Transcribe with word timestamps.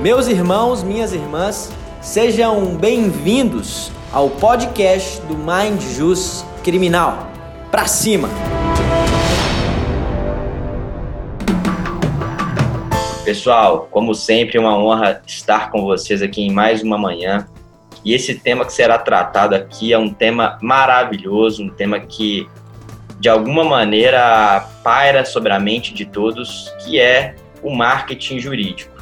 Meus 0.00 0.28
irmãos, 0.28 0.82
minhas 0.82 1.12
irmãs, 1.12 1.70
sejam 2.00 2.74
bem-vindos 2.74 3.92
ao 4.10 4.30
podcast 4.30 5.20
do 5.26 5.36
Mind 5.36 5.78
Jus 5.94 6.42
Criminal. 6.64 7.30
Pra 7.70 7.84
cima! 7.84 8.30
Pessoal, 13.26 13.88
como 13.90 14.14
sempre, 14.14 14.56
é 14.56 14.60
uma 14.60 14.74
honra 14.74 15.20
estar 15.26 15.70
com 15.70 15.82
vocês 15.82 16.22
aqui 16.22 16.40
em 16.40 16.50
mais 16.50 16.82
uma 16.82 16.96
manhã. 16.96 17.46
E 18.02 18.14
esse 18.14 18.36
tema 18.36 18.64
que 18.64 18.72
será 18.72 18.96
tratado 18.96 19.54
aqui 19.54 19.92
é 19.92 19.98
um 19.98 20.08
tema 20.08 20.58
maravilhoso, 20.62 21.62
um 21.62 21.68
tema 21.68 22.00
que 22.00 22.48
de 23.18 23.28
alguma 23.28 23.64
maneira 23.64 24.66
paira 24.82 25.26
sobre 25.26 25.52
a 25.52 25.60
mente 25.60 25.92
de 25.92 26.06
todos, 26.06 26.72
que 26.82 26.98
é 26.98 27.34
o 27.62 27.68
marketing 27.68 28.38
jurídico. 28.38 28.99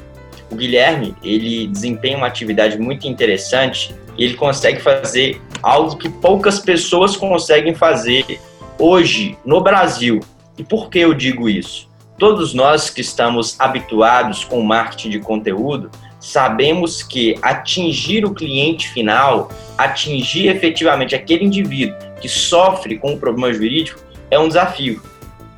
O 0.50 0.56
Guilherme, 0.56 1.14
ele 1.22 1.66
desempenha 1.66 2.16
uma 2.16 2.26
atividade 2.26 2.78
muito 2.78 3.06
interessante 3.06 3.94
e 4.16 4.24
ele 4.24 4.34
consegue 4.34 4.80
fazer 4.80 5.40
algo 5.62 5.96
que 5.96 6.08
poucas 6.08 6.58
pessoas 6.58 7.16
conseguem 7.16 7.74
fazer 7.74 8.40
hoje 8.78 9.36
no 9.44 9.60
Brasil. 9.60 10.20
E 10.56 10.64
por 10.64 10.88
que 10.88 11.00
eu 11.00 11.14
digo 11.14 11.48
isso? 11.48 11.88
Todos 12.18 12.54
nós 12.54 12.90
que 12.90 13.00
estamos 13.00 13.60
habituados 13.60 14.44
com 14.44 14.58
o 14.58 14.64
marketing 14.64 15.10
de 15.10 15.20
conteúdo, 15.20 15.90
sabemos 16.18 17.02
que 17.02 17.36
atingir 17.42 18.24
o 18.24 18.34
cliente 18.34 18.88
final, 18.88 19.50
atingir 19.76 20.48
efetivamente 20.48 21.14
aquele 21.14 21.44
indivíduo 21.44 21.96
que 22.20 22.28
sofre 22.28 22.98
com 22.98 23.12
um 23.12 23.18
problema 23.18 23.52
jurídico, 23.52 24.00
é 24.30 24.38
um 24.38 24.48
desafio. 24.48 25.00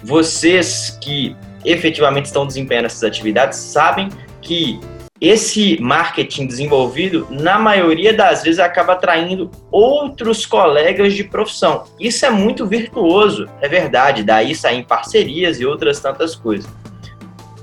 Vocês 0.03 0.99
que 1.01 1.35
efetivamente 1.65 2.27
estão 2.27 2.47
desempenhando 2.47 2.87
essas 2.87 3.05
atividades 3.05 3.59
sabem 3.59 4.09
que 4.41 4.81
esse 5.21 5.79
marketing 5.81 6.47
desenvolvido, 6.47 7.27
na 7.31 7.59
maioria 7.59 8.13
das 8.13 8.43
vezes, 8.43 8.59
acaba 8.59 8.95
atraindo 8.95 9.51
outros 9.71 10.47
colegas 10.47 11.13
de 11.13 11.25
profissão. 11.25 11.85
Isso 11.99 12.25
é 12.25 12.31
muito 12.31 12.67
virtuoso, 12.67 13.47
é 13.61 13.69
verdade, 13.69 14.23
daí 14.23 14.55
saem 14.55 14.83
parcerias 14.83 15.61
e 15.61 15.67
outras 15.67 16.01
tantas 16.01 16.35
coisas. 16.35 16.71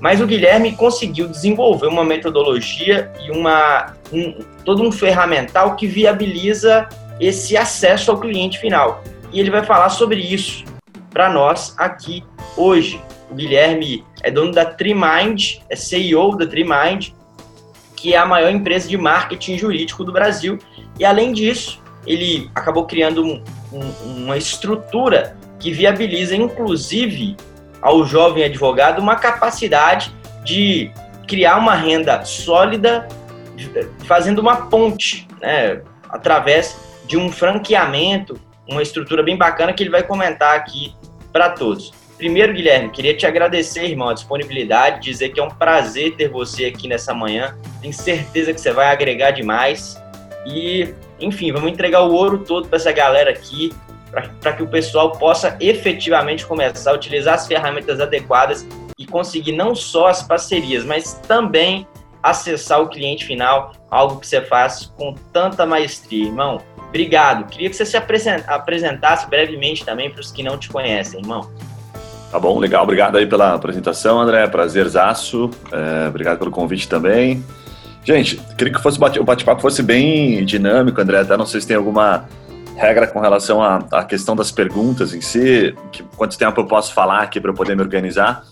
Mas 0.00 0.20
o 0.20 0.26
Guilherme 0.26 0.76
conseguiu 0.76 1.26
desenvolver 1.26 1.88
uma 1.88 2.04
metodologia 2.04 3.10
e 3.26 3.32
uma, 3.32 3.94
um, 4.12 4.34
todo 4.64 4.82
um 4.84 4.92
ferramental 4.92 5.74
que 5.74 5.88
viabiliza 5.88 6.88
esse 7.18 7.56
acesso 7.56 8.12
ao 8.12 8.20
cliente 8.20 8.58
final. 8.60 9.02
E 9.32 9.40
ele 9.40 9.50
vai 9.50 9.64
falar 9.64 9.88
sobre 9.88 10.20
isso 10.20 10.64
para 11.10 11.28
nós 11.28 11.74
aqui 11.76 12.22
hoje. 12.56 13.02
O 13.28 13.34
Guilherme 13.34 14.04
é 14.22 14.30
dono 14.30 14.52
da 14.52 14.64
TreeMind, 14.64 15.60
é 15.68 15.76
CEO 15.76 16.36
da 16.36 16.46
TreeMind, 16.46 17.12
que 17.96 18.14
é 18.14 18.16
a 18.16 18.26
maior 18.26 18.50
empresa 18.50 18.88
de 18.88 18.96
marketing 18.96 19.58
jurídico 19.58 20.04
do 20.04 20.12
Brasil. 20.12 20.58
E 20.98 21.04
além 21.04 21.32
disso, 21.32 21.82
ele 22.06 22.50
acabou 22.54 22.86
criando 22.86 23.24
um, 23.24 23.42
um, 23.72 24.24
uma 24.24 24.36
estrutura 24.36 25.36
que 25.58 25.72
viabiliza, 25.72 26.36
inclusive, 26.36 27.36
ao 27.82 28.04
jovem 28.04 28.44
advogado 28.44 29.00
uma 29.00 29.16
capacidade 29.16 30.12
de 30.44 30.90
criar 31.26 31.58
uma 31.58 31.74
renda 31.74 32.24
sólida, 32.24 33.06
fazendo 34.06 34.38
uma 34.38 34.68
ponte, 34.68 35.26
né, 35.40 35.82
através 36.08 36.78
de 37.06 37.16
um 37.16 37.30
franqueamento, 37.30 38.40
uma 38.68 38.82
estrutura 38.82 39.22
bem 39.22 39.36
bacana 39.36 39.72
que 39.72 39.82
ele 39.82 39.90
vai 39.90 40.02
comentar 40.02 40.56
aqui 40.56 40.94
para 41.32 41.50
todos. 41.50 41.92
Primeiro, 42.18 42.52
Guilherme, 42.52 42.90
queria 42.90 43.16
te 43.16 43.24
agradecer, 43.24 43.84
irmão, 43.84 44.08
a 44.08 44.12
disponibilidade, 44.12 45.00
dizer 45.00 45.28
que 45.28 45.38
é 45.38 45.42
um 45.42 45.48
prazer 45.48 46.16
ter 46.16 46.28
você 46.28 46.64
aqui 46.64 46.88
nessa 46.88 47.14
manhã. 47.14 47.56
Tenho 47.80 47.94
certeza 47.94 48.52
que 48.52 48.60
você 48.60 48.72
vai 48.72 48.90
agregar 48.90 49.30
demais. 49.30 49.96
E, 50.44 50.92
enfim, 51.20 51.52
vamos 51.52 51.70
entregar 51.70 52.02
o 52.02 52.12
ouro 52.12 52.38
todo 52.38 52.66
para 52.66 52.76
essa 52.76 52.90
galera 52.90 53.30
aqui, 53.30 53.72
para 54.40 54.52
que 54.52 54.64
o 54.64 54.66
pessoal 54.66 55.12
possa 55.12 55.56
efetivamente 55.60 56.44
começar 56.44 56.90
a 56.90 56.94
utilizar 56.94 57.34
as 57.34 57.46
ferramentas 57.46 58.00
adequadas 58.00 58.66
e 58.98 59.06
conseguir 59.06 59.52
não 59.52 59.76
só 59.76 60.08
as 60.08 60.20
parcerias, 60.20 60.84
mas 60.84 61.14
também 61.28 61.86
acessar 62.20 62.82
o 62.82 62.88
cliente 62.88 63.24
final, 63.26 63.74
algo 63.88 64.18
que 64.18 64.26
você 64.26 64.40
faz 64.40 64.92
com 64.96 65.14
tanta 65.32 65.64
maestria, 65.64 66.26
irmão. 66.26 66.60
Obrigado. 66.88 67.48
Queria 67.48 67.70
que 67.70 67.76
você 67.76 67.86
se 67.86 67.96
apresentasse 67.96 69.28
brevemente 69.28 69.84
também 69.84 70.10
para 70.10 70.20
os 70.20 70.32
que 70.32 70.42
não 70.42 70.58
te 70.58 70.68
conhecem, 70.68 71.20
irmão. 71.20 71.48
Tá 72.30 72.38
bom, 72.38 72.58
legal. 72.58 72.82
Obrigado 72.82 73.16
aí 73.16 73.26
pela 73.26 73.54
apresentação, 73.54 74.20
André. 74.20 74.46
Prazerzaço. 74.48 75.50
É, 75.72 76.08
obrigado 76.08 76.38
pelo 76.38 76.50
convite 76.50 76.88
também. 76.88 77.42
Gente, 78.04 78.36
queria 78.56 78.72
que 78.72 78.82
fosse 78.82 78.98
o 78.98 79.24
bate-papo 79.24 79.60
fosse 79.60 79.82
bem 79.82 80.44
dinâmico, 80.44 81.00
André. 81.00 81.20
Até 81.20 81.36
não 81.36 81.46
sei 81.46 81.60
se 81.60 81.66
tem 81.66 81.76
alguma 81.76 82.26
regra 82.76 83.06
com 83.06 83.18
relação 83.18 83.62
à, 83.62 83.84
à 83.90 84.04
questão 84.04 84.36
das 84.36 84.52
perguntas 84.52 85.12
em 85.12 85.20
si, 85.20 85.74
que, 85.90 86.02
quanto 86.16 86.38
tempo 86.38 86.60
eu 86.60 86.66
posso 86.66 86.94
falar 86.94 87.22
aqui 87.22 87.40
para 87.40 87.50
eu 87.50 87.54
poder 87.54 87.74
me 87.74 87.82
organizar. 87.82 88.44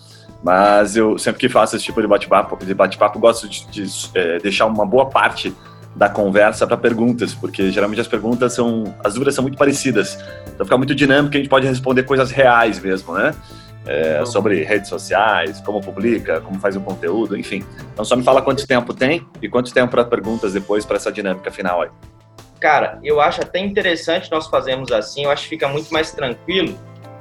Mas 0.43 0.97
eu 0.97 1.19
sempre 1.19 1.41
que 1.41 1.49
faço 1.49 1.77
esse 1.77 1.85
tipo 1.85 2.01
de 2.01 2.07
bate-papo, 2.07 2.57
de 2.65 2.75
bate-papo, 2.75 3.19
gosto 3.19 3.49
de, 3.49 3.67
de 3.71 4.11
é, 4.15 4.39
deixar 4.39 4.67
uma 4.67 4.85
boa 4.85 5.07
parte 5.07 5.55
da 5.95 6.09
conversa 6.09 6.67
para 6.67 6.77
perguntas, 6.77 7.33
porque 7.33 7.71
geralmente 7.71 8.01
as 8.01 8.07
perguntas 8.07 8.53
são, 8.53 8.95
as 9.03 9.15
dúvidas 9.15 9.35
são 9.35 9.43
muito 9.43 9.57
parecidas. 9.57 10.19
Então 10.55 10.67
fica 10.67 10.77
muito 10.77 10.95
dinâmico, 10.95 11.35
a 11.35 11.39
gente 11.39 11.49
pode 11.49 11.67
responder 11.67 12.03
coisas 12.03 12.31
reais 12.31 12.79
mesmo, 12.79 13.15
né? 13.15 13.35
É, 13.87 14.25
sobre 14.25 14.63
redes 14.65 14.89
sociais, 14.89 15.61
como 15.61 15.81
publica, 15.81 16.41
como 16.41 16.59
faz 16.59 16.77
o 16.77 16.81
conteúdo, 16.81 17.37
enfim. 17.37 17.65
Então 17.93 18.05
só 18.05 18.17
me 18.17 18.23
fala 18.23 18.43
quanto 18.43 18.67
tempo 18.67 18.93
tem 18.93 19.27
e 19.41 19.49
quanto 19.49 19.73
tempo 19.73 19.91
para 19.91 20.05
perguntas 20.05 20.53
depois 20.53 20.85
para 20.85 20.97
essa 20.97 21.13
dinâmica 21.13 21.51
final 21.51 21.83
aí. 21.83 21.91
Cara, 22.61 22.99
eu 23.05 23.21
acho 23.21 23.43
até 23.43 23.59
interessante 23.59 24.31
nós 24.31 24.47
fazermos 24.47 24.91
assim, 24.91 25.25
eu 25.25 25.31
acho 25.31 25.45
que 25.45 25.51
fica 25.51 25.69
muito 25.69 25.93
mais 25.93 26.13
tranquilo, 26.13 26.77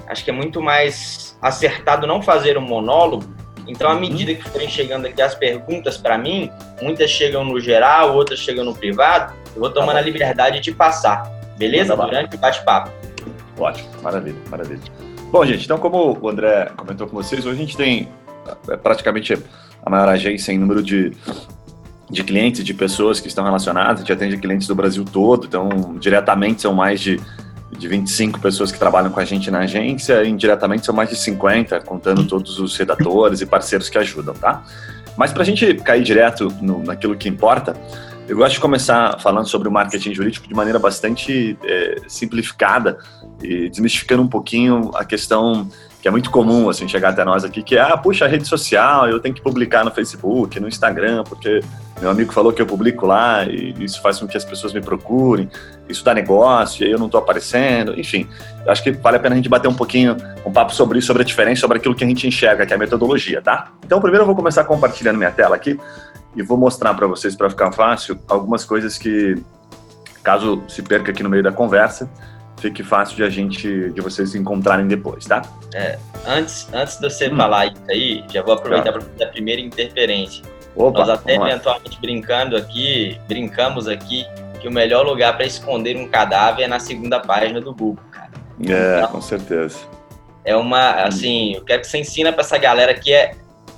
acho 0.08 0.24
que 0.24 0.30
é 0.30 0.34
muito 0.34 0.62
mais 0.62 1.38
acertado 1.42 2.08
não 2.08 2.22
fazer 2.22 2.58
um 2.58 2.62
monólogo. 2.62 3.36
Então, 3.68 3.90
à 3.90 3.94
uhum. 3.94 4.00
medida 4.00 4.34
que 4.34 4.48
forem 4.48 4.70
chegando 4.70 5.08
aqui 5.08 5.22
as 5.22 5.34
perguntas 5.34 5.98
para 5.98 6.18
mim, 6.18 6.52
muitas 6.82 7.10
chegam 7.10 7.44
no 7.44 7.60
geral, 7.60 8.16
outras 8.16 8.40
chegam 8.40 8.64
no 8.64 8.76
privado, 8.76 9.34
eu 9.56 9.60
vou 9.60 9.72
tomando 9.72 9.96
tá 9.96 10.00
a 10.00 10.04
liberdade 10.04 10.60
de 10.60 10.72
passar, 10.72 11.24
beleza? 11.58 11.96
Durante 11.96 12.36
o 12.36 12.40
bate-papo. 12.40 12.92
Ótimo, 13.58 13.90
maravilha, 14.04 14.38
maravilha. 14.50 14.82
Bom, 15.36 15.46
gente, 15.46 15.66
então 15.66 15.78
como 15.78 16.18
o 16.22 16.30
André 16.30 16.72
comentou 16.78 17.08
com 17.08 17.14
vocês, 17.14 17.46
hoje 17.46 17.58
a 17.58 17.60
gente 17.60 17.76
tem 17.76 18.08
é, 18.70 18.78
praticamente 18.78 19.38
a 19.86 19.90
maior 19.90 20.08
agência 20.08 20.54
em 20.54 20.58
número 20.58 20.82
de, 20.82 21.12
de 22.10 22.24
clientes, 22.24 22.64
de 22.64 22.74
pessoas 22.74 23.20
que 23.20 23.28
estão 23.28 23.44
relacionadas, 23.44 23.96
a 23.96 24.00
gente 24.00 24.14
atende 24.14 24.38
clientes 24.38 24.66
do 24.66 24.74
Brasil 24.74 25.04
todo, 25.04 25.46
então 25.46 25.98
diretamente 26.00 26.62
são 26.62 26.74
mais 26.74 27.02
de, 27.02 27.20
de 27.78 27.86
25 27.86 28.40
pessoas 28.40 28.72
que 28.72 28.80
trabalham 28.80 29.12
com 29.12 29.20
a 29.20 29.26
gente 29.26 29.52
na 29.52 29.60
agência, 29.60 30.24
e 30.24 30.30
indiretamente 30.30 30.86
são 30.86 30.96
mais 30.96 31.10
de 31.10 31.18
50, 31.18 31.82
contando 31.82 32.26
todos 32.26 32.58
os 32.58 32.78
redatores 32.78 33.42
e 33.42 33.46
parceiros 33.46 33.90
que 33.90 33.98
ajudam, 33.98 34.36
tá? 34.36 34.64
Mas 35.18 35.34
para 35.34 35.42
a 35.42 35.46
gente 35.46 35.74
cair 35.76 36.04
direto 36.04 36.48
no, 36.62 36.82
naquilo 36.82 37.14
que 37.14 37.28
importa, 37.28 37.76
eu 38.28 38.36
gosto 38.36 38.54
de 38.54 38.60
começar 38.60 39.20
falando 39.20 39.48
sobre 39.48 39.68
o 39.68 39.72
marketing 39.72 40.14
jurídico 40.14 40.48
de 40.48 40.54
maneira 40.54 40.80
bastante 40.80 41.58
é, 41.64 42.02
simplificada 42.08 42.98
e 43.42 43.70
desmistificando 43.70 44.24
um 44.24 44.28
pouquinho 44.28 44.90
a 44.96 45.06
questão 45.06 45.70
que 46.02 46.08
é 46.08 46.12
muito 46.12 46.30
comum 46.30 46.70
assim 46.70 46.88
chegar 46.88 47.10
até 47.10 47.24
nós 47.24 47.44
aqui, 47.44 47.64
que 47.64 47.76
é, 47.76 47.82
ah, 47.82 47.98
puxa, 47.98 48.26
a 48.26 48.28
rede 48.28 48.48
social, 48.48 49.08
eu 49.08 49.20
tenho 49.20 49.34
que 49.34 49.42
publicar 49.42 49.84
no 49.84 49.92
Facebook, 49.92 50.60
no 50.60 50.68
Instagram, 50.68 51.24
porque 51.24 51.62
meu 52.00 52.10
amigo 52.10 52.32
falou 52.32 52.52
que 52.52 52.62
eu 52.62 52.66
publico 52.66 53.06
lá 53.06 53.44
e 53.46 53.74
isso 53.80 54.02
faz 54.02 54.20
com 54.20 54.28
que 54.28 54.38
as 54.38 54.46
pessoas 54.46 54.74
me 54.74 54.82
procurem, 54.82 55.50
isso 55.88 56.04
dá 56.04 56.14
negócio 56.14 56.84
e 56.84 56.86
aí 56.86 56.92
eu 56.92 57.00
não 57.00 57.08
estou 57.08 57.20
aparecendo, 57.20 58.00
enfim. 58.00 58.28
Acho 58.68 58.84
que 58.84 58.92
vale 58.92 59.18
a 59.18 59.20
pena 59.20 59.34
a 59.34 59.38
gente 59.38 59.50
bater 59.50 59.68
um 59.68 59.74
pouquinho, 59.74 60.18
um 60.46 60.52
papo 60.52 60.74
sobre 60.74 60.98
isso, 60.98 61.08
sobre 61.08 61.22
a 61.24 61.26
diferença, 61.26 61.62
sobre 61.62 61.78
aquilo 61.78 61.96
que 61.96 62.04
a 62.04 62.08
gente 62.08 62.28
enxerga, 62.28 62.66
que 62.66 62.74
é 62.74 62.76
a 62.76 62.80
metodologia, 62.80 63.42
tá? 63.42 63.72
Então, 63.84 64.00
primeiro 64.00 64.24
eu 64.24 64.28
vou 64.28 64.36
começar 64.36 64.64
compartilhando 64.64 65.18
minha 65.18 65.32
tela 65.32 65.56
aqui 65.56 65.80
e 66.36 66.44
vou 66.44 66.58
mostrar 66.58 66.94
para 66.94 67.08
vocês, 67.08 67.36
para 67.36 67.50
ficar 67.50 67.72
fácil, 67.72 68.20
algumas 68.28 68.66
coisas 68.66 68.98
que, 68.98 69.36
caso 70.24 70.62
se 70.68 70.82
perca 70.82 71.12
aqui 71.12 71.24
no 71.24 71.30
meio 71.30 71.44
da 71.44 71.52
conversa, 71.52 72.10
fique 72.58 72.84
fácil 72.84 73.16
de 73.16 73.24
a 73.24 73.30
gente, 73.30 73.92
de 73.92 74.02
vocês 74.02 74.36
encontrarem 74.36 74.88
depois, 74.88 75.26
tá? 75.26 75.42
É, 75.74 75.98
antes, 76.26 76.68
antes 76.74 76.98
de 77.00 77.10
você 77.10 77.30
hum. 77.30 77.38
falar 77.38 77.68
isso 77.68 77.82
aí, 77.90 78.24
já 78.32 78.42
vou 78.42 78.54
aproveitar 78.54 78.92
tá. 78.92 78.94
para 78.94 79.02
fazer 79.02 79.24
a 79.24 79.28
primeira 79.28 79.62
interferência. 79.62 80.44
Opa, 80.76 81.00
Nós 81.00 81.10
até 81.10 81.36
eventualmente 81.36 82.00
brincando 82.02 82.58
aqui, 82.58 83.20
brincamos 83.28 83.88
aqui, 83.88 84.26
que 84.60 84.68
o 84.68 84.72
melhor 84.72 85.06
lugar 85.06 85.36
para 85.38 85.46
esconder 85.46 85.96
um 85.96 86.08
cadáver 86.08 86.64
é 86.64 86.68
na 86.68 86.80
segunda 86.80 87.20
página 87.20 87.62
do 87.62 87.74
Google, 87.74 88.04
cara. 88.12 88.32
É, 88.62 88.98
então, 88.98 89.12
com 89.12 89.22
certeza. 89.22 89.78
É 90.44 90.56
uma, 90.56 91.04
assim, 91.04 91.56
eu 91.56 91.64
quero 91.64 91.82
que 91.82 91.88
você 91.88 92.00
ensina 92.00 92.32
para 92.32 92.42
essa 92.42 92.58
galera 92.58 92.94
que 92.94 93.14
é 93.14 93.36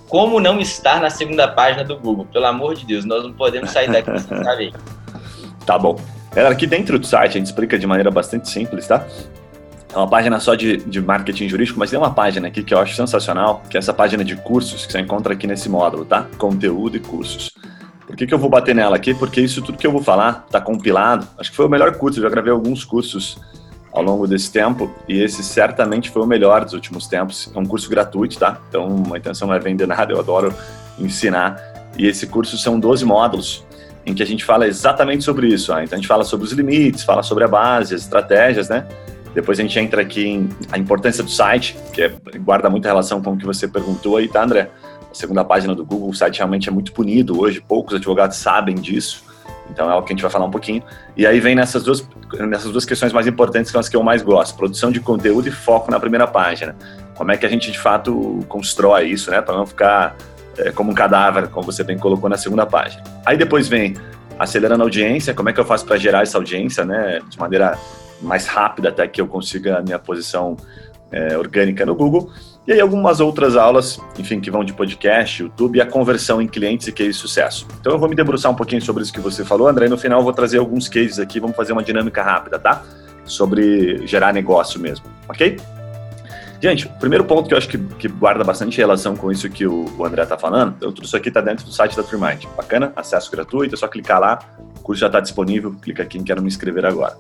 como 0.10 0.40
não 0.40 0.60
estar 0.60 1.02
na 1.02 1.10
segunda 1.10 1.48
página 1.48 1.84
do 1.84 1.98
Google. 1.98 2.26
Pelo 2.32 2.46
amor 2.46 2.76
de 2.76 2.86
Deus, 2.86 3.06
nós 3.06 3.24
não 3.24 3.34
podemos 3.34 3.72
sair 3.72 3.92
daqui 3.92 4.18
sem 4.20 4.44
saber. 4.44 4.74
Tá 5.66 5.78
bom. 5.78 6.00
Galera, 6.34 6.54
aqui 6.54 6.68
dentro 6.68 6.98
do 6.98 7.06
site 7.06 7.32
a 7.32 7.34
gente 7.34 7.48
explica 7.48 7.78
de 7.78 7.88
maneira 7.88 8.12
bastante 8.12 8.50
simples, 8.50 8.88
tá? 8.88 9.06
É 9.94 9.98
uma 9.98 10.08
página 10.08 10.40
só 10.40 10.54
de, 10.54 10.78
de 10.78 11.02
marketing 11.02 11.50
jurídico, 11.50 11.80
mas 11.80 11.90
tem 11.90 11.98
uma 11.98 12.14
página 12.14 12.48
aqui 12.48 12.64
que 12.64 12.74
eu 12.74 12.80
acho 12.80 12.96
sensacional, 12.96 13.64
que 13.70 13.78
é 13.78 13.80
essa 13.80 13.94
página 13.94 14.24
de 14.24 14.36
cursos 14.36 14.86
que 14.86 14.92
você 14.92 15.00
encontra 15.00 15.34
aqui 15.34 15.48
nesse 15.48 15.68
módulo, 15.70 16.06
tá? 16.06 16.28
Conteúdo 16.38 16.98
e 16.98 17.00
cursos. 17.00 17.52
Por 18.06 18.16
que, 18.16 18.28
que 18.28 18.34
eu 18.34 18.38
vou 18.38 18.50
bater 18.50 18.76
nela 18.76 18.96
aqui? 18.96 19.14
Porque 19.14 19.42
isso 19.42 19.62
tudo 19.62 19.78
que 19.78 19.88
eu 19.88 19.92
vou 19.92 20.02
falar 20.02 20.46
está 20.46 20.62
compilado. 20.62 21.28
Acho 21.38 21.50
que 21.50 21.56
foi 21.56 21.66
o 21.66 21.70
melhor 21.70 21.96
curso, 21.98 22.20
eu 22.20 22.24
já 22.24 22.30
gravei 22.30 22.52
alguns 22.52 22.86
cursos 22.86 23.38
ao 23.98 24.04
longo 24.04 24.28
desse 24.28 24.52
tempo 24.52 24.94
e 25.10 25.20
esse 25.20 25.44
certamente 25.44 26.12
foi 26.12 26.22
o 26.22 26.26
melhor 26.28 26.64
dos 26.64 26.74
últimos 26.74 27.08
tempos. 27.08 27.52
É 27.54 27.58
um 27.58 27.66
curso 27.66 27.90
gratuito, 27.90 28.38
tá? 28.38 28.62
Então 28.70 29.04
a 29.12 29.18
intenção 29.18 29.48
não 29.48 29.56
é 29.56 29.60
vender 29.60 29.88
nada, 29.88 30.14
eu 30.14 30.20
adoro 30.20 30.54
ensinar. 31.00 31.60
E 31.98 32.06
esse 32.06 32.28
curso 32.28 32.58
são 32.60 32.80
12 32.80 33.04
módulos 33.04 33.66
em 34.06 34.14
que 34.14 34.22
a 34.22 34.26
gente 34.26 34.46
fala 34.46 34.68
exatamente 34.68 35.24
sobre 35.24 35.48
isso. 35.48 35.74
Ah, 35.74 35.84
então 35.84 35.98
a 35.98 36.00
gente 36.00 36.08
fala 36.08 36.24
sobre 36.24 36.46
os 36.46 36.52
limites, 36.54 37.04
fala 37.04 37.24
sobre 37.24 37.44
a 37.44 37.48
base, 37.48 37.96
as 37.96 38.02
estratégias, 38.02 38.70
né? 38.70 38.86
Depois 39.34 39.60
a 39.60 39.64
gente 39.64 39.80
entra 39.80 40.04
aqui 40.04 40.28
em 40.28 40.50
a 40.72 40.78
importância 40.78 41.24
do 41.24 41.32
site, 41.32 41.76
que 41.92 42.04
é, 42.04 42.14
guarda 42.38 42.70
muita 42.70 42.88
relação 42.88 43.20
com 43.20 43.34
o 43.34 43.38
que 43.38 43.46
você 43.46 43.68
perguntou 43.68 44.18
aí, 44.18 44.28
tá, 44.28 44.44
André? 44.44 44.70
A 45.12 45.16
segunda 45.16 45.44
página 45.44 45.74
do 45.74 45.84
Google, 45.84 46.10
o 46.10 46.14
site 46.14 46.38
realmente 46.38 46.70
é 46.70 46.72
muito 46.72 46.94
punido 46.94 47.42
hoje, 47.42 47.60
poucos 47.60 47.96
advogados 47.96 48.38
sabem 48.38 48.76
disso. 48.76 49.24
Então 49.70 49.92
é 49.92 49.96
o 49.96 50.02
que 50.02 50.14
a 50.14 50.16
gente 50.16 50.22
vai 50.22 50.32
falar 50.32 50.46
um 50.46 50.52
pouquinho. 50.52 50.84
E 51.16 51.26
aí 51.26 51.40
vem 51.40 51.56
nessas 51.56 51.84
duas, 51.84 52.08
nessas 52.40 52.72
duas 52.72 52.86
questões 52.86 53.14
mais 53.14 53.28
importantes, 53.28 53.70
que 53.70 53.74
são 53.74 53.80
as 53.80 53.90
que 53.90 53.96
eu 53.96 54.04
mais 54.04 54.22
gosto: 54.22 54.56
produção 54.56 54.92
de 54.92 55.00
conteúdo 55.00 55.48
e 55.48 55.52
foco 55.52 55.92
na 55.92 56.00
primeira 56.00 56.28
página. 56.28 56.76
Como 57.16 57.32
é 57.32 57.38
que 57.38 57.46
a 57.46 57.50
gente 57.50 57.72
de 57.72 57.80
fato 57.80 58.40
constrói 58.48 59.10
isso, 59.10 59.32
né? 59.32 59.42
Para 59.42 59.56
não 59.56 59.66
ficar 59.66 60.16
é, 60.58 60.72
como 60.72 60.92
um 60.92 60.94
cadáver, 60.94 61.48
como 61.50 61.66
você 61.66 61.84
bem 61.84 61.98
colocou 61.98 62.30
na 62.30 62.38
segunda 62.38 62.66
página. 62.66 63.04
Aí 63.26 63.38
depois 63.38 63.68
vem 63.68 63.96
acelerando 64.40 64.84
a 64.84 64.86
audiência, 64.86 65.34
como 65.34 65.50
é 65.50 65.54
que 65.54 65.60
eu 65.60 65.66
faço 65.66 65.86
para 65.86 65.98
gerar 65.98 66.22
essa 66.22 66.38
audiência, 66.38 66.86
né, 66.86 67.20
de 67.28 67.40
maneira 67.40 67.78
mais 68.22 68.46
rápida 68.48 68.90
até 68.90 69.08
que 69.08 69.20
eu 69.20 69.28
consiga 69.28 69.80
a 69.80 69.82
minha 69.82 70.00
posição 70.00 70.56
é, 71.12 71.38
orgânica 71.38 71.86
no 71.86 71.96
Google. 71.96 72.32
E 72.68 72.74
aí 72.74 72.82
algumas 72.82 73.22
outras 73.22 73.56
aulas, 73.56 73.98
enfim, 74.20 74.42
que 74.42 74.52
vão 74.52 74.62
de 74.62 74.74
podcast, 74.74 75.42
YouTube 75.42 75.78
e 75.78 75.82
a 75.82 75.86
conversão 75.86 76.42
em 76.42 76.48
clientes 76.48 76.86
e 76.86 76.92
case 76.92 77.14
sucesso. 77.14 77.66
Então 77.80 77.94
eu 77.94 77.98
vou 77.98 78.10
me 78.10 78.16
debruçar 78.16 78.52
um 78.52 78.56
pouquinho 78.56 78.82
sobre 78.82 79.04
isso 79.04 79.14
que 79.14 79.22
você 79.22 79.46
falou, 79.46 79.70
André, 79.70 79.86
e 79.86 79.90
no 79.90 79.98
final 79.98 80.20
eu 80.20 80.24
vou 80.24 80.34
trazer 80.34 80.58
alguns 80.58 80.90
cases 80.90 81.18
aqui, 81.18 81.40
vamos 81.40 81.56
fazer 81.56 81.72
uma 81.72 81.82
dinâmica 81.82 82.22
rápida, 82.22 82.60
tá? 82.60 82.84
Sobre 83.24 84.06
gerar 84.06 84.34
negócio 84.34 84.82
mesmo, 84.82 85.06
ok? 85.30 85.58
Gente, 86.62 86.88
o 86.88 86.90
primeiro 87.00 87.24
ponto 87.24 87.48
que 87.48 87.54
eu 87.54 87.58
acho 87.58 87.70
que, 87.70 87.78
que 87.78 88.10
guarda 88.10 88.44
bastante 88.44 88.78
relação 88.78 89.16
com 89.16 89.32
isso 89.32 89.50
que 89.50 89.66
o, 89.66 89.86
o 89.98 90.06
André 90.06 90.24
está 90.24 90.38
falando, 90.38 90.74
então, 90.76 90.92
tudo 90.92 91.06
isso 91.06 91.16
aqui 91.16 91.30
está 91.30 91.40
dentro 91.40 91.64
do 91.64 91.72
site 91.72 91.96
da 91.96 92.04
TreeMind. 92.04 92.48
Bacana? 92.58 92.92
Acesso 92.98 93.32
gratuito, 93.32 93.76
é 93.76 93.78
só 93.78 93.88
clicar 93.88 94.20
lá, 94.20 94.40
o 94.78 94.82
curso 94.82 95.00
já 95.00 95.08
está 95.08 95.22
disponível, 95.22 95.74
clica 95.82 96.04
aqui 96.04 96.18
em 96.18 96.24
Quero 96.24 96.42
Me 96.42 96.50
Inscrever 96.50 96.84
Agora. 96.84 97.16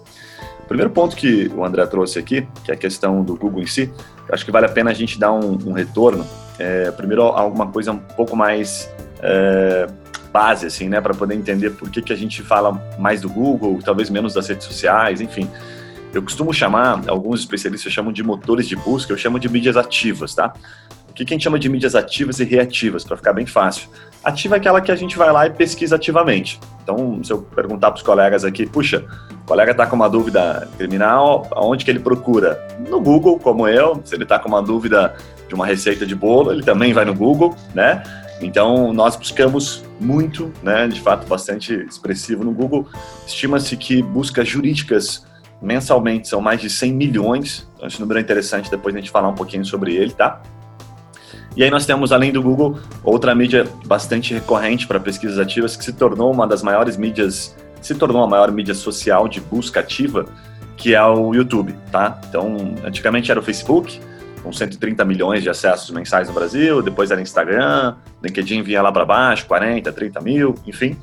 Primeiro 0.67 0.89
ponto 0.89 1.15
que 1.15 1.49
o 1.55 1.63
André 1.63 1.85
trouxe 1.85 2.19
aqui, 2.19 2.47
que 2.63 2.71
é 2.71 2.73
a 2.73 2.77
questão 2.77 3.23
do 3.23 3.35
Google 3.35 3.61
em 3.61 3.67
si, 3.67 3.91
acho 4.31 4.43
que 4.43 4.51
vale 4.51 4.65
a 4.65 4.69
pena 4.69 4.91
a 4.91 4.93
gente 4.93 5.17
dar 5.19 5.31
um, 5.31 5.57
um 5.65 5.71
retorno. 5.71 6.25
É, 6.59 6.91
primeiro, 6.91 7.23
alguma 7.23 7.67
coisa 7.67 7.91
um 7.91 7.99
pouco 7.99 8.35
mais 8.35 8.91
é, 9.21 9.87
base, 10.31 10.65
assim, 10.65 10.89
né, 10.89 10.99
para 10.99 11.13
poder 11.13 11.35
entender 11.35 11.71
por 11.71 11.89
que, 11.89 12.01
que 12.01 12.11
a 12.11 12.15
gente 12.15 12.41
fala 12.41 12.73
mais 12.99 13.21
do 13.21 13.29
Google, 13.29 13.79
talvez 13.83 14.09
menos 14.09 14.33
das 14.33 14.47
redes 14.47 14.67
sociais, 14.67 15.21
enfim. 15.21 15.49
Eu 16.13 16.21
costumo 16.21 16.53
chamar, 16.53 17.01
alguns 17.07 17.41
especialistas 17.41 17.91
chamam 17.91 18.11
de 18.11 18.23
motores 18.23 18.67
de 18.67 18.75
busca, 18.75 19.11
eu 19.11 19.17
chamo 19.17 19.39
de 19.39 19.49
mídias 19.49 19.77
ativas, 19.77 20.33
tá? 20.35 20.53
Que, 21.17 21.25
que 21.25 21.33
a 21.33 21.35
gente 21.35 21.45
chama 21.45 21.57
de 21.57 21.67
mídias 21.67 21.95
ativas 21.95 22.39
e 22.39 22.43
reativas, 22.43 23.03
para 23.03 23.17
ficar 23.17 23.33
bem 23.33 23.47
fácil? 23.47 23.89
Ativa 24.23 24.55
é 24.55 24.57
aquela 24.57 24.79
que 24.79 24.91
a 24.91 24.95
gente 24.95 25.17
vai 25.17 25.31
lá 25.31 25.47
e 25.47 25.49
pesquisa 25.49 25.95
ativamente. 25.95 26.59
Então, 26.83 27.23
se 27.23 27.33
eu 27.33 27.41
perguntar 27.41 27.89
para 27.89 27.97
os 27.97 28.03
colegas 28.03 28.45
aqui, 28.45 28.67
puxa, 28.67 29.03
o 29.31 29.47
colega 29.47 29.71
está 29.71 29.87
com 29.87 29.95
uma 29.95 30.07
dúvida 30.07 30.69
criminal, 30.77 31.47
aonde 31.49 31.83
que 31.83 31.89
ele 31.89 31.99
procura? 31.99 32.67
No 32.87 33.01
Google, 33.01 33.39
como 33.39 33.67
eu. 33.67 33.99
Se 34.05 34.13
ele 34.13 34.23
está 34.23 34.37
com 34.37 34.47
uma 34.47 34.61
dúvida 34.61 35.15
de 35.47 35.55
uma 35.55 35.65
receita 35.65 36.05
de 36.05 36.13
bolo, 36.13 36.51
ele 36.51 36.61
também 36.61 36.93
vai 36.93 37.03
no 37.03 37.15
Google, 37.15 37.55
né? 37.73 38.03
Então, 38.39 38.93
nós 38.93 39.15
buscamos 39.15 39.83
muito, 39.99 40.53
né, 40.61 40.87
de 40.87 41.01
fato, 41.01 41.25
bastante 41.25 41.73
expressivo 41.73 42.43
no 42.43 42.51
Google. 42.51 42.87
Estima-se 43.25 43.75
que 43.75 44.03
buscas 44.03 44.47
jurídicas 44.47 45.25
mensalmente 45.59 46.27
são 46.27 46.39
mais 46.39 46.61
de 46.61 46.69
100 46.69 46.93
milhões. 46.93 47.67
Então, 47.75 47.87
esse 47.87 47.99
número 47.99 48.19
é 48.19 48.21
interessante 48.21 48.69
depois 48.69 48.93
a 48.93 48.99
gente 48.99 49.09
falar 49.09 49.29
um 49.29 49.33
pouquinho 49.33 49.65
sobre 49.65 49.95
ele, 49.95 50.11
tá? 50.11 50.43
E 51.57 51.63
aí 51.63 51.71
nós 51.71 51.88
temos, 51.88 52.12
além 52.12 52.31
do 52.31 52.39
Google, 52.39 52.77
outra 53.04 53.33
mídia 53.33 53.65
bastante 53.88 54.31
recorrente 54.31 54.86
para 54.86 55.00
pesquisas 55.00 55.39
ativas 55.39 55.75
que 55.75 55.83
se 55.83 55.92
tornou 55.92 56.31
uma 56.31 56.45
das 56.45 56.62
maiores 56.62 56.95
mídias, 56.98 57.57
se 57.81 57.95
tornou 57.95 58.24
a 58.24 58.27
maior 58.27 58.51
mídia 58.51 58.75
social 58.75 59.27
de 59.27 59.42
busca 59.42 59.80
ativa, 59.80 60.27
que 60.77 60.94
é 60.94 61.04
o 61.04 61.33
YouTube, 61.33 61.74
tá? 61.92 62.21
Então, 62.30 62.75
antigamente 62.86 63.31
era 63.31 63.39
o 63.39 63.44
Facebook, 63.44 64.00
com 64.44 64.54
130 64.54 65.04
milhões 65.04 65.42
de 65.42 65.50
acessos 65.50 65.89
mensais 65.89 66.27
no 66.27 66.33
Brasil, 66.36 66.83
depois 66.83 67.09
era 67.09 67.19
Instagram, 67.19 67.95
LinkedIn 68.24 68.62
vinha 68.62 68.83
lá 68.83 68.92
para 68.92 69.03
baixo, 69.03 69.48
40, 69.48 69.92
30 69.92 70.21
mil, 70.21 70.53
enfim, 70.68 70.95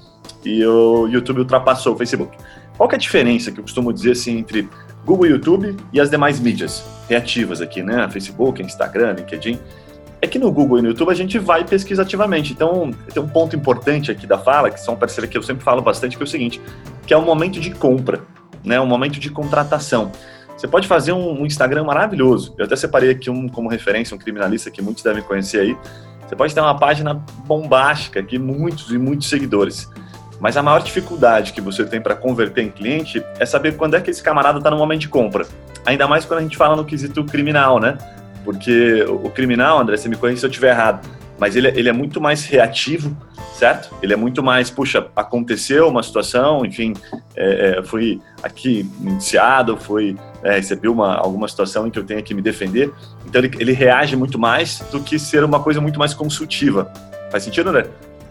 e 0.44 0.64
o 0.64 1.08
YouTube 1.08 1.40
ultrapassou 1.40 1.94
o 1.94 1.98
Facebook. 1.98 2.36
Qual 2.76 2.88
é 2.92 2.94
a 2.94 2.98
diferença 2.98 3.50
que 3.50 3.58
eu 3.58 3.64
costumo 3.64 3.92
dizer 3.92 4.12
assim 4.12 4.38
entre 4.38 4.68
Google, 5.04 5.26
YouTube 5.26 5.76
e 5.92 6.00
as 6.00 6.10
demais 6.10 6.38
mídias 6.38 6.84
reativas 7.08 7.60
aqui, 7.60 7.82
né? 7.82 8.08
Facebook, 8.08 8.62
Instagram, 8.62 9.14
LinkedIn. 9.14 9.58
É 10.24 10.26
que 10.26 10.38
no 10.38 10.50
Google 10.50 10.78
e 10.78 10.82
no 10.82 10.88
YouTube 10.88 11.10
a 11.10 11.14
gente 11.14 11.38
vai 11.38 11.66
pesquisar 11.66 12.00
ativamente. 12.00 12.54
Então, 12.54 12.90
tem 13.12 13.22
um 13.22 13.28
ponto 13.28 13.54
importante 13.54 14.10
aqui 14.10 14.26
da 14.26 14.38
fala, 14.38 14.70
que 14.70 14.80
são 14.80 14.96
parceiros 14.96 15.30
que 15.30 15.36
eu 15.36 15.42
sempre 15.42 15.62
falo 15.62 15.82
bastante, 15.82 16.16
que 16.16 16.22
é 16.22 16.24
o 16.24 16.26
seguinte, 16.26 16.62
que 17.06 17.12
é 17.12 17.16
o 17.16 17.20
momento 17.20 17.60
de 17.60 17.70
compra, 17.72 18.22
né? 18.64 18.80
O 18.80 18.86
momento 18.86 19.20
de 19.20 19.28
contratação. 19.28 20.10
Você 20.56 20.66
pode 20.66 20.88
fazer 20.88 21.12
um, 21.12 21.42
um 21.42 21.44
Instagram 21.44 21.84
maravilhoso. 21.84 22.54
Eu 22.56 22.64
até 22.64 22.74
separei 22.74 23.10
aqui 23.10 23.28
um 23.28 23.46
como 23.50 23.68
referência, 23.68 24.14
um 24.14 24.18
criminalista 24.18 24.70
que 24.70 24.80
muitos 24.80 25.02
devem 25.02 25.22
conhecer 25.22 25.60
aí. 25.60 25.76
Você 26.26 26.34
pode 26.34 26.54
ter 26.54 26.60
uma 26.62 26.78
página 26.78 27.22
bombástica 27.44 28.20
aqui, 28.20 28.38
muitos 28.38 28.90
e 28.92 28.96
muitos 28.96 29.28
seguidores. 29.28 29.90
Mas 30.40 30.56
a 30.56 30.62
maior 30.62 30.80
dificuldade 30.80 31.52
que 31.52 31.60
você 31.60 31.84
tem 31.84 32.00
para 32.00 32.14
converter 32.14 32.62
em 32.62 32.70
cliente 32.70 33.22
é 33.38 33.44
saber 33.44 33.76
quando 33.76 33.94
é 33.94 34.00
que 34.00 34.10
esse 34.10 34.22
camarada 34.22 34.56
está 34.56 34.70
no 34.70 34.78
momento 34.78 35.00
de 35.02 35.08
compra. 35.10 35.46
Ainda 35.84 36.08
mais 36.08 36.24
quando 36.24 36.40
a 36.40 36.42
gente 36.42 36.56
fala 36.56 36.74
no 36.74 36.84
quesito 36.86 37.22
criminal, 37.24 37.78
né? 37.78 37.98
Porque 38.44 39.04
o 39.08 39.30
criminal, 39.30 39.78
André, 39.78 39.96
você 39.96 40.08
me 40.08 40.16
corrige 40.16 40.40
se 40.40 40.46
eu 40.46 40.50
estiver 40.50 40.70
errado, 40.70 41.08
mas 41.38 41.56
ele, 41.56 41.68
ele 41.68 41.88
é 41.88 41.92
muito 41.92 42.20
mais 42.20 42.44
reativo, 42.44 43.16
certo? 43.54 43.94
Ele 44.02 44.12
é 44.12 44.16
muito 44.16 44.42
mais, 44.42 44.70
puxa, 44.70 45.06
aconteceu 45.16 45.88
uma 45.88 46.02
situação, 46.02 46.64
enfim, 46.64 46.92
é, 47.34 47.78
é, 47.78 47.82
fui 47.82 48.20
aqui 48.42 48.88
indiciado, 49.00 49.76
fui, 49.76 50.16
é, 50.42 50.56
recebi 50.56 50.88
uma, 50.88 51.14
alguma 51.14 51.48
situação 51.48 51.86
em 51.86 51.90
que 51.90 51.98
eu 51.98 52.04
tenho 52.04 52.22
que 52.22 52.34
me 52.34 52.42
defender. 52.42 52.92
Então 53.26 53.40
ele, 53.42 53.50
ele 53.58 53.72
reage 53.72 54.14
muito 54.14 54.38
mais 54.38 54.80
do 54.92 55.00
que 55.00 55.18
ser 55.18 55.42
uma 55.42 55.60
coisa 55.60 55.80
muito 55.80 55.98
mais 55.98 56.12
consultiva. 56.12 56.92
Faz 57.30 57.42
sentido, 57.42 57.70
André? 57.70 57.86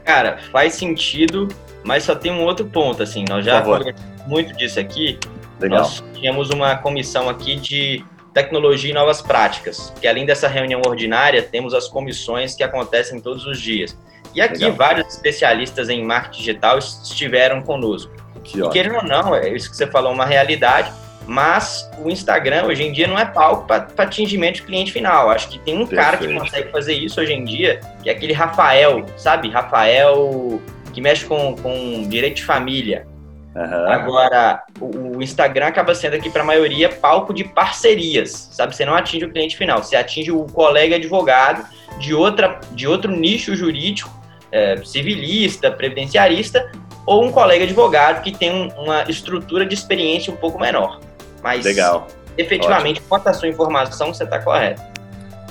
Cara, 0.06 0.38
faz 0.52 0.76
sentido 0.76 1.48
mas 1.84 2.04
só 2.04 2.16
tem 2.16 2.32
um 2.32 2.42
outro 2.42 2.66
ponto, 2.66 3.04
assim, 3.04 3.26
nós 3.28 3.46
já 3.46 3.62
falamos 3.62 3.94
muito 4.26 4.56
disso 4.56 4.80
aqui. 4.80 5.20
Legal. 5.60 5.80
Nós 5.80 6.04
tínhamos 6.14 6.50
uma 6.50 6.76
comissão 6.78 7.30
aqui 7.30 7.56
de 7.56 8.04
tecnologia 8.34 8.92
e 8.92 8.94
novas 8.94 9.22
práticas, 9.22 9.94
que 10.02 10.08
além 10.08 10.26
dessa 10.26 10.48
reunião 10.48 10.82
ordinária, 10.86 11.42
temos 11.42 11.74
as 11.74 11.88
comissões 11.88 12.56
que 12.56 12.64
acontecem 12.64 13.22
todos 13.22 13.46
os 13.46 13.62
dias. 13.62 13.98
E 14.34 14.42
aqui 14.42 14.60
Legal. 14.60 14.74
vários 14.74 15.14
especialistas 15.14 15.90
em 15.90 16.04
marketing 16.04 16.40
digital 16.40 16.78
estiveram 16.80 17.62
conosco. 17.62 18.12
Que 18.44 18.60
e 18.60 18.70
querendo 18.70 18.96
ou 18.96 19.04
não, 19.04 19.36
é 19.36 19.50
isso 19.50 19.70
que 19.70 19.78
você 19.78 19.86
falou, 19.86 20.12
uma 20.12 20.26
realidade, 20.26 20.92
mas 21.28 21.90
o 22.00 22.10
Instagram 22.10 22.66
hoje 22.66 22.84
em 22.84 22.92
dia 22.92 23.08
não 23.08 23.18
é 23.18 23.26
palco 23.26 23.66
para 23.68 23.88
atingimento 23.98 24.56
de 24.56 24.64
cliente 24.64 24.92
final. 24.92 25.30
Acho 25.30 25.48
que 25.50 25.60
tem 25.60 25.76
um 25.76 25.88
Perfeito. 25.88 26.04
cara 26.04 26.18
que 26.18 26.34
consegue 26.34 26.72
fazer 26.72 26.94
isso 26.94 27.22
hoje 27.22 27.34
em 27.34 27.46
dia, 27.46 27.80
que 28.02 28.10
é 28.10 28.14
aquele 28.14 28.34
Rafael, 28.34 29.06
sabe? 29.16 29.50
Rafael 29.50 30.60
que 30.92 31.02
mexe 31.02 31.26
com, 31.26 31.56
com 31.56 32.08
direito 32.08 32.36
de 32.36 32.46
família. 32.46 33.08
Uhum. 33.56 33.92
Agora, 33.92 34.64
o, 34.80 35.22
Instagram 35.22 35.68
acaba 35.68 35.94
sendo 35.94 36.16
aqui 36.16 36.30
para 36.30 36.42
a 36.42 36.46
maioria 36.46 36.90
palco 36.90 37.34
de 37.34 37.44
parcerias, 37.44 38.50
sabe? 38.52 38.76
Você 38.76 38.84
não 38.84 38.96
atinge 38.96 39.26
o 39.26 39.32
cliente 39.32 39.56
final, 39.56 39.84
você 39.84 39.96
atinge 39.96 40.32
o 40.32 40.46
colega 40.46 40.96
advogado 40.96 41.64
de, 42.00 42.14
outra, 42.16 42.60
de 42.72 42.88
outro 42.88 43.12
nicho 43.12 43.56
jurídico, 43.56 44.10
é, 44.52 44.78
civilista, 44.78 45.70
previdenciarista, 45.70 46.72
ou 47.06 47.24
um 47.24 47.32
colega 47.32 47.64
advogado 47.64 48.24
que 48.24 48.32
tem 48.32 48.52
um, 48.52 48.68
uma 48.82 49.04
estrutura 49.04 49.66
de 49.66 49.74
experiência 49.76 50.34
um 50.34 50.38
pouco 50.38 50.60
menor. 50.60 51.00
Mas, 51.44 51.64
Legal. 51.64 52.08
efetivamente, 52.38 53.02
quanto 53.02 53.28
à 53.28 53.34
sua 53.34 53.50
informação, 53.50 54.12
você 54.14 54.24
está 54.24 54.40
correto. 54.40 54.82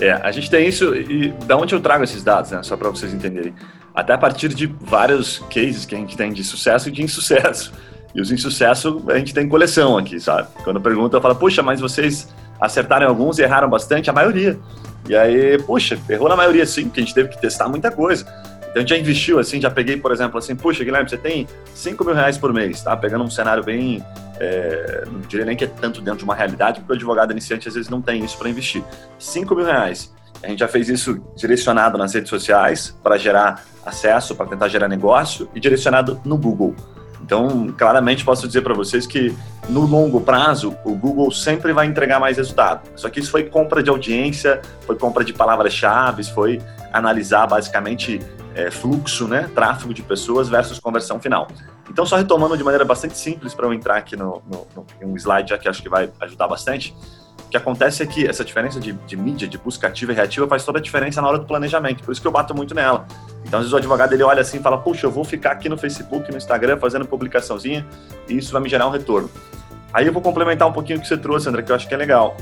É, 0.01 0.11
a 0.11 0.31
gente 0.31 0.49
tem 0.49 0.67
isso, 0.67 0.93
e 0.93 1.29
da 1.45 1.55
onde 1.55 1.73
eu 1.73 1.79
trago 1.79 2.03
esses 2.03 2.23
dados, 2.23 2.51
né? 2.51 2.61
Só 2.63 2.75
para 2.75 2.89
vocês 2.89 3.13
entenderem 3.13 3.53
até 3.93 4.13
a 4.13 4.17
partir 4.17 4.49
de 4.49 4.65
vários 4.65 5.39
cases 5.53 5.85
que 5.85 5.93
a 5.95 5.97
gente 5.97 6.17
tem 6.17 6.33
de 6.33 6.43
sucesso 6.43 6.89
e 6.89 6.91
de 6.91 7.03
insucesso. 7.03 7.71
E 8.15 8.21
os 8.21 8.31
insucesso 8.31 9.03
a 9.07 9.17
gente 9.17 9.33
tem 9.33 9.47
coleção 9.47 9.97
aqui, 9.97 10.19
sabe? 10.19 10.47
Quando 10.63 10.79
pergunta, 10.79 11.17
eu 11.17 11.21
falo, 11.21 11.35
puxa, 11.35 11.63
mas 11.63 11.79
vocês 11.79 12.33
acertaram 12.59 13.07
alguns 13.07 13.39
e 13.39 13.43
erraram 13.43 13.69
bastante? 13.69 14.09
A 14.09 14.13
maioria. 14.13 14.59
E 15.07 15.15
aí, 15.15 15.57
puxa, 15.63 15.99
errou 16.09 16.29
na 16.29 16.35
maioria 16.35 16.65
sim, 16.65 16.85
porque 16.85 16.99
a 16.99 17.03
gente 17.03 17.13
teve 17.13 17.29
que 17.29 17.41
testar 17.41 17.67
muita 17.67 17.91
coisa. 17.91 18.25
Então 18.61 18.75
a 18.75 18.79
gente 18.79 18.89
já 18.89 18.97
investiu, 18.97 19.37
assim, 19.37 19.61
já 19.61 19.69
peguei, 19.69 19.97
por 19.97 20.11
exemplo, 20.11 20.37
assim, 20.39 20.55
puxa, 20.55 20.83
Guilherme, 20.83 21.07
você 21.07 21.17
tem 21.17 21.47
5 21.75 22.03
mil 22.05 22.15
reais 22.15 22.37
por 22.39 22.51
mês, 22.51 22.81
tá? 22.81 22.95
Pegando 22.97 23.23
um 23.23 23.29
cenário 23.29 23.63
bem, 23.63 24.03
é, 24.39 25.03
não 25.11 25.19
diria 25.21 25.45
nem 25.45 25.55
que 25.55 25.63
é 25.63 25.67
tanto 25.67 26.01
dentro 26.01 26.19
de 26.19 26.23
uma 26.23 26.33
realidade, 26.33 26.79
porque 26.79 26.93
o 26.93 26.95
advogado 26.95 27.31
iniciante 27.31 27.67
às 27.67 27.75
vezes 27.75 27.89
não 27.89 28.01
tem 28.01 28.23
isso 28.23 28.35
para 28.37 28.49
investir. 28.49 28.83
5 29.19 29.53
mil 29.53 29.65
reais 29.65 30.11
A 30.43 30.47
gente 30.47 30.59
já 30.59 30.67
fez 30.67 30.89
isso 30.89 31.21
direcionado 31.35 31.97
nas 31.97 32.13
redes 32.13 32.29
sociais 32.29 32.95
para 33.01 33.17
gerar 33.17 33.63
acesso, 33.85 34.35
para 34.35 34.45
tentar 34.45 34.67
gerar 34.67 34.87
negócio 34.87 35.49
e 35.55 35.59
direcionado 35.59 36.19
no 36.25 36.37
Google. 36.37 36.75
Então, 37.21 37.73
claramente 37.77 38.25
posso 38.25 38.45
dizer 38.45 38.61
para 38.61 38.73
vocês 38.73 39.07
que 39.07 39.33
no 39.69 39.81
longo 39.85 40.19
prazo 40.19 40.75
o 40.83 40.93
Google 40.93 41.31
sempre 41.31 41.71
vai 41.71 41.85
entregar 41.85 42.19
mais 42.19 42.35
resultado. 42.35 42.81
Só 42.97 43.09
que 43.09 43.21
isso 43.21 43.31
foi 43.31 43.45
compra 43.45 43.81
de 43.81 43.89
audiência, 43.89 44.61
foi 44.85 44.97
compra 44.97 45.23
de 45.23 45.31
palavras-chave, 45.31 46.23
foi 46.25 46.61
analisar 46.91 47.47
basicamente 47.47 48.19
é, 48.53 48.69
fluxo, 48.69 49.27
né, 49.27 49.49
tráfego 49.55 49.93
de 49.93 50.03
pessoas 50.03 50.49
versus 50.49 50.79
conversão 50.79 51.19
final. 51.19 51.47
Então, 51.89 52.05
só 52.05 52.17
retomando 52.17 52.57
de 52.57 52.63
maneira 52.63 52.83
bastante 52.83 53.17
simples 53.17 53.53
para 53.53 53.65
eu 53.65 53.73
entrar 53.73 53.97
aqui 53.97 54.17
no, 54.17 54.41
no, 54.45 54.67
no, 54.75 54.85
um 55.09 55.15
slide 55.15 55.49
já 55.49 55.57
que 55.57 55.69
acho 55.69 55.81
que 55.81 55.89
vai 55.89 56.09
ajudar 56.19 56.47
bastante. 56.47 56.93
Que 57.53 57.57
acontece 57.57 58.01
é 58.01 58.07
que 58.07 58.25
essa 58.25 58.43
diferença 58.43 58.79
de, 58.79 58.93
de 58.93 59.15
mídia, 59.15 59.47
de 59.47 59.59
busca 59.59 59.85
ativa 59.85 60.11
e 60.11 60.15
reativa, 60.15 60.47
faz 60.47 60.65
toda 60.65 60.79
a 60.79 60.81
diferença 60.81 61.21
na 61.21 61.27
hora 61.27 61.37
do 61.37 61.45
planejamento. 61.45 62.03
Por 62.03 62.11
isso 62.11 62.19
que 62.19 62.25
eu 62.25 62.31
bato 62.31 62.55
muito 62.55 62.73
nela. 62.73 63.05
Então, 63.45 63.59
às 63.59 63.65
vezes 63.65 63.73
o 63.73 63.77
advogado 63.77 64.11
ele 64.11 64.23
olha 64.23 64.41
assim 64.41 64.57
e 64.57 64.59
fala: 64.59 64.79
Puxa, 64.79 65.05
eu 65.05 65.11
vou 65.11 65.23
ficar 65.23 65.51
aqui 65.51 65.69
no 65.69 65.77
Facebook, 65.77 66.31
no 66.31 66.37
Instagram, 66.37 66.77
fazendo 66.77 67.05
publicaçãozinha 67.05 67.85
e 68.27 68.35
isso 68.35 68.51
vai 68.51 68.59
me 68.59 68.67
gerar 68.67 68.87
um 68.87 68.89
retorno. 68.89 69.29
Aí 69.93 70.07
eu 70.07 70.11
vou 70.11 70.19
complementar 70.19 70.67
um 70.67 70.71
pouquinho 70.71 70.97
o 70.97 71.01
que 71.03 71.07
você 71.07 71.15
trouxe, 71.15 71.47
André, 71.47 71.61
que 71.61 71.71
eu 71.71 71.75
acho 71.75 71.87
que 71.87 71.93
é 71.93 71.97
legal. 71.97 72.35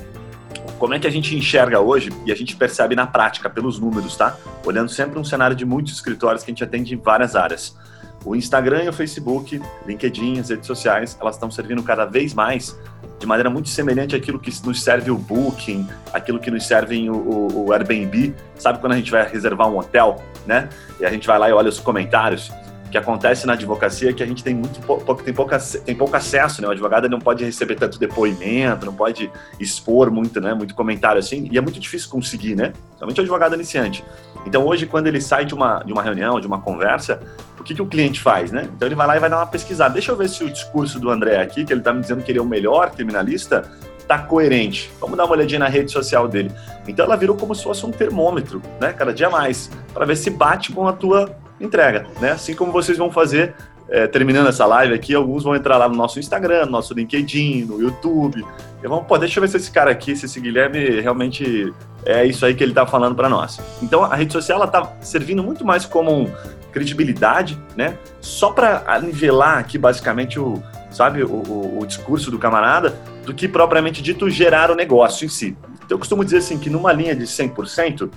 Como 0.79 0.93
é 0.93 0.99
que 0.99 1.07
a 1.07 1.11
gente 1.11 1.35
enxerga 1.35 1.81
hoje 1.81 2.09
e 2.25 2.31
a 2.31 2.35
gente 2.35 2.55
percebe 2.55 2.95
na 2.95 3.05
prática, 3.05 3.49
pelos 3.49 3.77
números, 3.77 4.15
tá? 4.15 4.37
Olhando 4.65 4.87
sempre 4.87 5.19
um 5.19 5.25
cenário 5.25 5.57
de 5.57 5.65
muitos 5.65 5.91
escritórios 5.91 6.41
que 6.41 6.51
a 6.51 6.53
gente 6.53 6.63
atende 6.63 6.93
em 6.93 6.97
várias 6.97 7.35
áreas. 7.35 7.75
O 8.23 8.33
Instagram 8.33 8.83
e 8.83 8.87
o 8.87 8.93
Facebook, 8.93 9.61
LinkedIn, 9.85 10.39
as 10.39 10.51
redes 10.51 10.67
sociais, 10.67 11.17
elas 11.19 11.35
estão 11.35 11.51
servindo 11.51 11.83
cada 11.83 12.05
vez 12.05 12.33
mais 12.33 12.79
de 13.21 13.27
maneira 13.27 13.51
muito 13.51 13.69
semelhante 13.69 14.15
àquilo 14.15 14.39
que 14.39 14.51
nos 14.65 14.83
serve 14.83 15.11
o 15.11 15.17
Booking, 15.17 15.87
aquilo 16.11 16.39
que 16.39 16.49
nos 16.49 16.65
serve 16.65 17.07
o, 17.07 17.13
o, 17.13 17.65
o 17.67 17.71
Airbnb. 17.71 18.33
Sabe 18.55 18.79
quando 18.79 18.93
a 18.93 18.95
gente 18.97 19.11
vai 19.11 19.29
reservar 19.29 19.69
um 19.69 19.77
hotel, 19.77 20.21
né? 20.45 20.67
E 20.99 21.05
a 21.05 21.11
gente 21.11 21.27
vai 21.27 21.37
lá 21.37 21.47
e 21.47 21.53
olha 21.53 21.69
os 21.69 21.79
comentários 21.79 22.51
que 22.91 22.97
acontece 22.97 23.47
na 23.47 23.53
advocacia 23.53 24.09
é 24.09 24.13
que 24.13 24.21
a 24.21 24.25
gente 24.25 24.43
tem 24.43 24.53
muito 24.53 24.81
pouco, 24.81 25.23
tem, 25.23 25.33
pouca, 25.33 25.57
tem 25.59 25.95
pouco 25.95 26.15
acesso, 26.15 26.61
né? 26.61 26.67
O 26.67 26.71
advogado 26.71 27.07
não 27.07 27.19
pode 27.19 27.45
receber 27.45 27.75
tanto 27.75 27.97
depoimento, 27.97 28.85
não 28.85 28.93
pode 28.93 29.31
expor 29.59 30.11
muito, 30.11 30.41
né? 30.41 30.53
Muito 30.53 30.75
comentário 30.75 31.19
assim, 31.19 31.47
e 31.49 31.57
é 31.57 31.61
muito 31.61 31.79
difícil 31.79 32.09
conseguir, 32.09 32.55
né? 32.55 32.73
Somente 32.99 33.19
o 33.19 33.21
advogado 33.21 33.55
iniciante. 33.55 34.03
Então 34.45 34.65
hoje, 34.65 34.87
quando 34.87 35.07
ele 35.07 35.21
sai 35.21 35.45
de 35.45 35.53
uma, 35.53 35.79
de 35.83 35.93
uma 35.93 36.01
reunião, 36.01 36.39
de 36.39 36.47
uma 36.47 36.59
conversa, 36.59 37.21
o 37.61 37.63
que, 37.63 37.75
que 37.75 37.81
o 37.81 37.85
cliente 37.85 38.19
faz, 38.19 38.51
né? 38.51 38.67
Então 38.75 38.87
ele 38.87 38.95
vai 38.95 39.07
lá 39.07 39.15
e 39.15 39.19
vai 39.19 39.29
dar 39.29 39.37
uma 39.37 39.45
pesquisada. 39.45 39.93
Deixa 39.93 40.11
eu 40.11 40.17
ver 40.17 40.27
se 40.27 40.43
o 40.43 40.49
discurso 40.49 40.99
do 40.99 41.09
André 41.09 41.37
aqui, 41.41 41.63
que 41.63 41.71
ele 41.71 41.79
está 41.79 41.93
me 41.93 42.01
dizendo 42.01 42.23
que 42.23 42.31
ele 42.31 42.39
é 42.39 42.41
o 42.41 42.45
melhor 42.45 42.91
criminalista, 42.91 43.69
está 43.99 44.17
coerente. 44.17 44.91
Vamos 44.99 45.15
dar 45.15 45.25
uma 45.25 45.33
olhadinha 45.33 45.59
na 45.59 45.67
rede 45.67 45.91
social 45.91 46.27
dele. 46.27 46.51
Então 46.87 47.05
ela 47.05 47.15
virou 47.15 47.37
como 47.37 47.55
se 47.55 47.63
fosse 47.63 47.85
um 47.85 47.91
termômetro, 47.91 48.61
né? 48.79 48.91
Cada 48.93 49.13
dia 49.13 49.29
mais, 49.29 49.69
para 49.93 50.05
ver 50.05 50.17
se 50.17 50.29
bate 50.29 50.71
com 50.71 50.87
a 50.87 50.93
tua 50.93 51.33
entrega, 51.59 52.07
né? 52.19 52.31
Assim 52.31 52.53
como 52.55 52.71
vocês 52.71 52.97
vão 52.97 53.11
fazer 53.11 53.53
é, 53.91 54.07
terminando 54.07 54.47
essa 54.47 54.65
live 54.65 54.93
aqui, 54.93 55.13
alguns 55.13 55.43
vão 55.43 55.55
entrar 55.55 55.77
lá 55.77 55.87
no 55.87 55.95
nosso 55.95 56.17
Instagram, 56.17 56.65
no 56.65 56.71
nosso 56.71 56.93
LinkedIn, 56.93 57.65
no 57.65 57.81
YouTube. 57.81 58.43
E 58.83 58.87
vão, 58.87 59.03
pô, 59.03 59.17
deixa 59.17 59.37
eu 59.37 59.41
ver 59.41 59.49
se 59.49 59.57
esse 59.57 59.69
cara 59.69 59.91
aqui, 59.91 60.15
se 60.15 60.25
esse 60.25 60.39
Guilherme 60.39 61.01
realmente 61.01 61.71
é 62.05 62.25
isso 62.25 62.45
aí 62.45 62.55
que 62.55 62.63
ele 62.63 62.71
está 62.71 62.87
falando 62.87 63.15
para 63.15 63.29
nós. 63.29 63.59
Então, 63.81 64.03
a 64.03 64.15
rede 64.15 64.33
social 64.33 64.57
ela 64.57 64.67
tá 64.67 64.93
servindo 65.01 65.43
muito 65.43 65.65
mais 65.65 65.85
como 65.85 66.11
um 66.11 66.31
credibilidade, 66.71 67.59
né? 67.75 67.97
Só 68.19 68.51
para 68.51 68.99
nivelar 69.01 69.57
aqui 69.57 69.77
basicamente 69.77 70.39
o, 70.39 70.61
sabe, 70.89 71.23
o, 71.23 71.27
o, 71.27 71.79
o 71.81 71.85
discurso 71.85 72.31
do 72.31 72.39
camarada, 72.39 72.97
do 73.25 73.33
que 73.33 73.47
propriamente 73.47 74.01
dito 74.01 74.29
gerar 74.29 74.71
o 74.71 74.75
negócio 74.75 75.25
em 75.25 75.29
si. 75.29 75.57
Então, 75.75 75.95
eu 75.95 75.99
costumo 75.99 76.23
dizer 76.23 76.37
assim 76.37 76.57
que 76.57 76.69
numa 76.69 76.91
linha 76.93 77.15
de 77.15 77.23
100%, 77.23 78.09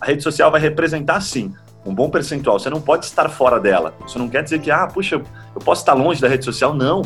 a 0.00 0.06
rede 0.06 0.22
social 0.22 0.50
vai 0.50 0.60
representar 0.60 1.20
sim 1.20 1.54
um 1.84 1.94
bom 1.94 2.10
percentual. 2.10 2.58
Você 2.58 2.70
não 2.70 2.80
pode 2.80 3.04
estar 3.04 3.28
fora 3.28 3.58
dela. 3.58 3.94
Isso 4.06 4.18
não 4.18 4.28
quer 4.28 4.42
dizer 4.42 4.60
que, 4.60 4.70
ah, 4.70 4.86
puxa, 4.86 5.16
eu 5.16 5.60
posso 5.60 5.82
estar 5.82 5.94
longe 5.94 6.20
da 6.20 6.28
rede 6.28 6.44
social. 6.44 6.74
Não. 6.74 7.02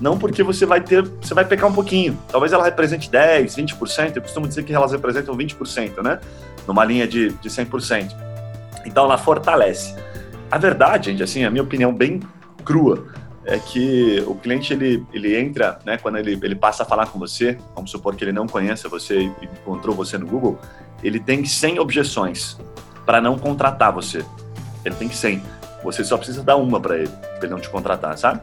Não 0.00 0.18
porque 0.18 0.42
você 0.42 0.66
vai 0.66 0.80
ter, 0.80 1.02
você 1.02 1.34
vai 1.34 1.44
pecar 1.44 1.70
um 1.70 1.72
pouquinho. 1.72 2.18
Talvez 2.28 2.52
ela 2.52 2.64
represente 2.64 3.10
10, 3.10 3.56
20%. 3.56 4.16
Eu 4.16 4.22
costumo 4.22 4.48
dizer 4.48 4.64
que 4.64 4.72
elas 4.72 4.92
representam 4.92 5.36
20%, 5.36 6.02
né? 6.02 6.18
Numa 6.66 6.84
linha 6.84 7.06
de, 7.06 7.30
de 7.30 7.48
100%. 7.48 8.12
Então 8.84 9.04
ela 9.04 9.18
fortalece. 9.18 9.94
A 10.52 10.58
verdade, 10.58 11.10
gente, 11.10 11.22
assim, 11.22 11.44
a 11.44 11.50
minha 11.50 11.62
opinião 11.62 11.94
bem 11.94 12.20
crua, 12.62 13.06
é 13.42 13.58
que 13.58 14.22
o 14.26 14.34
cliente 14.34 14.70
ele, 14.74 15.02
ele 15.10 15.34
entra, 15.34 15.78
né, 15.82 15.96
quando 15.96 16.18
ele, 16.18 16.38
ele 16.42 16.54
passa 16.54 16.82
a 16.82 16.86
falar 16.86 17.06
com 17.06 17.18
você, 17.18 17.56
vamos 17.74 17.90
supor 17.90 18.14
que 18.14 18.22
ele 18.22 18.32
não 18.32 18.46
conheça 18.46 18.86
você 18.86 19.20
e 19.20 19.32
encontrou 19.42 19.96
você 19.96 20.18
no 20.18 20.26
Google, 20.26 20.60
ele 21.02 21.18
tem 21.18 21.42
100 21.42 21.78
objeções 21.78 22.58
para 23.06 23.18
não 23.18 23.38
contratar 23.38 23.90
você. 23.94 24.22
Ele 24.84 24.94
tem 24.94 25.10
100. 25.10 25.42
Você 25.84 26.04
só 26.04 26.18
precisa 26.18 26.42
dar 26.42 26.56
uma 26.56 26.78
para 26.78 26.98
ele, 26.98 27.08
para 27.08 27.44
ele 27.44 27.54
não 27.54 27.58
te 27.58 27.70
contratar, 27.70 28.18
sabe? 28.18 28.42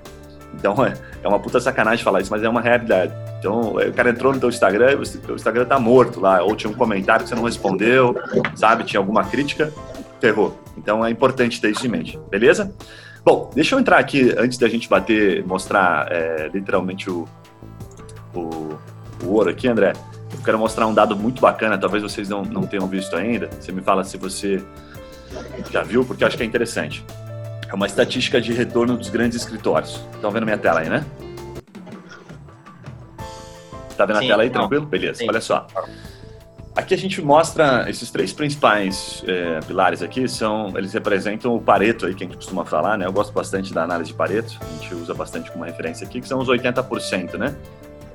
Então 0.56 0.84
é, 0.84 0.96
é 1.24 1.28
uma 1.28 1.38
puta 1.38 1.60
sacanagem 1.60 2.04
falar 2.04 2.22
isso, 2.22 2.32
mas 2.32 2.42
é 2.42 2.50
uma 2.50 2.60
realidade. 2.60 3.13
Então, 3.38 3.80
é, 3.80 3.88
o 3.88 3.94
cara 3.94 4.10
entrou 4.10 4.34
no 4.34 4.39
teu 4.39 4.50
Instagram, 4.50 4.98
o 4.98 5.36
Instagram 5.36 5.66
tá 5.66 5.78
morto 5.78 6.20
lá, 6.20 6.42
ou 6.42 6.56
tinha 6.56 6.72
um 6.72 6.75
comentário 6.75 7.22
que 7.22 7.30
você 7.30 7.36
não 7.36 7.44
respondeu, 7.44 8.16
sabe? 8.56 8.84
Tinha 8.84 9.00
alguma 9.00 9.24
crítica, 9.24 9.72
ferrou. 10.20 10.60
Então 10.79 11.05
é 11.05 11.12
importante 11.12 11.59
ter 11.59 11.71
isso 11.71 11.86
em 11.86 11.89
mente, 11.89 12.17
beleza? 12.31 12.74
Bom, 13.24 13.51
deixa 13.53 13.75
eu 13.75 13.79
entrar 13.79 14.00
aqui 14.00 14.33
antes 14.38 14.57
da 14.57 14.67
gente 14.69 14.88
bater, 14.88 15.45
mostrar 15.45 16.09
é, 16.09 16.50
literalmente 16.53 17.09
o, 17.09 17.27
o, 18.33 18.77
o 19.24 19.27
ouro 19.27 19.50
aqui, 19.50 19.67
André. 19.67 19.93
Eu 20.33 20.41
quero 20.43 20.57
mostrar 20.57 20.88
um 20.88 20.93
dado 20.93 21.17
muito 21.17 21.41
bacana, 21.41 21.77
talvez 21.77 22.01
vocês 22.01 22.29
não, 22.29 22.43
não 22.43 22.63
tenham 22.63 22.88
visto 22.88 23.15
ainda. 23.15 23.50
Você 23.59 23.74
me 23.74 23.81
fala 23.81 24.05
se 24.05 24.17
você 24.17 24.63
já 25.69 25.83
viu, 25.83 26.05
porque 26.05 26.24
eu 26.24 26.27
acho 26.27 26.38
que 26.38 26.43
é 26.43 26.45
interessante. 26.45 27.05
É 27.67 27.75
uma 27.75 27.86
estatística 27.86 28.39
de 28.39 28.53
retorno 28.53 28.95
dos 28.95 29.09
grandes 29.09 29.38
escritórios. 29.38 30.01
Estão 30.13 30.31
vendo 30.31 30.45
minha 30.45 30.57
tela 30.57 30.79
aí, 30.79 30.89
né? 30.89 31.05
Tá 33.98 34.05
vendo 34.05 34.19
Sim, 34.19 34.25
a 34.25 34.27
tela 34.29 34.43
aí, 34.43 34.50
não. 34.50 34.62
tranquilo? 34.62 34.86
Beleza, 34.86 35.19
Sim. 35.19 35.27
olha 35.27 35.41
só. 35.41 35.67
Aqui 36.79 36.93
a 36.93 36.98
gente 36.98 37.21
mostra 37.21 37.89
esses 37.89 38.09
três 38.09 38.31
principais 38.31 39.24
é, 39.27 39.59
pilares 39.62 40.01
aqui, 40.01 40.27
são, 40.27 40.71
eles 40.77 40.93
representam 40.93 41.53
o 41.53 41.62
Pareto 41.62 42.05
aí, 42.05 42.15
que 42.15 42.24
a 42.24 42.27
gente 42.27 42.38
costuma 42.38 42.63
falar, 42.63 42.98
né? 42.98 43.05
Eu 43.05 43.12
gosto 43.12 43.33
bastante 43.33 43.74
da 43.74 43.83
análise 43.83 44.12
de 44.12 44.15
Pareto, 44.15 44.57
a 44.62 44.81
gente 44.81 44.95
usa 44.95 45.13
bastante 45.13 45.51
como 45.51 45.65
referência 45.65 46.07
aqui, 46.07 46.21
que 46.21 46.27
são 46.27 46.39
os 46.39 46.48
80%, 46.48 47.33
né? 47.33 47.55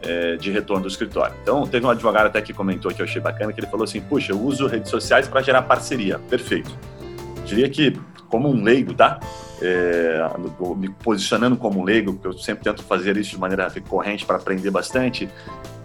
é, 0.04 0.36
de 0.36 0.50
retorno 0.50 0.82
do 0.82 0.88
escritório. 0.88 1.34
Então, 1.42 1.66
teve 1.66 1.84
um 1.84 1.90
advogado 1.90 2.26
até 2.26 2.40
que 2.40 2.52
comentou 2.52 2.92
que 2.92 3.00
eu 3.00 3.06
achei 3.06 3.20
bacana, 3.20 3.52
que 3.52 3.60
ele 3.60 3.66
falou 3.66 3.84
assim, 3.84 4.00
puxa, 4.00 4.32
eu 4.32 4.40
uso 4.40 4.66
redes 4.66 4.90
sociais 4.90 5.26
para 5.26 5.42
gerar 5.42 5.62
parceria. 5.62 6.18
Perfeito. 6.18 6.76
Diria 7.44 7.68
que, 7.68 7.98
como 8.28 8.48
um 8.48 8.62
leigo, 8.62 8.94
tá? 8.94 9.18
É, 9.62 10.20
me 10.76 10.88
posicionando 10.88 11.56
como 11.56 11.80
um 11.80 11.84
leigo, 11.84 12.12
porque 12.14 12.28
eu 12.28 12.32
sempre 12.34 12.64
tento 12.64 12.82
fazer 12.82 13.16
isso 13.16 13.30
de 13.30 13.38
maneira 13.38 13.68
recorrente 13.68 14.24
para 14.24 14.36
aprender 14.36 14.70
bastante, 14.70 15.28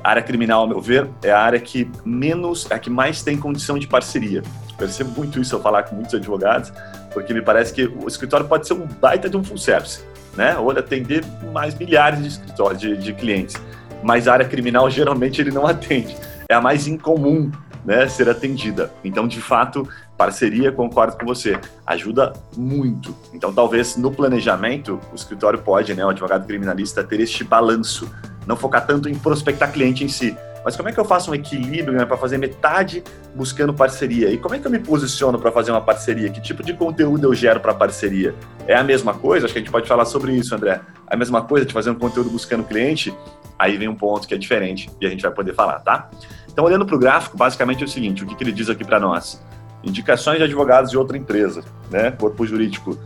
a 0.03 0.09
área 0.09 0.21
criminal, 0.21 0.61
ao 0.61 0.67
meu 0.67 0.81
ver, 0.81 1.07
é 1.23 1.31
a 1.31 1.39
área 1.39 1.59
que 1.59 1.89
menos, 2.05 2.69
é 2.69 2.75
a 2.75 2.79
que 2.79 2.89
mais 2.89 3.21
tem 3.21 3.37
condição 3.37 3.77
de 3.77 3.87
parceria. 3.87 4.41
Percebo 4.77 5.11
muito 5.11 5.39
isso 5.39 5.55
ao 5.55 5.61
falar 5.61 5.83
com 5.83 5.95
muitos 5.95 6.15
advogados, 6.15 6.71
porque 7.13 7.33
me 7.33 7.41
parece 7.41 7.73
que 7.73 7.85
o 7.85 8.07
escritório 8.07 8.47
pode 8.47 8.67
ser 8.67 8.73
um 8.73 8.85
baita 8.85 9.29
de 9.29 9.35
um 9.35 9.43
full 9.43 9.57
service, 9.57 10.01
né? 10.37 10.57
Ou 10.57 10.71
atender 10.71 11.23
mais 11.53 11.75
milhares 11.75 12.21
de 12.21 12.27
escritórios, 12.27 12.79
de, 12.79 12.95
de 12.95 13.13
clientes 13.13 13.59
mas 14.03 14.27
a 14.27 14.33
área 14.33 14.45
criminal 14.47 14.89
geralmente 14.91 15.41
ele 15.41 15.51
não 15.51 15.65
atende. 15.65 16.15
É 16.49 16.55
a 16.55 16.61
mais 16.61 16.87
incomum 16.87 17.51
né, 17.85 18.07
ser 18.07 18.29
atendida. 18.29 18.91
Então, 19.03 19.27
de 19.27 19.39
fato, 19.39 19.87
parceria, 20.17 20.71
concordo 20.71 21.17
com 21.17 21.25
você, 21.25 21.59
ajuda 21.85 22.33
muito. 22.57 23.15
Então, 23.33 23.53
talvez 23.53 23.95
no 23.95 24.11
planejamento, 24.11 24.99
o 25.11 25.15
escritório 25.15 25.59
pode, 25.59 25.93
né, 25.93 26.03
o 26.03 26.09
advogado 26.09 26.45
criminalista, 26.45 27.03
ter 27.03 27.19
este 27.19 27.43
balanço, 27.43 28.09
não 28.49 28.55
focar 28.55 28.83
tanto 28.83 29.07
em 29.07 29.13
prospectar 29.13 29.71
cliente 29.71 30.03
em 30.03 30.07
si, 30.07 30.35
mas 30.65 30.75
como 30.75 30.89
é 30.89 30.91
que 30.91 30.99
eu 30.99 31.05
faço 31.05 31.29
um 31.29 31.35
equilíbrio 31.35 31.95
né, 31.95 32.03
para 32.03 32.17
fazer 32.17 32.39
metade 32.39 33.03
buscando 33.35 33.71
parceria? 33.73 34.31
E 34.31 34.39
como 34.39 34.55
é 34.55 34.59
que 34.59 34.65
eu 34.65 34.71
me 34.71 34.79
posiciono 34.79 35.37
para 35.37 35.51
fazer 35.51 35.69
uma 35.69 35.81
parceria? 35.81 36.29
Que 36.31 36.41
tipo 36.41 36.63
de 36.63 36.73
conteúdo 36.73 37.25
eu 37.25 37.33
gero 37.33 37.59
para 37.59 37.75
parceria? 37.75 38.33
É 38.67 38.75
a 38.75 38.83
mesma 38.83 39.13
coisa? 39.13 39.45
Acho 39.45 39.53
que 39.53 39.59
a 39.59 39.61
gente 39.61 39.71
pode 39.71 39.87
falar 39.87 40.05
sobre 40.05 40.33
isso, 40.33 40.53
André. 40.53 40.81
É 41.09 41.13
a 41.13 41.17
mesma 41.17 41.43
coisa 41.43 41.63
de 41.63 41.71
fazer 41.71 41.91
um 41.91 41.95
conteúdo 41.95 42.29
buscando 42.31 42.63
cliente? 42.63 43.13
Aí 43.57 43.77
vem 43.77 43.87
um 43.87 43.95
ponto 43.95 44.27
que 44.27 44.33
é 44.33 44.37
diferente 44.37 44.89
e 44.99 45.05
a 45.05 45.09
gente 45.09 45.21
vai 45.21 45.31
poder 45.31 45.53
falar, 45.53 45.79
tá? 45.79 46.09
Então, 46.51 46.65
olhando 46.65 46.85
para 46.85 46.95
o 46.95 46.99
gráfico, 46.99 47.37
basicamente 47.37 47.83
é 47.83 47.85
o 47.85 47.89
seguinte: 47.89 48.23
o 48.23 48.27
que, 48.27 48.35
que 48.35 48.43
ele 48.43 48.51
diz 48.51 48.69
aqui 48.69 48.83
para 48.83 48.99
nós? 48.99 49.41
Indicações 49.83 50.39
de 50.39 50.43
advogados 50.43 50.91
de 50.91 50.97
outra 50.97 51.17
empresa, 51.17 51.63
né? 51.89 52.11
Corpo 52.11 52.45
jurídico, 52.45 52.97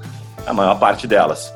a 0.47 0.53
maior 0.53 0.79
parte 0.79 1.05
delas 1.05 1.53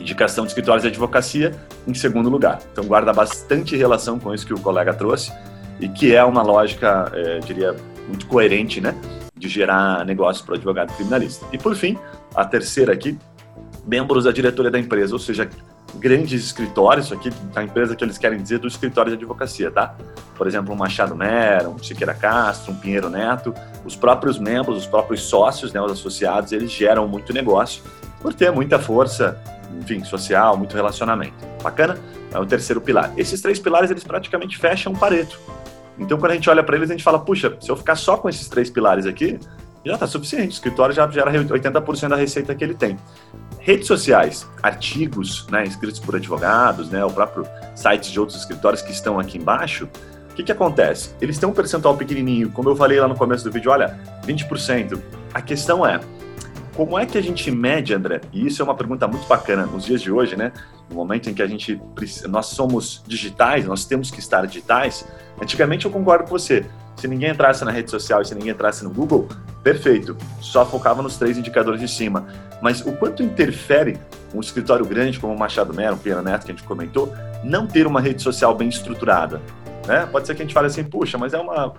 indicação 0.00 0.44
de 0.44 0.50
escritórios 0.50 0.82
de 0.82 0.88
advocacia 0.88 1.54
em 1.88 1.94
segundo 1.94 2.28
lugar. 2.28 2.60
Então 2.70 2.84
guarda 2.84 3.12
bastante 3.12 3.76
relação 3.76 4.18
com 4.18 4.34
isso 4.34 4.46
que 4.46 4.52
o 4.52 4.60
colega 4.60 4.92
trouxe 4.92 5.32
e 5.80 5.88
que 5.88 6.14
é 6.14 6.22
uma 6.22 6.42
lógica, 6.42 7.10
é, 7.14 7.38
diria, 7.38 7.74
muito 8.06 8.26
coerente, 8.26 8.80
né, 8.80 8.94
de 9.34 9.48
gerar 9.48 10.04
negócios 10.04 10.44
para 10.44 10.52
o 10.52 10.56
advogado 10.56 10.94
criminalista. 10.94 11.46
E 11.52 11.58
por 11.58 11.74
fim, 11.74 11.98
a 12.34 12.44
terceira 12.44 12.92
aqui, 12.92 13.18
membros 13.86 14.24
da 14.24 14.32
diretoria 14.32 14.70
da 14.70 14.78
empresa, 14.78 15.14
ou 15.14 15.18
seja, 15.18 15.48
grandes 15.96 16.44
escritórios, 16.44 17.06
isso 17.06 17.14
aqui 17.14 17.30
a 17.54 17.62
empresa 17.62 17.96
que 17.96 18.04
eles 18.04 18.18
querem 18.18 18.40
dizer 18.40 18.58
do 18.58 18.68
escritório 18.68 19.10
de 19.10 19.16
advocacia, 19.16 19.70
tá? 19.70 19.94
Por 20.36 20.46
exemplo, 20.46 20.74
um 20.74 20.76
Machado 20.76 21.16
Mera, 21.16 21.68
um 21.68 21.78
Siqueira 21.78 22.14
Castro, 22.14 22.72
um 22.72 22.76
Pinheiro 22.76 23.08
Neto, 23.08 23.54
os 23.84 23.96
próprios 23.96 24.38
membros, 24.38 24.78
os 24.78 24.86
próprios 24.86 25.22
sócios, 25.22 25.72
né, 25.72 25.80
os 25.80 25.92
associados, 25.92 26.52
eles 26.52 26.70
geram 26.70 27.08
muito 27.08 27.32
negócio 27.32 27.82
por 28.20 28.34
ter 28.34 28.50
muita 28.50 28.78
força, 28.78 29.40
enfim, 29.76 30.02
social, 30.04 30.56
muito 30.56 30.74
relacionamento. 30.74 31.34
Bacana? 31.62 31.98
É 32.32 32.38
o 32.38 32.46
terceiro 32.46 32.80
pilar. 32.80 33.12
Esses 33.16 33.40
três 33.40 33.58
pilares, 33.58 33.90
eles 33.90 34.04
praticamente 34.04 34.56
fecham 34.56 34.92
o 34.92 34.98
Pareto. 34.98 35.38
Então, 35.98 36.18
quando 36.18 36.32
a 36.32 36.34
gente 36.34 36.48
olha 36.48 36.62
para 36.62 36.76
eles, 36.76 36.90
a 36.90 36.92
gente 36.92 37.02
fala, 37.02 37.18
puxa, 37.18 37.56
se 37.60 37.70
eu 37.70 37.76
ficar 37.76 37.96
só 37.96 38.16
com 38.16 38.28
esses 38.28 38.48
três 38.48 38.70
pilares 38.70 39.04
aqui, 39.04 39.38
já 39.84 39.94
está 39.94 40.06
suficiente. 40.06 40.48
O 40.48 40.54
escritório 40.54 40.94
já 40.94 41.08
gera 41.10 41.32
80% 41.32 42.08
da 42.08 42.16
receita 42.16 42.54
que 42.54 42.62
ele 42.62 42.74
tem. 42.74 42.96
Redes 43.58 43.86
sociais, 43.86 44.46
artigos 44.62 45.46
né, 45.48 45.64
escritos 45.64 45.98
por 45.98 46.16
advogados, 46.16 46.90
né, 46.90 47.04
o 47.04 47.10
próprio 47.10 47.46
sites 47.74 48.10
de 48.10 48.20
outros 48.20 48.38
escritórios 48.38 48.82
que 48.82 48.92
estão 48.92 49.18
aqui 49.18 49.38
embaixo, 49.38 49.88
o 50.30 50.34
que, 50.34 50.44
que 50.44 50.52
acontece? 50.52 51.10
Eles 51.20 51.36
têm 51.36 51.48
um 51.48 51.52
percentual 51.52 51.96
pequenininho, 51.96 52.50
como 52.50 52.68
eu 52.68 52.76
falei 52.76 53.00
lá 53.00 53.08
no 53.08 53.16
começo 53.16 53.42
do 53.42 53.50
vídeo, 53.50 53.72
olha, 53.72 53.98
20%. 54.24 55.00
A 55.34 55.42
questão 55.42 55.84
é, 55.84 55.98
como 56.78 56.96
é 56.96 57.04
que 57.04 57.18
a 57.18 57.20
gente 57.20 57.50
mede, 57.50 57.92
André? 57.92 58.20
E 58.32 58.46
isso 58.46 58.62
é 58.62 58.64
uma 58.64 58.72
pergunta 58.76 59.08
muito 59.08 59.26
bacana 59.26 59.66
nos 59.66 59.84
dias 59.84 60.00
de 60.00 60.12
hoje, 60.12 60.36
né? 60.36 60.52
No 60.88 60.94
momento 60.94 61.28
em 61.28 61.34
que 61.34 61.42
a 61.42 61.46
gente 61.48 61.80
nós 62.28 62.46
somos 62.46 63.02
digitais, 63.04 63.66
nós 63.66 63.84
temos 63.84 64.12
que 64.12 64.20
estar 64.20 64.46
digitais. 64.46 65.04
Antigamente 65.42 65.86
eu 65.86 65.90
concordo 65.90 66.22
com 66.22 66.30
você. 66.30 66.64
Se 66.94 67.08
ninguém 67.08 67.30
entrasse 67.30 67.64
na 67.64 67.72
rede 67.72 67.90
social 67.90 68.22
e 68.22 68.24
se 68.24 68.32
ninguém 68.32 68.52
entrasse 68.52 68.84
no 68.84 68.90
Google, 68.90 69.26
perfeito. 69.60 70.16
Só 70.40 70.64
focava 70.64 71.02
nos 71.02 71.16
três 71.16 71.36
indicadores 71.36 71.80
de 71.80 71.88
cima. 71.88 72.28
Mas 72.62 72.80
o 72.86 72.92
quanto 72.92 73.24
interfere 73.24 73.98
um 74.32 74.38
escritório 74.38 74.86
grande 74.86 75.18
como 75.18 75.34
o 75.34 75.38
Machado 75.38 75.74
Mero, 75.74 75.96
o 75.96 75.98
Piano 75.98 76.22
Neto, 76.22 76.46
que 76.46 76.52
a 76.52 76.54
gente 76.54 76.64
comentou, 76.64 77.12
não 77.42 77.66
ter 77.66 77.88
uma 77.88 78.00
rede 78.00 78.22
social 78.22 78.54
bem 78.54 78.68
estruturada? 78.68 79.42
Né? 79.84 80.06
Pode 80.06 80.28
ser 80.28 80.36
que 80.36 80.42
a 80.42 80.44
gente 80.44 80.54
fale 80.54 80.68
assim, 80.68 80.84
puxa, 80.84 81.18
mas 81.18 81.34
é 81.34 81.38
uma 81.38 81.74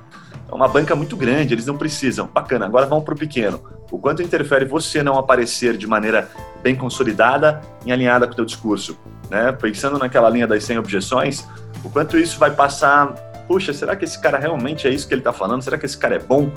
é 0.51 0.55
uma 0.55 0.67
banca 0.67 0.95
muito 0.95 1.15
grande, 1.15 1.53
eles 1.53 1.65
não 1.65 1.77
precisam. 1.77 2.27
Bacana, 2.33 2.65
agora 2.65 2.85
vamos 2.85 3.05
para 3.05 3.13
o 3.13 3.17
pequeno. 3.17 3.61
O 3.91 3.99
quanto 3.99 4.21
interfere 4.21 4.65
você 4.65 5.03
não 5.03 5.17
aparecer 5.17 5.77
de 5.77 5.85
maneira 5.85 6.29
bem 6.63 6.75
consolidada 6.75 7.61
e 7.85 7.91
alinhada 7.91 8.25
com 8.25 8.33
o 8.33 8.35
teu 8.35 8.45
discurso? 8.45 8.97
Né? 9.29 9.51
Pensando 9.51 9.99
naquela 9.99 10.29
linha 10.29 10.47
das 10.47 10.63
100 10.63 10.79
objeções, 10.79 11.47
o 11.83 11.89
quanto 11.89 12.17
isso 12.17 12.39
vai 12.39 12.51
passar... 12.51 13.13
Puxa, 13.47 13.73
será 13.73 13.95
que 13.95 14.05
esse 14.05 14.19
cara 14.19 14.37
realmente 14.37 14.87
é 14.87 14.91
isso 14.91 15.07
que 15.07 15.13
ele 15.13 15.21
está 15.21 15.33
falando? 15.33 15.63
Será 15.63 15.77
que 15.77 15.85
esse 15.85 15.97
cara 15.97 16.15
é 16.15 16.19
bom? 16.19 16.51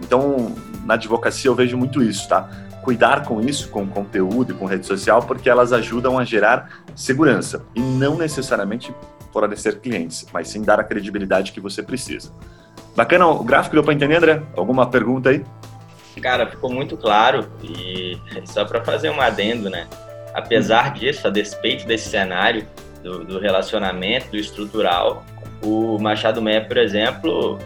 Então, 0.00 0.54
na 0.84 0.94
advocacia 0.94 1.48
eu 1.48 1.54
vejo 1.54 1.76
muito 1.76 2.02
isso, 2.02 2.28
tá? 2.28 2.48
Cuidar 2.82 3.24
com 3.24 3.40
isso, 3.40 3.68
com 3.68 3.86
conteúdo 3.86 4.52
e 4.52 4.54
com 4.56 4.66
rede 4.66 4.84
social, 4.84 5.22
porque 5.22 5.48
elas 5.48 5.72
ajudam 5.72 6.18
a 6.18 6.24
gerar 6.24 6.82
segurança 6.96 7.64
e 7.76 7.80
não 7.80 8.16
necessariamente 8.16 8.92
fornecer 9.32 9.78
clientes, 9.78 10.26
mas 10.32 10.48
sim 10.48 10.62
dar 10.62 10.80
a 10.80 10.84
credibilidade 10.84 11.52
que 11.52 11.60
você 11.60 11.80
precisa. 11.80 12.32
Bacana, 12.94 13.26
o 13.26 13.42
gráfico 13.42 13.74
deu 13.74 13.84
para 13.84 13.94
entender, 13.94 14.16
André? 14.16 14.42
Alguma 14.56 14.86
pergunta 14.86 15.30
aí? 15.30 15.44
Cara, 16.20 16.46
ficou 16.46 16.70
muito 16.70 16.96
claro 16.96 17.48
e 17.62 18.18
só 18.44 18.64
para 18.64 18.84
fazer 18.84 19.10
um 19.10 19.20
adendo, 19.20 19.70
né? 19.70 19.86
Apesar 20.34 20.92
disso, 20.92 21.26
a 21.26 21.30
despeito 21.30 21.86
desse 21.86 22.08
cenário 22.08 22.66
do, 23.02 23.24
do 23.24 23.38
relacionamento, 23.38 24.30
do 24.30 24.36
estrutural, 24.36 25.24
o 25.62 25.98
Machado 25.98 26.40
Meia, 26.42 26.64
por 26.64 26.76
exemplo, 26.76 27.58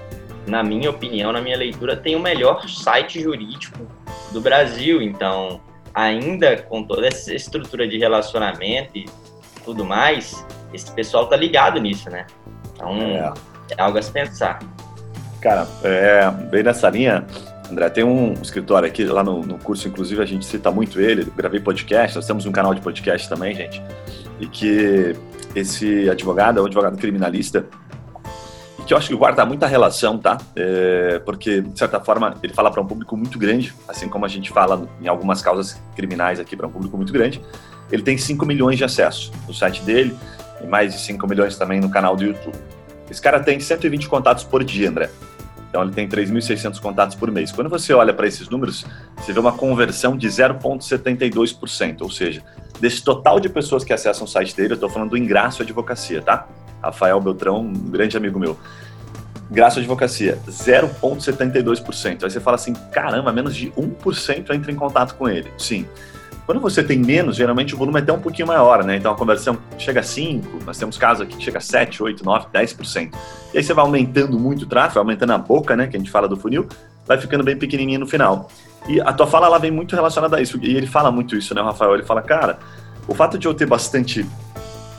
na 0.46 0.62
minha 0.62 0.90
opinião, 0.90 1.32
na 1.32 1.40
minha 1.40 1.56
leitura, 1.56 1.96
tem 1.96 2.14
o 2.14 2.20
melhor 2.20 2.68
site 2.68 3.20
jurídico 3.20 3.86
do 4.32 4.40
Brasil. 4.40 5.02
Então, 5.02 5.60
ainda 5.94 6.56
com 6.56 6.82
toda 6.82 7.08
essa 7.08 7.34
estrutura 7.34 7.86
de 7.88 7.98
relacionamento 7.98 8.96
e 8.96 9.06
tudo 9.64 9.84
mais, 9.84 10.44
esse 10.72 10.90
pessoal 10.92 11.26
tá 11.26 11.36
ligado 11.36 11.80
nisso, 11.80 12.10
né? 12.10 12.26
Então, 12.72 12.96
é, 13.00 13.32
é 13.76 13.82
algo 13.82 13.98
a 13.98 14.02
se 14.02 14.12
pensar. 14.12 14.58
Cara, 15.46 15.64
é, 15.84 16.28
bem 16.50 16.64
nessa 16.64 16.90
linha, 16.90 17.24
André, 17.70 17.88
tem 17.90 18.02
um 18.02 18.32
escritório 18.32 18.88
aqui, 18.88 19.04
lá 19.04 19.22
no, 19.22 19.46
no, 19.46 19.56
curso, 19.56 19.86
inclusive, 19.86 20.20
a 20.20 20.26
gente 20.26 20.44
cita 20.44 20.72
muito 20.72 21.00
ele, 21.00 21.24
gravei 21.36 21.60
podcast, 21.60 22.16
nós 22.16 22.26
temos 22.26 22.46
um 22.46 22.50
canal 22.50 22.74
de 22.74 22.80
podcast 22.80 23.28
também, 23.28 23.54
gente, 23.54 23.80
e 24.40 24.48
que 24.48 25.14
esse 25.54 26.10
advogado 26.10 26.58
é 26.58 26.62
um 26.62 26.66
advogado 26.66 26.96
criminalista, 26.98 27.64
que 28.84 28.92
eu 28.92 28.98
acho 28.98 29.06
que 29.06 29.14
guarda 29.14 29.46
muita 29.46 29.68
relação, 29.68 30.18
tá? 30.18 30.36
É, 30.56 31.20
porque, 31.24 31.60
de 31.60 31.78
certa 31.78 32.00
forma, 32.00 32.34
ele 32.42 32.52
fala 32.52 32.68
para 32.68 32.82
um 32.82 32.86
público 32.86 33.16
muito 33.16 33.38
grande, 33.38 33.72
assim 33.86 34.08
como 34.08 34.24
a 34.24 34.28
gente 34.28 34.50
fala 34.50 34.88
em 35.00 35.06
algumas 35.06 35.42
causas 35.42 35.80
criminais 35.94 36.40
aqui 36.40 36.56
para 36.56 36.66
um 36.66 36.72
público 36.72 36.96
muito 36.96 37.12
grande. 37.12 37.40
Ele 37.92 38.02
tem 38.02 38.18
5 38.18 38.44
milhões 38.44 38.78
de 38.78 38.82
acessos 38.82 39.30
no 39.46 39.54
site 39.54 39.80
dele, 39.82 40.12
e 40.60 40.66
mais 40.66 40.92
de 40.92 40.98
5 41.02 41.24
milhões 41.28 41.56
também 41.56 41.80
no 41.80 41.88
canal 41.88 42.16
do 42.16 42.24
YouTube. 42.24 42.58
Esse 43.08 43.22
cara 43.22 43.38
tem 43.38 43.60
120 43.60 44.08
contatos 44.08 44.42
por 44.42 44.64
dia, 44.64 44.88
André. 44.88 45.08
Então 45.76 45.84
ele 45.84 45.92
tem 45.92 46.08
3.600 46.08 46.80
contatos 46.80 47.14
por 47.14 47.30
mês. 47.30 47.52
Quando 47.52 47.68
você 47.68 47.92
olha 47.92 48.14
para 48.14 48.26
esses 48.26 48.48
números, 48.48 48.86
você 49.14 49.30
vê 49.30 49.38
uma 49.38 49.52
conversão 49.52 50.16
de 50.16 50.26
0,72%, 50.26 52.00
ou 52.00 52.10
seja, 52.10 52.42
desse 52.80 53.04
total 53.04 53.38
de 53.38 53.50
pessoas 53.50 53.84
que 53.84 53.92
acessam 53.92 54.24
o 54.24 54.26
site 54.26 54.56
dele, 54.56 54.72
eu 54.72 54.76
estou 54.76 54.88
falando 54.88 55.10
do 55.10 55.18
Ingraço 55.18 55.60
Advocacia, 55.60 56.22
tá? 56.22 56.48
Rafael 56.82 57.20
Beltrão, 57.20 57.60
um 57.60 57.74
grande 57.74 58.16
amigo 58.16 58.38
meu. 58.38 58.58
Ingraço 59.50 59.78
Advocacia, 59.78 60.38
0,72%. 60.48 62.24
Aí 62.24 62.30
você 62.30 62.40
fala 62.40 62.54
assim, 62.54 62.72
caramba, 62.90 63.30
menos 63.30 63.54
de 63.54 63.70
1% 63.72 64.54
entra 64.54 64.72
em 64.72 64.76
contato 64.76 65.14
com 65.16 65.28
ele. 65.28 65.52
Sim. 65.58 65.86
Quando 66.46 66.60
você 66.60 66.82
tem 66.82 66.96
menos, 66.96 67.36
geralmente 67.36 67.74
o 67.74 67.76
volume 67.76 67.98
é 67.98 68.02
até 68.02 68.12
um 68.12 68.20
pouquinho 68.20 68.46
maior, 68.46 68.84
né? 68.84 68.96
Então 68.96 69.12
a 69.12 69.16
conversão 69.16 69.58
chega 69.76 69.98
a 69.98 70.02
5, 70.04 70.64
nós 70.64 70.78
temos 70.78 70.96
casos 70.96 71.22
aqui 71.22 71.36
que 71.36 71.42
chega 71.42 71.58
a 71.58 71.60
7, 71.60 72.00
8, 72.00 72.24
9, 72.24 72.46
10%. 72.54 73.12
E 73.52 73.58
aí 73.58 73.64
você 73.64 73.74
vai 73.74 73.84
aumentando 73.84 74.38
muito 74.38 74.62
o 74.62 74.66
tráfego, 74.66 75.00
aumentando 75.00 75.32
a 75.32 75.38
boca, 75.38 75.74
né? 75.74 75.88
Que 75.88 75.96
a 75.96 75.98
gente 75.98 76.10
fala 76.10 76.28
do 76.28 76.36
funil, 76.36 76.68
vai 77.04 77.18
ficando 77.18 77.42
bem 77.42 77.56
pequenininho 77.56 77.98
no 77.98 78.06
final. 78.06 78.48
E 78.88 79.00
a 79.00 79.12
tua 79.12 79.26
fala, 79.26 79.46
ela 79.46 79.58
vem 79.58 79.72
muito 79.72 79.96
relacionada 79.96 80.36
a 80.36 80.40
isso. 80.40 80.56
E 80.62 80.76
ele 80.76 80.86
fala 80.86 81.10
muito 81.10 81.36
isso, 81.36 81.52
né, 81.52 81.60
Rafael? 81.60 81.94
Ele 81.94 82.04
fala, 82.04 82.22
cara, 82.22 82.60
o 83.08 83.14
fato 83.14 83.36
de 83.36 83.48
eu 83.48 83.52
ter 83.52 83.66
bastante 83.66 84.24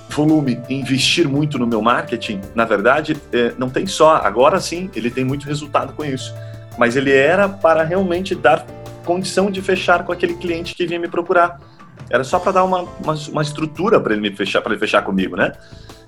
volume 0.09 0.59
investir 0.69 1.27
muito 1.29 1.57
no 1.57 1.67
meu 1.67 1.81
marketing, 1.81 2.41
na 2.55 2.65
verdade, 2.65 3.15
é, 3.31 3.53
não 3.57 3.69
tem 3.69 3.87
só. 3.87 4.15
Agora 4.17 4.59
sim, 4.59 4.89
ele 4.93 5.09
tem 5.09 5.23
muito 5.23 5.45
resultado 5.45 5.93
com 5.93 6.03
isso. 6.03 6.33
Mas 6.77 6.97
ele 6.97 7.11
era 7.11 7.47
para 7.47 7.83
realmente 7.83 8.35
dar 8.35 8.65
condição 9.07 9.49
de 9.49 9.61
fechar 9.61 10.03
com 10.03 10.11
aquele 10.11 10.35
cliente 10.35 10.75
que 10.75 10.85
vinha 10.85 10.99
me 10.99 11.07
procurar. 11.07 11.59
Era 12.09 12.25
só 12.25 12.37
para 12.37 12.51
dar 12.51 12.63
uma, 12.65 12.81
uma, 12.81 13.13
uma 13.31 13.41
estrutura 13.41 13.99
para 13.99 14.11
ele 14.13 14.21
me 14.21 14.35
fechar, 14.35 14.61
para 14.61 14.73
ele 14.73 14.79
fechar 14.79 15.01
comigo, 15.01 15.37
né? 15.37 15.53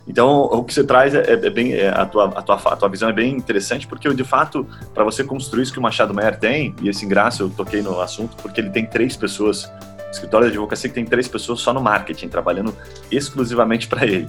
Então, 0.05 0.41
o 0.41 0.63
que 0.63 0.73
você 0.73 0.83
traz 0.83 1.13
é, 1.13 1.33
é 1.33 1.49
bem 1.49 1.73
é, 1.73 1.89
a, 1.89 2.05
tua, 2.05 2.25
a, 2.25 2.41
tua, 2.41 2.55
a 2.55 2.75
tua 2.75 2.89
visão 2.89 3.09
é 3.09 3.13
bem 3.13 3.35
interessante, 3.35 3.87
porque 3.87 4.11
de 4.13 4.23
fato, 4.23 4.67
para 4.93 5.03
você 5.03 5.23
construir 5.23 5.63
isso 5.63 5.71
que 5.71 5.79
o 5.79 5.81
Machado 5.81 6.13
Meyer 6.13 6.37
tem, 6.37 6.75
e 6.81 6.89
esse 6.89 7.05
engraço 7.05 7.43
eu 7.43 7.49
toquei 7.49 7.81
no 7.81 8.01
assunto, 8.01 8.35
porque 8.41 8.59
ele 8.59 8.69
tem 8.69 8.85
três 8.85 9.15
pessoas, 9.15 9.71
escritório 10.11 10.47
de 10.47 10.53
advocacia 10.53 10.89
que 10.89 10.95
tem 10.95 11.05
três 11.05 11.27
pessoas 11.27 11.59
só 11.59 11.73
no 11.73 11.81
marketing, 11.81 12.27
trabalhando 12.27 12.75
exclusivamente 13.11 13.87
para 13.87 14.05
ele. 14.05 14.27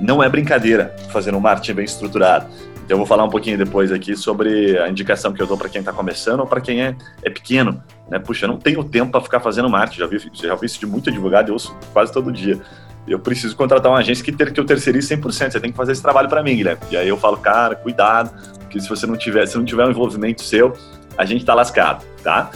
Não 0.00 0.22
é 0.22 0.28
brincadeira 0.28 0.94
fazer 1.10 1.34
um 1.34 1.40
marketing 1.40 1.74
bem 1.74 1.84
estruturado. 1.84 2.46
Eu 2.88 2.96
vou 2.96 3.04
falar 3.04 3.24
um 3.24 3.28
pouquinho 3.28 3.58
depois 3.58 3.92
aqui 3.92 4.16
sobre 4.16 4.78
a 4.78 4.88
indicação 4.88 5.32
que 5.32 5.42
eu 5.42 5.46
dou 5.46 5.58
para 5.58 5.68
quem 5.68 5.80
está 5.80 5.92
começando 5.92 6.40
ou 6.40 6.46
para 6.46 6.60
quem 6.60 6.82
é, 6.82 6.96
é 7.22 7.28
pequeno. 7.28 7.82
Né? 8.08 8.18
Puxa, 8.18 8.46
eu 8.46 8.48
não 8.48 8.56
tenho 8.56 8.82
tempo 8.82 9.12
para 9.12 9.20
ficar 9.20 9.40
fazendo 9.40 9.68
marketing, 9.68 10.00
já 10.00 10.06
vi, 10.06 10.30
já 10.32 10.54
vi 10.54 10.66
isso 10.66 10.80
de 10.80 10.86
muito 10.86 11.10
advogado, 11.10 11.48
eu 11.48 11.52
ouço 11.52 11.76
quase 11.92 12.10
todo 12.12 12.32
dia. 12.32 12.58
Eu 13.06 13.18
preciso 13.18 13.54
contratar 13.54 13.92
uma 13.92 13.98
agência 13.98 14.24
que, 14.24 14.32
ter, 14.32 14.52
que 14.52 14.58
eu 14.58 14.64
terceirize 14.64 15.14
100%, 15.14 15.50
você 15.50 15.60
tem 15.60 15.70
que 15.70 15.76
fazer 15.76 15.92
esse 15.92 16.02
trabalho 16.02 16.28
para 16.28 16.42
mim, 16.42 16.56
Guilherme. 16.56 16.80
E 16.90 16.96
aí 16.96 17.08
eu 17.08 17.16
falo, 17.18 17.36
cara, 17.36 17.74
cuidado, 17.74 18.30
porque 18.60 18.80
se 18.80 18.88
você 18.88 19.06
não 19.06 19.16
tiver, 19.16 19.46
se 19.46 19.56
não 19.56 19.64
tiver 19.64 19.84
um 19.84 19.90
envolvimento 19.90 20.42
seu, 20.42 20.74
a 21.16 21.26
gente 21.26 21.40
está 21.40 21.52
lascado, 21.54 22.04
tá? 22.22 22.50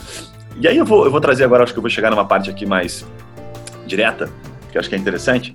E 0.56 0.66
aí 0.66 0.76
eu 0.76 0.84
vou, 0.84 1.04
eu 1.04 1.10
vou 1.10 1.20
trazer 1.20 1.44
agora, 1.44 1.62
acho 1.62 1.72
que 1.72 1.78
eu 1.78 1.82
vou 1.82 1.90
chegar 1.90 2.10
numa 2.10 2.24
parte 2.24 2.48
aqui 2.50 2.64
mais 2.64 3.06
direta, 3.86 4.30
que 4.70 4.78
eu 4.78 4.80
acho 4.80 4.88
que 4.88 4.94
é 4.94 4.98
interessante. 4.98 5.54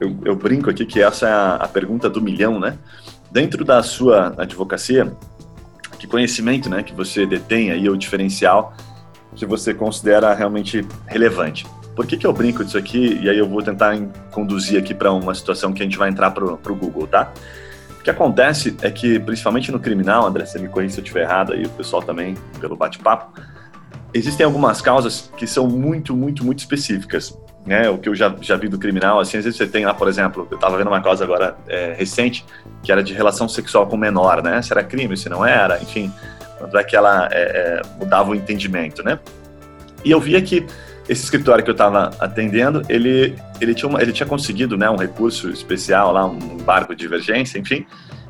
Eu, 0.00 0.16
eu 0.24 0.36
brinco 0.36 0.70
aqui 0.70 0.84
que 0.84 1.02
essa 1.02 1.28
é 1.28 1.32
a, 1.32 1.54
a 1.56 1.68
pergunta 1.68 2.08
do 2.08 2.20
milhão, 2.20 2.58
né? 2.58 2.78
Dentro 3.34 3.64
da 3.64 3.82
sua 3.82 4.32
advocacia, 4.38 5.12
que 5.98 6.06
conhecimento 6.06 6.70
né, 6.70 6.84
que 6.84 6.94
você 6.94 7.26
detém 7.26 7.72
aí 7.72 7.90
o 7.90 7.96
diferencial 7.96 8.72
que 9.34 9.44
você 9.44 9.74
considera 9.74 10.32
realmente 10.32 10.86
relevante? 11.04 11.66
Por 11.96 12.06
que, 12.06 12.16
que 12.16 12.24
eu 12.24 12.32
brinco 12.32 12.64
disso 12.64 12.78
aqui? 12.78 13.18
E 13.20 13.28
aí 13.28 13.36
eu 13.36 13.48
vou 13.48 13.60
tentar 13.60 13.98
conduzir 14.30 14.78
aqui 14.78 14.94
para 14.94 15.10
uma 15.10 15.34
situação 15.34 15.72
que 15.72 15.82
a 15.82 15.84
gente 15.84 15.98
vai 15.98 16.10
entrar 16.10 16.30
para 16.30 16.44
o 16.44 16.76
Google, 16.76 17.08
tá? 17.08 17.32
O 17.98 18.04
que 18.04 18.10
acontece 18.10 18.76
é 18.82 18.88
que, 18.88 19.18
principalmente 19.18 19.72
no 19.72 19.80
criminal, 19.80 20.24
André, 20.24 20.46
você 20.46 20.60
me 20.60 20.68
corrija 20.68 20.94
se 20.94 21.00
eu 21.00 21.02
estiver 21.02 21.22
errado, 21.22 21.54
aí 21.54 21.66
o 21.66 21.70
pessoal 21.70 22.02
também, 22.04 22.36
pelo 22.60 22.76
bate-papo, 22.76 23.36
existem 24.12 24.46
algumas 24.46 24.80
causas 24.80 25.28
que 25.36 25.44
são 25.44 25.66
muito, 25.66 26.14
muito, 26.14 26.44
muito 26.44 26.60
específicas 26.60 27.36
né, 27.66 27.88
o 27.88 27.98
que 27.98 28.08
eu 28.08 28.14
já, 28.14 28.34
já 28.40 28.56
vi 28.56 28.68
do 28.68 28.78
criminal, 28.78 29.20
assim, 29.20 29.38
às 29.38 29.44
vezes 29.44 29.56
você 29.56 29.66
tem 29.66 29.86
lá, 29.86 29.94
por 29.94 30.08
exemplo, 30.08 30.46
eu 30.50 30.56
estava 30.56 30.76
vendo 30.76 30.88
uma 30.88 31.00
causa 31.00 31.24
agora 31.24 31.56
é, 31.66 31.94
recente, 31.96 32.44
que 32.82 32.92
era 32.92 33.02
de 33.02 33.14
relação 33.14 33.48
sexual 33.48 33.86
com 33.86 33.96
menor, 33.96 34.42
né, 34.42 34.60
se 34.60 34.72
era 34.72 34.84
crime, 34.84 35.16
se 35.16 35.28
não 35.28 35.44
era, 35.44 35.82
enfim, 35.82 36.12
quando 36.58 36.78
é 36.78 36.84
que 36.84 36.94
ela 36.94 37.28
é, 37.32 37.42
é, 37.42 37.82
mudava 37.98 38.30
o 38.30 38.34
entendimento, 38.34 39.02
né. 39.02 39.18
E 40.04 40.10
eu 40.10 40.20
via 40.20 40.40
que 40.42 40.66
esse 41.08 41.24
escritório 41.24 41.62
que 41.62 41.70
eu 41.70 41.74
estava 41.74 42.10
atendendo, 42.18 42.82
ele, 42.88 43.36
ele, 43.60 43.74
tinha 43.74 43.88
uma, 43.88 44.00
ele 44.00 44.12
tinha 44.12 44.26
conseguido 44.26 44.76
né, 44.76 44.88
um 44.88 44.96
recurso 44.96 45.50
especial 45.50 46.12
lá, 46.12 46.26
um 46.26 46.36
embargo 46.36 46.94
de 46.94 47.00
divergência, 47.00 47.58
enfim. 47.58 47.86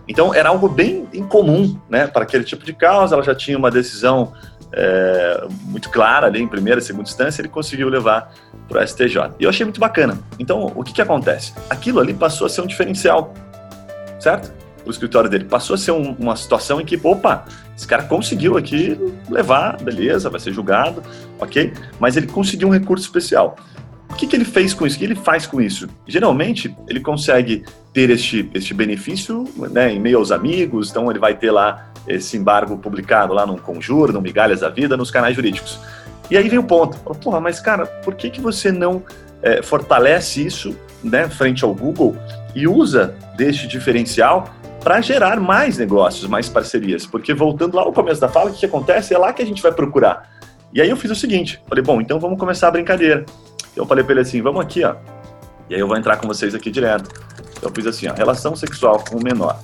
Então 0.06 0.34
era 0.34 0.50
algo 0.50 0.68
bem 0.68 1.08
incomum 1.14 1.80
né, 1.88 2.06
para 2.06 2.24
aquele 2.24 2.44
tipo 2.44 2.64
de 2.64 2.72
causa. 2.72 3.14
Ela 3.14 3.24
já 3.24 3.34
tinha 3.34 3.56
uma 3.56 3.70
decisão 3.70 4.32
é, 4.76 5.46
muito 5.66 5.88
clara 5.88 6.26
ali 6.26 6.42
em 6.42 6.48
primeira 6.48 6.80
e 6.80 6.82
segunda 6.82 7.08
instância, 7.08 7.40
ele 7.40 7.48
conseguiu 7.48 7.88
levar 7.88 8.32
para 8.68 8.82
o 8.82 8.86
STJ. 8.86 9.34
E 9.38 9.44
eu 9.44 9.50
achei 9.50 9.64
muito 9.64 9.80
bacana. 9.80 10.18
Então, 10.38 10.72
o 10.74 10.82
que, 10.82 10.92
que 10.92 11.02
acontece? 11.02 11.54
Aquilo 11.70 12.00
ali 12.00 12.12
passou 12.12 12.46
a 12.46 12.50
ser 12.50 12.60
um 12.60 12.66
diferencial, 12.66 13.32
certo? 14.18 14.52
O 14.84 14.90
escritório 14.90 15.30
dele. 15.30 15.44
Passou 15.44 15.74
a 15.74 15.78
ser 15.78 15.92
um, 15.92 16.14
uma 16.18 16.36
situação 16.36 16.80
em 16.80 16.84
que, 16.84 16.98
opa, 17.02 17.46
esse 17.76 17.86
cara 17.86 18.02
conseguiu 18.02 18.56
aqui 18.56 18.98
levar, 19.30 19.80
beleza, 19.80 20.28
vai 20.28 20.40
ser 20.40 20.52
julgado, 20.52 21.02
ok? 21.38 21.72
Mas 21.98 22.16
ele 22.16 22.26
conseguiu 22.26 22.68
um 22.68 22.72
recurso 22.72 23.06
especial. 23.06 23.56
O 24.10 24.14
que, 24.14 24.26
que 24.26 24.36
ele 24.36 24.44
fez 24.44 24.74
com 24.74 24.86
isso? 24.86 24.96
O 24.96 24.98
que 24.98 25.04
ele 25.04 25.14
faz 25.14 25.46
com 25.46 25.60
isso? 25.60 25.88
Geralmente, 26.06 26.74
ele 26.88 27.00
consegue 27.00 27.64
ter 27.92 28.10
este, 28.10 28.48
este 28.54 28.74
benefício 28.74 29.44
né, 29.70 29.92
em 29.92 29.98
meio 29.98 30.18
aos 30.18 30.30
amigos, 30.30 30.90
então 30.90 31.10
ele 31.10 31.18
vai 31.18 31.34
ter 31.34 31.50
lá 31.50 31.93
esse 32.06 32.36
embargo 32.36 32.76
publicado 32.78 33.32
lá 33.32 33.46
num 33.46 33.56
Conjuro, 33.56 34.12
no 34.12 34.20
Migalhas 34.20 34.60
da 34.60 34.68
Vida, 34.68 34.96
nos 34.96 35.10
canais 35.10 35.34
jurídicos. 35.34 35.78
E 36.30 36.36
aí 36.36 36.48
vem 36.48 36.58
o 36.58 36.64
ponto. 36.64 36.98
Porra, 37.16 37.40
mas 37.40 37.60
cara, 37.60 37.86
por 37.86 38.14
que, 38.14 38.30
que 38.30 38.40
você 38.40 38.72
não 38.72 39.02
é, 39.42 39.62
fortalece 39.62 40.44
isso 40.44 40.76
né, 41.02 41.28
frente 41.28 41.64
ao 41.64 41.74
Google 41.74 42.16
e 42.54 42.66
usa 42.66 43.14
deste 43.36 43.66
diferencial 43.66 44.48
para 44.82 45.00
gerar 45.00 45.40
mais 45.40 45.78
negócios, 45.78 46.28
mais 46.28 46.48
parcerias? 46.48 47.06
Porque 47.06 47.34
voltando 47.34 47.76
lá 47.76 47.82
ao 47.82 47.92
começo 47.92 48.20
da 48.20 48.28
fala, 48.28 48.50
o 48.50 48.52
que, 48.52 48.60
que 48.60 48.66
acontece? 48.66 49.14
É 49.14 49.18
lá 49.18 49.32
que 49.32 49.42
a 49.42 49.46
gente 49.46 49.62
vai 49.62 49.72
procurar. 49.72 50.30
E 50.72 50.80
aí 50.80 50.90
eu 50.90 50.96
fiz 50.96 51.10
o 51.10 51.14
seguinte, 51.14 51.62
falei, 51.68 51.84
bom, 51.84 52.00
então 52.00 52.18
vamos 52.18 52.38
começar 52.38 52.68
a 52.68 52.70
brincadeira. 52.70 53.24
Eu 53.76 53.86
falei 53.86 54.02
para 54.02 54.14
ele 54.14 54.20
assim, 54.22 54.42
vamos 54.42 54.60
aqui, 54.60 54.84
ó. 54.84 54.96
E 55.68 55.74
aí 55.74 55.80
eu 55.80 55.86
vou 55.86 55.96
entrar 55.96 56.16
com 56.16 56.26
vocês 56.26 56.54
aqui 56.54 56.70
direto. 56.70 57.08
Eu 57.62 57.70
fiz 57.70 57.86
assim, 57.86 58.08
ó, 58.08 58.14
relação 58.14 58.54
sexual 58.56 59.02
com 59.08 59.16
o 59.16 59.22
menor. 59.22 59.58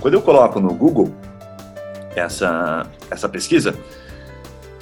Quando 0.00 0.14
eu 0.14 0.22
coloco 0.22 0.60
no 0.60 0.72
Google 0.74 1.12
essa, 2.18 2.86
essa 3.10 3.28
pesquisa, 3.28 3.74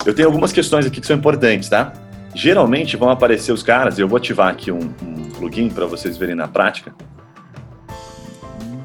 eu 0.04 0.14
tenho 0.14 0.28
algumas 0.28 0.52
questões 0.52 0.86
aqui 0.86 1.00
que 1.00 1.06
são 1.06 1.16
importantes, 1.16 1.68
tá? 1.68 1.92
Geralmente 2.34 2.96
vão 2.96 3.10
aparecer 3.10 3.52
os 3.52 3.62
caras, 3.62 3.98
eu 3.98 4.06
vou 4.06 4.18
ativar 4.18 4.48
aqui 4.48 4.70
um, 4.70 4.92
um 5.02 5.30
plugin 5.30 5.68
para 5.68 5.86
vocês 5.86 6.16
verem 6.16 6.34
na 6.34 6.46
prática. 6.46 6.94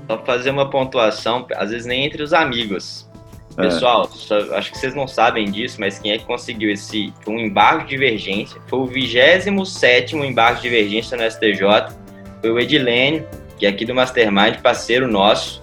Só 0.09 0.17
fazer 0.25 0.49
uma 0.49 0.69
pontuação, 0.69 1.45
às 1.55 1.71
vezes 1.71 1.85
nem 1.85 2.05
entre 2.05 2.23
os 2.23 2.33
amigos. 2.33 3.09
É. 3.57 3.63
Pessoal, 3.63 4.05
só, 4.05 4.37
acho 4.55 4.71
que 4.71 4.77
vocês 4.77 4.95
não 4.95 5.07
sabem 5.07 5.51
disso, 5.51 5.77
mas 5.79 5.99
quem 5.99 6.11
é 6.11 6.17
que 6.17 6.25
conseguiu 6.25 6.71
esse 6.71 7.13
um 7.27 7.37
embargo 7.37 7.83
de 7.83 7.89
divergência? 7.89 8.61
Foi 8.67 8.79
o 8.79 8.85
27 8.85 10.15
embargo 10.15 10.57
de 10.57 10.63
divergência 10.63 11.17
no 11.17 11.29
STJ. 11.29 11.93
Foi 12.39 12.51
o 12.51 12.59
Edilênio, 12.59 13.27
que 13.57 13.65
é 13.65 13.69
aqui 13.69 13.85
do 13.85 13.93
Mastermind, 13.93 14.61
parceiro 14.61 15.07
nosso. 15.07 15.61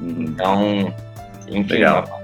Uhum. 0.00 0.22
Então, 0.22 0.94
enfim, 1.48 1.74
Legal. 1.74 2.20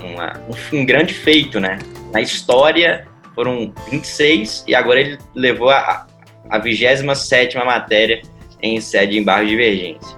Uma, 0.00 0.32
um, 0.48 0.78
um, 0.78 0.86
grande 0.86 1.14
feito, 1.14 1.60
né? 1.60 1.78
Na 2.12 2.20
história 2.20 3.06
foram 3.34 3.72
26 3.90 4.64
e 4.66 4.74
agora 4.74 5.00
ele 5.00 5.18
levou 5.34 5.70
a, 5.70 6.06
a 6.50 6.58
27 6.58 7.56
matéria 7.58 8.22
em 8.62 8.80
sede 8.80 9.12
de 9.12 9.18
embargo 9.18 9.44
de 9.44 9.50
divergência. 9.50 10.16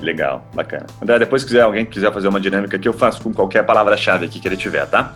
Legal, 0.00 0.46
bacana. 0.54 0.86
André, 1.02 1.18
depois 1.18 1.42
se 1.42 1.48
quiser, 1.48 1.62
alguém 1.62 1.84
quiser 1.84 2.12
fazer 2.12 2.28
uma 2.28 2.40
dinâmica 2.40 2.76
aqui, 2.76 2.88
eu 2.88 2.92
faço 2.92 3.22
com 3.22 3.32
qualquer 3.32 3.64
palavra-chave 3.64 4.26
aqui 4.26 4.40
que 4.40 4.48
ele 4.48 4.56
tiver, 4.56 4.86
tá? 4.86 5.12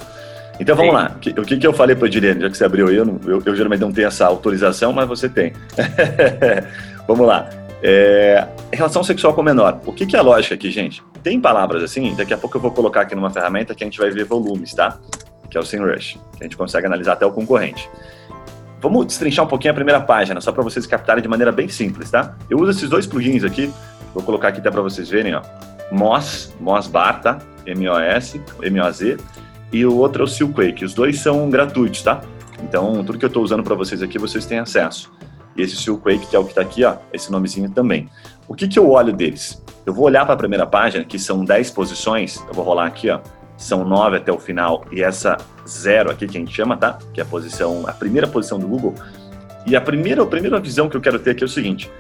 Então 0.61 0.75
vamos 0.75 0.91
Sim. 0.93 0.97
lá. 0.97 1.17
O 1.39 1.45
que, 1.45 1.57
que 1.57 1.67
eu 1.67 1.73
falei 1.73 1.95
para 1.95 2.05
o 2.05 2.07
Edilene, 2.07 2.41
já 2.41 2.51
que 2.51 2.57
você 2.57 2.65
abriu 2.65 2.91
eu, 2.91 3.21
eu, 3.27 3.43
eu 3.45 3.57
geralmente 3.57 3.81
não 3.81 3.93
tenho 3.93 4.09
essa 4.09 4.27
autorização, 4.27 4.93
mas 4.93 5.09
você 5.09 5.29
tem. 5.29 5.53
vamos 7.07 7.27
lá. 7.27 7.49
É, 7.81 8.45
relação 8.73 9.05
sexual 9.05 9.35
com 9.35 9.41
o 9.41 9.45
menor. 9.45 9.81
O 9.87 9.93
que, 9.93 10.05
que 10.05 10.17
é 10.17 10.19
a 10.19 10.23
lógica 10.23 10.55
aqui, 10.55 10.71
gente? 10.71 11.03
Tem 11.29 11.39
palavras 11.39 11.83
assim, 11.83 12.15
daqui 12.15 12.33
a 12.33 12.39
pouco 12.39 12.57
eu 12.57 12.61
vou 12.63 12.71
colocar 12.71 13.03
aqui 13.03 13.15
numa 13.15 13.29
ferramenta 13.29 13.75
que 13.75 13.85
a 13.85 13.87
gente 13.87 13.99
vai 13.99 14.11
ver 14.11 14.25
volumes, 14.25 14.73
tá? 14.73 14.99
Que 15.51 15.59
é 15.59 15.61
o 15.61 15.63
SEMrush, 15.63 16.15
que 16.15 16.41
a 16.41 16.45
gente 16.45 16.57
consegue 16.57 16.87
analisar 16.87 17.13
até 17.13 17.27
o 17.27 17.31
concorrente. 17.31 17.87
Vamos 18.81 19.05
destrinchar 19.05 19.45
um 19.45 19.49
pouquinho 19.49 19.73
a 19.73 19.75
primeira 19.75 20.01
página, 20.01 20.41
só 20.41 20.53
para 20.53 20.63
vocês 20.63 20.87
captarem 20.87 21.23
de 21.23 21.29
maneira 21.29 21.53
bem 21.53 21.69
simples, 21.69 22.11
tá? 22.11 22.35
Eu 22.49 22.57
uso 22.59 22.71
esses 22.71 22.89
dois 22.89 23.07
plugins 23.07 23.45
aqui, 23.45 23.71
vou 24.15 24.23
colocar 24.23 24.49
aqui 24.49 24.61
até 24.61 24.71
para 24.71 24.81
vocês 24.81 25.11
verem, 25.11 25.35
ó. 25.35 25.43
Moz, 25.93 26.57
Moz 26.59 26.87
Bar, 26.87 27.21
tá? 27.21 27.39
M-O-S, 27.67 28.41
M-O-Z, 28.63 29.19
e 29.71 29.85
o 29.85 29.99
outro 29.99 30.23
é 30.23 30.25
o 30.25 30.27
Silkwake. 30.27 30.83
Os 30.83 30.95
dois 30.95 31.21
são 31.21 31.51
gratuitos, 31.51 32.01
tá? 32.03 32.23
Então, 32.63 33.05
tudo 33.05 33.19
que 33.19 33.25
eu 33.27 33.29
estou 33.29 33.43
usando 33.43 33.63
para 33.63 33.75
vocês 33.75 34.03
aqui, 34.03 34.19
vocês 34.19 34.47
têm 34.47 34.61
acesso. 34.61 35.13
E 35.55 35.61
esse 35.61 35.77
Silkwake, 35.77 36.27
que 36.27 36.35
é 36.35 36.39
o 36.39 36.45
que 36.45 36.53
está 36.53 36.63
aqui, 36.63 36.85
ó, 36.85 36.97
esse 37.13 37.31
nomezinho 37.31 37.69
também. 37.69 38.09
O 38.49 38.55
que, 38.55 38.67
que 38.67 38.79
eu 38.79 38.91
olho 38.91 39.13
deles? 39.13 39.63
Eu 39.85 39.93
vou 39.93 40.07
olhar 40.07 40.25
para 40.25 40.35
a 40.35 40.37
primeira 40.37 40.67
página, 40.67 41.05
que 41.05 41.19
são 41.19 41.45
10 41.45 41.71
posições, 41.71 42.43
eu 42.49 42.55
vou 42.55 42.65
rolar 42.65 42.87
aqui, 42.87 43.11
ó, 43.11 43.21
são 43.59 43.85
9 43.85 44.17
até 44.17 44.33
o 44.33 44.39
final, 44.39 44.85
e 44.91 45.03
essa 45.03 45.37
zero 45.69 46.11
aqui 46.11 46.27
que 46.27 46.37
a 46.37 46.41
gente 46.41 46.55
chama, 46.55 46.75
tá? 46.75 46.99
Que 47.13 47.21
é 47.21 47.23
a 47.23 47.27
posição, 47.27 47.85
a 47.87 47.93
primeira 47.93 48.27
posição 48.27 48.59
do 48.59 48.67
Google. 48.67 48.95
E 49.67 49.77
a 49.77 49.81
primeira, 49.81 50.23
a 50.23 50.27
primeira 50.27 50.59
visão 50.59 50.89
que 50.89 50.97
eu 50.97 51.01
quero 51.01 51.19
ter 51.19 51.33
aqui 51.33 51.43
é 51.43 51.47
o 51.47 51.49
seguinte: 51.49 51.91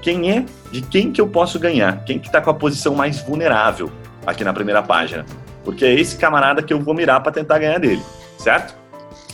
quem 0.00 0.30
é, 0.30 0.44
de 0.70 0.80
quem 0.80 1.10
que 1.10 1.20
eu 1.20 1.26
posso 1.26 1.58
ganhar? 1.58 2.04
Quem 2.04 2.20
que 2.20 2.28
está 2.28 2.40
com 2.40 2.50
a 2.50 2.54
posição 2.54 2.94
mais 2.94 3.20
vulnerável 3.20 3.90
aqui 4.24 4.44
na 4.44 4.52
primeira 4.52 4.82
página? 4.82 5.26
Porque 5.64 5.84
é 5.84 5.92
esse 5.92 6.16
camarada 6.16 6.62
que 6.62 6.72
eu 6.72 6.80
vou 6.80 6.94
mirar 6.94 7.20
para 7.20 7.32
tentar 7.32 7.58
ganhar 7.58 7.78
dele, 7.78 8.02
certo? 8.38 8.76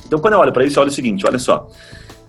Então, 0.07 0.19
quando 0.19 0.35
eu 0.35 0.41
olho 0.41 0.53
para 0.53 0.65
isso, 0.65 0.79
eu 0.79 0.83
olho 0.83 0.91
o 0.91 0.95
seguinte: 0.95 1.27
olha 1.27 1.39
só. 1.39 1.69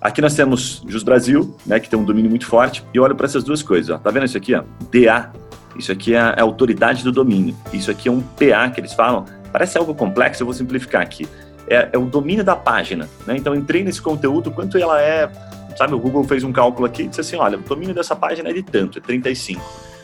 Aqui 0.04 0.22
nós 0.22 0.36
temos 0.36 0.84
Jus 0.86 1.02
Brasil, 1.02 1.56
né, 1.66 1.80
que 1.80 1.89
tem 1.89 1.98
um 1.98 2.04
domínio 2.04 2.30
muito 2.30 2.46
forte, 2.46 2.84
e 2.94 3.00
olho 3.00 3.16
para 3.16 3.26
essas 3.26 3.42
duas 3.42 3.63
coisas. 3.63 3.89
Ó. 3.89 3.98
Tá 3.98 4.12
vendo 4.12 4.26
isso 4.26 4.36
aqui? 4.36 4.54
Ó? 4.54 4.62
DA. 4.92 5.32
Isso 5.78 5.94
aqui 5.94 6.13
é 6.13 6.20
a, 6.20 6.42
autoridade 6.42 7.06
do 7.06 7.12
domínio. 7.12 7.56
Isso 7.72 7.89
aqui 7.89 8.10
é 8.10 8.12
um 8.12 8.20
PA 8.20 8.70
que 8.70 8.82
eles 8.82 8.92
falam. 8.92 9.24
Parece 9.50 9.78
algo 9.78 9.96
complexo, 9.96 10.44
eu 10.44 10.46
vou 10.46 10.54
simplificar 10.54 11.02
aqui. 11.02 11.26
É, 11.70 11.88
é 11.94 11.98
o 11.98 12.06
domínio 12.06 12.44
da 12.44 12.54
página. 12.54 13.08
Né? 13.26 13.38
Então, 13.38 13.56
entrei 13.56 13.82
nesse 13.82 14.02
conteúdo, 14.02 14.52
quanto 14.52 14.78
ela 14.78 15.02
é. 15.02 15.32
Sabe, 15.78 15.96
o 15.96 16.00
Google 16.00 16.26
fez 16.26 16.44
um 16.44 16.52
cálculo 16.52 16.86
aqui 16.86 17.04
e 17.04 17.08
disse 17.08 17.22
assim: 17.22 17.38
olha, 17.38 17.58
o 17.58 17.62
domínio 17.62 17.96
dessa 17.96 18.13
página 18.13 18.50
é 18.50 18.54
de 18.54 18.62
tanto, 18.62 19.00
é 19.00 19.02
35. 19.02 19.62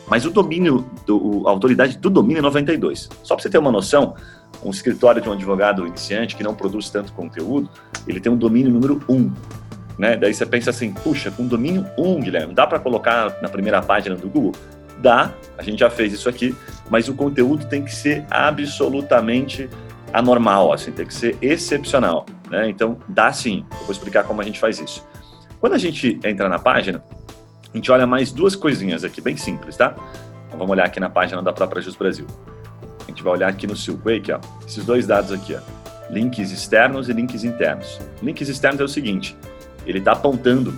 Mas 0.08 0.24
o 0.24 0.30
domínio, 0.30 0.84
do, 1.06 1.46
a 1.46 1.50
autoridade 1.50 1.98
do 1.98 2.08
domínio 2.08 2.38
é 2.38 2.42
92. 2.42 3.10
Só 3.22 3.34
para 3.34 3.42
você 3.42 3.50
ter 3.50 3.58
uma 3.58 3.70
noção, 3.70 4.14
um 4.64 4.70
escritório 4.70 5.20
de 5.20 5.28
um 5.28 5.32
advogado 5.32 5.86
iniciante 5.86 6.34
que 6.34 6.42
não 6.42 6.54
produz 6.54 6.88
tanto 6.88 7.12
conteúdo, 7.12 7.68
ele 8.08 8.18
tem 8.18 8.32
um 8.32 8.36
domínio 8.36 8.72
número 8.72 9.00
1 9.06 9.30
né? 10.00 10.16
Daí 10.16 10.32
você 10.32 10.46
pensa 10.46 10.70
assim, 10.70 10.90
puxa, 10.92 11.30
com 11.30 11.46
domínio 11.46 11.86
1, 11.98 12.20
Guilherme, 12.20 12.54
dá 12.54 12.66
para 12.66 12.78
colocar 12.78 13.36
na 13.42 13.50
primeira 13.50 13.82
página 13.82 14.16
do 14.16 14.30
Google? 14.30 14.52
Dá, 14.96 15.30
a 15.58 15.62
gente 15.62 15.80
já 15.80 15.90
fez 15.90 16.10
isso 16.14 16.26
aqui, 16.26 16.56
mas 16.88 17.06
o 17.06 17.14
conteúdo 17.14 17.66
tem 17.66 17.84
que 17.84 17.94
ser 17.94 18.24
absolutamente 18.30 19.68
anormal, 20.10 20.72
assim, 20.72 20.90
tem 20.90 21.04
que 21.04 21.12
ser 21.12 21.36
excepcional, 21.42 22.24
né? 22.50 22.70
Então, 22.70 22.96
dá 23.08 23.30
sim. 23.30 23.66
Eu 23.72 23.78
vou 23.80 23.90
explicar 23.90 24.24
como 24.24 24.40
a 24.40 24.44
gente 24.44 24.58
faz 24.58 24.80
isso. 24.80 25.06
Quando 25.60 25.74
a 25.74 25.78
gente 25.78 26.18
entra 26.24 26.48
na 26.48 26.58
página, 26.58 27.04
a 27.70 27.76
gente 27.76 27.92
olha 27.92 28.06
mais 28.06 28.32
duas 28.32 28.56
coisinhas 28.56 29.04
aqui, 29.04 29.20
bem 29.20 29.36
simples, 29.36 29.76
tá? 29.76 29.94
Então, 30.46 30.58
vamos 30.58 30.70
olhar 30.70 30.86
aqui 30.86 30.98
na 30.98 31.10
página 31.10 31.42
da 31.42 31.52
própria 31.52 31.82
Jus 31.82 31.94
Brasil. 31.94 32.26
A 33.06 33.10
gente 33.10 33.22
vai 33.22 33.34
olhar 33.34 33.48
aqui 33.48 33.66
no 33.66 33.76
Silkwake, 33.76 34.32
ó, 34.32 34.40
esses 34.66 34.82
dois 34.82 35.06
dados 35.06 35.30
aqui, 35.30 35.54
ó, 35.54 35.60
links 36.10 36.50
externos 36.50 37.10
e 37.10 37.12
links 37.12 37.44
internos. 37.44 38.00
Links 38.22 38.48
externos 38.48 38.80
é 38.80 38.84
o 38.84 38.88
seguinte, 38.88 39.36
ele 39.90 39.98
está 39.98 40.12
apontando 40.12 40.74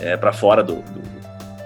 é, 0.00 0.16
para 0.16 0.32
fora 0.32 0.62
do, 0.62 0.76
do, 0.76 1.02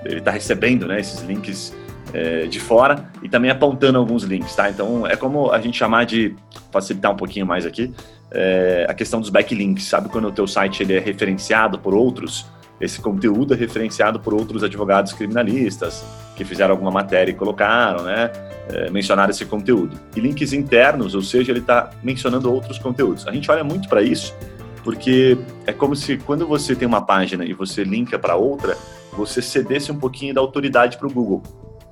ele 0.05 0.19
está 0.19 0.31
recebendo 0.31 0.87
né, 0.87 1.01
esses 1.01 1.23
links 1.23 1.75
é, 2.13 2.47
de 2.47 2.61
fora 2.61 3.09
e 3.23 3.29
também 3.29 3.51
apontando 3.51 3.99
alguns 3.99 4.23
links, 4.23 4.55
tá? 4.55 4.71
Então 4.71 5.07
é 5.07 5.17
como 5.17 5.51
a 5.51 5.61
gente 5.61 5.77
chamar 5.77 6.05
de 6.05 6.35
facilitar 6.71 7.13
um 7.13 7.17
pouquinho 7.17 7.47
mais 7.47 7.65
aqui 7.65 7.93
é, 8.35 8.85
a 8.89 8.93
questão 8.93 9.21
dos 9.21 9.31
backlinks, 9.31 9.85
sabe 9.85 10.09
quando 10.09 10.27
o 10.27 10.33
teu 10.33 10.47
site 10.47 10.83
ele 10.83 10.95
é 10.95 10.99
referenciado 10.99 11.79
por 11.79 11.95
outros, 11.95 12.47
esse 12.81 13.01
conteúdo 13.01 13.55
é 13.55 13.57
referenciado 13.57 14.19
por 14.19 14.35
outros 14.35 14.65
advogados 14.65 15.13
criminalistas 15.13 16.05
que 16.37 16.45
fizeram 16.45 16.73
alguma 16.73 16.91
matéria 16.91 17.31
e 17.31 17.35
colocaram, 17.35 18.03
né? 18.03 18.31
É, 18.69 18.91
mencionaram 18.91 19.31
esse 19.31 19.45
conteúdo. 19.45 20.01
E 20.17 20.21
links 20.21 20.53
internos, 20.53 21.15
ou 21.15 21.23
seja, 21.23 21.53
ele 21.53 21.61
está 21.61 21.91
mencionando 22.03 22.53
outros 22.53 22.79
conteúdos. 22.79 23.29
A 23.29 23.33
gente 23.33 23.49
olha 23.51 23.63
muito 23.63 23.89
para 23.89 24.03
isso 24.03 24.35
porque 24.85 25.39
é 25.67 25.73
como 25.73 25.97
se 25.97 26.19
quando 26.19 26.47
você 26.47 26.77
tem 26.77 26.87
uma 26.87 27.01
página 27.01 27.45
e 27.45 27.55
você 27.55 27.83
linka 27.83 28.19
para 28.19 28.37
outra, 28.37 28.77
você 29.17 29.41
cedesse 29.41 29.91
um 29.91 29.99
pouquinho 29.99 30.35
da 30.35 30.43
autoridade 30.43 30.99
para 30.99 31.09
o 31.09 31.11
Google, 31.11 31.43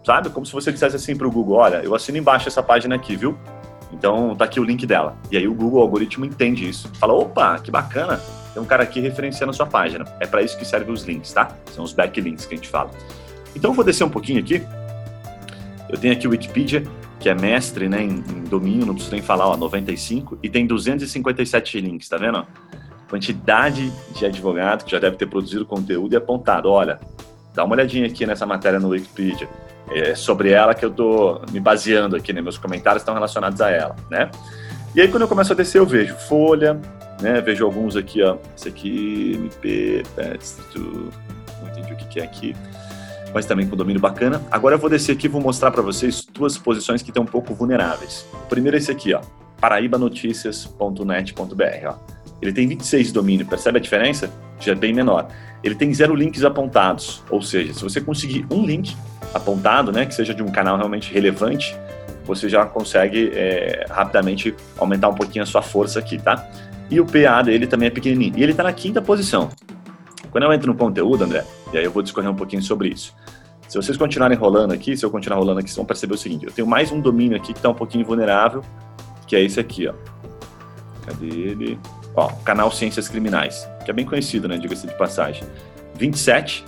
sabe? 0.04 0.28
Como 0.28 0.44
se 0.44 0.52
você 0.52 0.70
dissesse 0.70 0.94
assim 0.96 1.16
para 1.16 1.26
o 1.26 1.30
Google, 1.30 1.56
olha, 1.56 1.76
eu 1.76 1.94
assino 1.94 2.18
embaixo 2.18 2.48
essa 2.48 2.62
página 2.62 2.94
aqui, 2.94 3.16
viu? 3.16 3.36
Então 3.90 4.36
tá 4.36 4.44
aqui 4.44 4.60
o 4.60 4.64
link 4.64 4.86
dela. 4.86 5.16
E 5.30 5.36
aí 5.38 5.48
o 5.48 5.54
Google 5.54 5.80
o 5.80 5.82
algoritmo 5.82 6.26
entende 6.26 6.68
isso, 6.68 6.88
fala, 7.00 7.14
opa, 7.14 7.58
que 7.58 7.70
bacana, 7.70 8.20
tem 8.52 8.62
um 8.62 8.66
cara 8.66 8.82
aqui 8.82 9.00
referenciando 9.00 9.50
a 9.50 9.54
sua 9.54 9.66
página. 9.66 10.04
É 10.20 10.26
para 10.26 10.42
isso 10.42 10.58
que 10.58 10.64
servem 10.64 10.92
os 10.92 11.04
links, 11.04 11.32
tá? 11.32 11.56
São 11.72 11.82
os 11.82 11.94
backlinks 11.94 12.44
que 12.44 12.54
a 12.54 12.56
gente 12.56 12.68
fala. 12.68 12.90
Então 13.56 13.70
eu 13.70 13.74
vou 13.74 13.84
descer 13.84 14.04
um 14.04 14.10
pouquinho 14.10 14.38
aqui. 14.38 14.62
Eu 15.88 15.98
tenho 15.98 16.12
aqui 16.12 16.26
o 16.26 16.30
Wikipedia, 16.30 16.82
que 17.18 17.28
é 17.28 17.34
mestre 17.34 17.88
né, 17.88 18.02
em, 18.02 18.10
em 18.10 18.44
domínio, 18.44 18.84
não 18.84 18.94
preciso 18.94 19.14
nem 19.14 19.22
falar, 19.22 19.46
ó, 19.46 19.56
95, 19.56 20.38
e 20.42 20.50
tem 20.50 20.66
257 20.66 21.80
links, 21.80 22.08
tá 22.08 22.16
vendo? 22.16 22.46
Quantidade 23.12 23.92
de 24.14 24.24
advogado 24.24 24.86
que 24.86 24.90
já 24.90 24.98
deve 24.98 25.18
ter 25.18 25.26
produzido 25.26 25.66
conteúdo 25.66 26.14
e 26.14 26.16
apontado, 26.16 26.70
olha, 26.70 26.98
dá 27.54 27.62
uma 27.62 27.74
olhadinha 27.74 28.06
aqui 28.06 28.24
nessa 28.24 28.46
matéria 28.46 28.80
no 28.80 28.88
Wikipedia, 28.88 29.46
é 29.90 30.14
sobre 30.14 30.50
ela 30.50 30.74
que 30.74 30.82
eu 30.82 30.88
estou 30.88 31.42
me 31.52 31.60
baseando 31.60 32.16
aqui, 32.16 32.32
né? 32.32 32.40
meus 32.40 32.56
comentários 32.56 33.02
estão 33.02 33.12
relacionados 33.12 33.60
a 33.60 33.70
ela, 33.70 33.94
né? 34.10 34.30
E 34.94 35.02
aí 35.02 35.08
quando 35.08 35.22
eu 35.22 35.28
começo 35.28 35.52
a 35.52 35.56
descer 35.56 35.78
eu 35.78 35.84
vejo 35.84 36.14
Folha, 36.14 36.80
né? 37.20 37.42
Vejo 37.42 37.66
alguns 37.66 37.96
aqui, 37.96 38.22
ó, 38.22 38.38
esse 38.56 38.68
aqui, 38.68 39.32
MP, 39.34 40.04
Pets, 40.16 40.56
não 40.74 41.10
entendi 41.68 41.92
o 41.92 41.96
que, 41.96 42.06
que 42.06 42.18
é 42.18 42.24
aqui, 42.24 42.56
mas 43.34 43.44
também 43.44 43.68
com 43.68 43.76
domínio 43.76 44.00
bacana. 44.00 44.40
Agora 44.50 44.76
eu 44.76 44.78
vou 44.78 44.88
descer 44.88 45.12
aqui 45.12 45.26
e 45.26 45.28
vou 45.28 45.42
mostrar 45.42 45.70
para 45.70 45.82
vocês 45.82 46.24
duas 46.24 46.56
posições 46.56 47.02
que 47.02 47.10
estão 47.10 47.24
um 47.24 47.26
pouco 47.26 47.52
vulneráveis. 47.52 48.26
O 48.32 48.46
primeiro 48.46 48.74
é 48.74 48.78
esse 48.78 48.90
aqui, 48.90 49.12
ó, 49.12 49.20
paraibanoticias.net.br, 49.60 51.88
ó. 51.88 52.11
Ele 52.42 52.52
tem 52.52 52.66
26 52.66 53.06
de 53.06 53.12
domínio, 53.12 53.46
percebe 53.46 53.78
a 53.78 53.80
diferença? 53.80 54.28
Já 54.58 54.72
é 54.72 54.74
bem 54.74 54.92
menor. 54.92 55.28
Ele 55.62 55.76
tem 55.76 55.94
zero 55.94 56.14
links 56.14 56.44
apontados, 56.44 57.22
ou 57.30 57.40
seja, 57.40 57.72
se 57.72 57.82
você 57.82 58.00
conseguir 58.00 58.44
um 58.50 58.66
link 58.66 58.96
apontado, 59.32 59.92
né, 59.92 60.04
que 60.04 60.14
seja 60.14 60.34
de 60.34 60.42
um 60.42 60.50
canal 60.50 60.76
realmente 60.76 61.12
relevante, 61.14 61.74
você 62.24 62.48
já 62.48 62.66
consegue 62.66 63.30
é, 63.32 63.86
rapidamente 63.88 64.54
aumentar 64.76 65.08
um 65.08 65.14
pouquinho 65.14 65.44
a 65.44 65.46
sua 65.46 65.62
força 65.62 66.00
aqui, 66.00 66.18
tá? 66.18 66.48
E 66.90 67.00
o 67.00 67.06
PA 67.06 67.42
dele 67.42 67.66
também 67.66 67.86
é 67.86 67.90
pequenininho. 67.90 68.34
E 68.36 68.42
ele 68.42 68.52
está 68.52 68.64
na 68.64 68.72
quinta 68.72 69.00
posição. 69.00 69.48
Quando 70.30 70.44
eu 70.44 70.52
entro 70.52 70.70
no 70.70 70.76
conteúdo, 70.76 71.24
André, 71.24 71.44
e 71.72 71.78
aí 71.78 71.84
eu 71.84 71.90
vou 71.90 72.02
discorrer 72.02 72.30
um 72.30 72.34
pouquinho 72.34 72.62
sobre 72.62 72.88
isso. 72.88 73.14
Se 73.68 73.76
vocês 73.76 73.96
continuarem 73.96 74.36
rolando 74.36 74.74
aqui, 74.74 74.96
se 74.96 75.04
eu 75.04 75.10
continuar 75.10 75.38
rolando 75.38 75.60
aqui, 75.60 75.68
vocês 75.68 75.76
vão 75.76 75.86
perceber 75.86 76.14
o 76.14 76.18
seguinte: 76.18 76.44
eu 76.44 76.52
tenho 76.52 76.68
mais 76.68 76.92
um 76.92 77.00
domínio 77.00 77.36
aqui 77.36 77.52
que 77.52 77.58
está 77.58 77.70
um 77.70 77.74
pouquinho 77.74 78.04
vulnerável, 78.04 78.62
que 79.26 79.34
é 79.34 79.42
esse 79.42 79.58
aqui, 79.58 79.88
ó. 79.88 79.94
Cadê 81.06 81.26
ele? 81.26 81.78
Ó, 82.14 82.28
canal 82.44 82.70
Ciências 82.70 83.08
Criminais, 83.08 83.68
que 83.84 83.90
é 83.90 83.94
bem 83.94 84.04
conhecido, 84.04 84.48
né? 84.48 84.58
Diga-se 84.58 84.86
de 84.86 84.94
passagem. 84.94 85.44
27, 85.96 86.64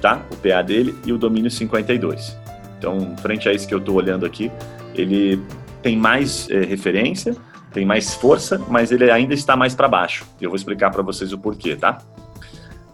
tá? 0.00 0.22
O 0.30 0.36
PA 0.36 0.62
dele 0.62 0.96
e 1.04 1.12
o 1.12 1.18
domínio 1.18 1.50
52. 1.50 2.36
Então, 2.78 3.16
frente 3.18 3.48
a 3.48 3.52
isso 3.52 3.66
que 3.66 3.74
eu 3.74 3.78
estou 3.78 3.96
olhando 3.96 4.24
aqui, 4.24 4.50
ele 4.94 5.42
tem 5.82 5.96
mais 5.96 6.48
é, 6.50 6.60
referência, 6.60 7.36
tem 7.72 7.84
mais 7.84 8.14
força, 8.14 8.60
mas 8.68 8.90
ele 8.90 9.10
ainda 9.10 9.34
está 9.34 9.56
mais 9.56 9.74
para 9.74 9.88
baixo. 9.88 10.24
Eu 10.40 10.50
vou 10.50 10.56
explicar 10.56 10.90
para 10.90 11.02
vocês 11.02 11.32
o 11.32 11.38
porquê, 11.38 11.76
tá? 11.76 11.98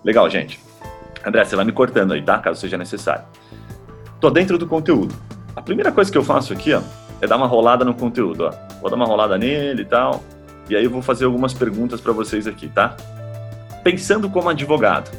Legal, 0.02 0.28
gente. 0.28 0.58
André, 1.24 1.44
você 1.44 1.56
vai 1.56 1.64
me 1.64 1.72
cortando 1.72 2.12
aí, 2.12 2.22
tá? 2.22 2.38
Caso 2.38 2.60
seja 2.60 2.76
necessário. 2.76 3.24
Tô 4.20 4.30
dentro 4.30 4.58
do 4.58 4.66
conteúdo. 4.66 5.14
A 5.54 5.62
primeira 5.62 5.92
coisa 5.92 6.10
que 6.10 6.18
eu 6.18 6.24
faço 6.24 6.52
aqui, 6.52 6.74
ó, 6.74 6.82
é 7.20 7.26
dar 7.26 7.36
uma 7.36 7.46
rolada 7.46 7.84
no 7.84 7.94
conteúdo, 7.94 8.44
ó. 8.44 8.50
Vou 8.80 8.90
dar 8.90 8.96
uma 8.96 9.06
rolada 9.06 9.38
nele 9.38 9.82
e 9.82 9.84
tal. 9.84 10.22
E 10.68 10.76
aí 10.76 10.84
eu 10.84 10.90
vou 10.90 11.02
fazer 11.02 11.24
algumas 11.24 11.52
perguntas 11.52 12.00
para 12.00 12.12
vocês 12.12 12.46
aqui, 12.46 12.68
tá? 12.68 12.96
Pensando 13.82 14.30
como 14.30 14.48
advogado, 14.48 15.10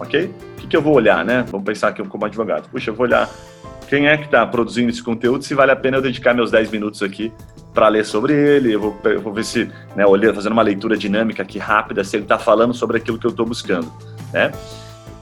ok? 0.00 0.24
O 0.24 0.56
que, 0.56 0.66
que 0.66 0.76
eu 0.76 0.82
vou 0.82 0.94
olhar, 0.94 1.24
né? 1.24 1.44
Vamos 1.50 1.64
pensar 1.64 1.88
aqui 1.88 2.02
como 2.04 2.24
advogado. 2.24 2.68
Puxa, 2.68 2.90
eu 2.90 2.94
vou 2.94 3.06
olhar 3.06 3.30
quem 3.88 4.08
é 4.08 4.16
que 4.16 4.24
está 4.24 4.44
produzindo 4.46 4.90
esse 4.90 5.02
conteúdo, 5.02 5.44
se 5.44 5.54
vale 5.54 5.70
a 5.70 5.76
pena 5.76 5.98
eu 5.98 6.02
dedicar 6.02 6.34
meus 6.34 6.50
10 6.50 6.70
minutos 6.70 7.02
aqui 7.02 7.32
para 7.72 7.88
ler 7.88 8.04
sobre 8.04 8.32
ele, 8.32 8.72
eu 8.72 8.80
vou, 8.80 8.98
eu 9.04 9.20
vou 9.20 9.32
ver 9.32 9.44
se, 9.44 9.70
né, 9.94 10.04
olhando, 10.04 10.34
fazendo 10.34 10.52
uma 10.52 10.62
leitura 10.62 10.96
dinâmica 10.96 11.42
aqui 11.42 11.58
rápida, 11.58 12.02
se 12.02 12.16
ele 12.16 12.24
está 12.24 12.38
falando 12.38 12.74
sobre 12.74 12.96
aquilo 12.96 13.18
que 13.18 13.26
eu 13.26 13.30
estou 13.30 13.46
buscando, 13.46 13.92
né? 14.32 14.50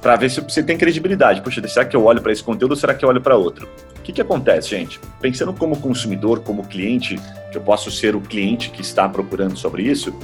Para 0.04 0.16
ver 0.16 0.30
se 0.30 0.38
você 0.38 0.62
tem 0.62 0.76
credibilidade. 0.76 1.40
Puxa, 1.40 1.66
será 1.66 1.82
que 1.82 1.96
eu 1.96 2.04
olho 2.04 2.20
para 2.20 2.30
esse 2.30 2.44
conteúdo 2.44 2.72
ou 2.72 2.76
será 2.76 2.92
que 2.94 3.02
eu 3.02 3.08
olho 3.08 3.22
para 3.22 3.36
outro? 3.36 3.66
O 3.98 4.02
que, 4.02 4.12
que 4.12 4.20
acontece, 4.20 4.68
gente? 4.68 5.00
Pensando 5.18 5.50
como 5.54 5.80
consumidor, 5.80 6.40
como 6.40 6.62
cliente, 6.64 7.18
que 7.50 7.56
eu 7.56 7.62
posso 7.62 7.90
ser 7.90 8.14
o 8.14 8.20
cliente 8.20 8.68
que 8.68 8.82
está 8.82 9.08
procurando 9.08 9.56
sobre 9.56 9.82
isso, 9.82 10.14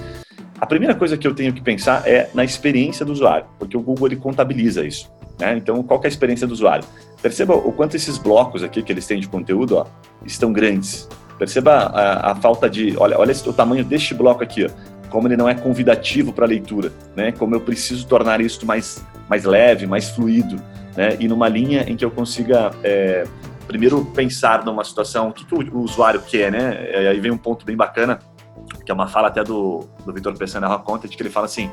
a 0.60 0.66
primeira 0.66 0.94
coisa 0.94 1.16
que 1.16 1.26
eu 1.26 1.34
tenho 1.34 1.54
que 1.54 1.62
pensar 1.62 2.06
é 2.06 2.28
na 2.34 2.44
experiência 2.44 3.06
do 3.06 3.12
usuário, 3.12 3.46
porque 3.58 3.74
o 3.74 3.80
Google 3.80 4.08
ele 4.08 4.16
contabiliza 4.16 4.84
isso. 4.84 5.10
Né? 5.38 5.56
Então, 5.56 5.82
qual 5.82 5.98
é 6.02 6.06
a 6.06 6.08
experiência 6.08 6.46
do 6.46 6.52
usuário? 6.52 6.84
Perceba 7.22 7.54
o 7.54 7.72
quanto 7.72 7.96
esses 7.96 8.18
blocos 8.18 8.62
aqui 8.62 8.82
que 8.82 8.92
eles 8.92 9.06
têm 9.06 9.18
de 9.18 9.28
conteúdo 9.28 9.78
ó, 9.78 9.86
estão 10.26 10.52
grandes. 10.52 11.08
Perceba 11.38 11.72
a, 11.86 12.32
a 12.32 12.34
falta 12.34 12.68
de. 12.68 12.94
Olha, 12.98 13.18
olha 13.18 13.34
o 13.46 13.52
tamanho 13.54 13.82
deste 13.82 14.12
bloco 14.12 14.42
aqui, 14.42 14.66
ó, 14.66 14.68
como 15.08 15.26
ele 15.26 15.38
não 15.38 15.48
é 15.48 15.54
convidativo 15.54 16.34
para 16.34 16.44
leitura, 16.44 16.92
né? 17.16 17.32
como 17.32 17.54
eu 17.54 17.62
preciso 17.62 18.06
tornar 18.06 18.42
isso 18.42 18.66
mais, 18.66 19.02
mais 19.30 19.44
leve, 19.44 19.86
mais 19.86 20.10
fluido, 20.10 20.56
né? 20.96 21.16
e 21.20 21.28
numa 21.28 21.48
linha 21.48 21.84
em 21.88 21.96
que 21.96 22.04
eu 22.04 22.10
consiga. 22.10 22.72
É, 22.82 23.24
primeiro 23.68 24.04
pensar 24.04 24.64
numa 24.64 24.82
situação, 24.82 25.28
o 25.28 25.32
que, 25.32 25.44
que 25.44 25.54
o, 25.54 25.76
o 25.76 25.82
usuário 25.82 26.20
quer, 26.20 26.50
né? 26.50 26.90
E 26.90 27.06
aí 27.06 27.20
vem 27.20 27.30
um 27.30 27.38
ponto 27.38 27.64
bem 27.64 27.76
bacana, 27.76 28.18
que 28.84 28.90
é 28.90 28.94
uma 28.94 29.06
fala 29.06 29.28
até 29.28 29.44
do, 29.44 29.88
do 30.04 30.12
Vitor 30.12 30.36
Pessana 30.36 30.66
Rock 30.66 30.84
Content, 30.84 31.14
que 31.16 31.22
ele 31.22 31.30
fala 31.30 31.46
assim, 31.46 31.70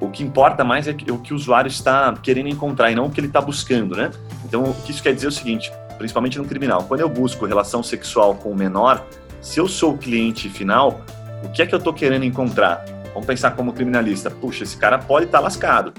o 0.00 0.08
que 0.08 0.22
importa 0.22 0.64
mais 0.64 0.88
é 0.88 0.92
o 1.10 1.18
que 1.18 1.34
o 1.34 1.36
usuário 1.36 1.68
está 1.68 2.14
querendo 2.22 2.48
encontrar 2.48 2.90
e 2.90 2.94
não 2.94 3.04
o 3.04 3.10
que 3.10 3.20
ele 3.20 3.26
está 3.26 3.38
buscando, 3.38 3.94
né? 3.94 4.10
Então, 4.46 4.62
o 4.64 4.74
que 4.74 4.92
isso 4.92 5.02
quer 5.02 5.14
dizer 5.14 5.26
é 5.26 5.28
o 5.28 5.32
seguinte, 5.32 5.70
principalmente 5.98 6.38
no 6.38 6.46
criminal, 6.46 6.84
quando 6.84 7.00
eu 7.00 7.08
busco 7.10 7.44
relação 7.44 7.82
sexual 7.82 8.34
com 8.36 8.50
o 8.50 8.56
menor, 8.56 9.04
se 9.42 9.60
eu 9.60 9.68
sou 9.68 9.92
o 9.92 9.98
cliente 9.98 10.48
final, 10.48 11.02
o 11.44 11.50
que 11.50 11.60
é 11.60 11.66
que 11.66 11.74
eu 11.74 11.78
estou 11.78 11.92
querendo 11.92 12.24
encontrar? 12.24 12.82
Vamos 13.12 13.26
pensar 13.26 13.50
como 13.50 13.74
criminalista. 13.74 14.30
Puxa, 14.30 14.64
esse 14.64 14.76
cara 14.76 14.98
pode 14.98 15.26
estar 15.26 15.38
tá 15.38 15.44
lascado, 15.44 15.92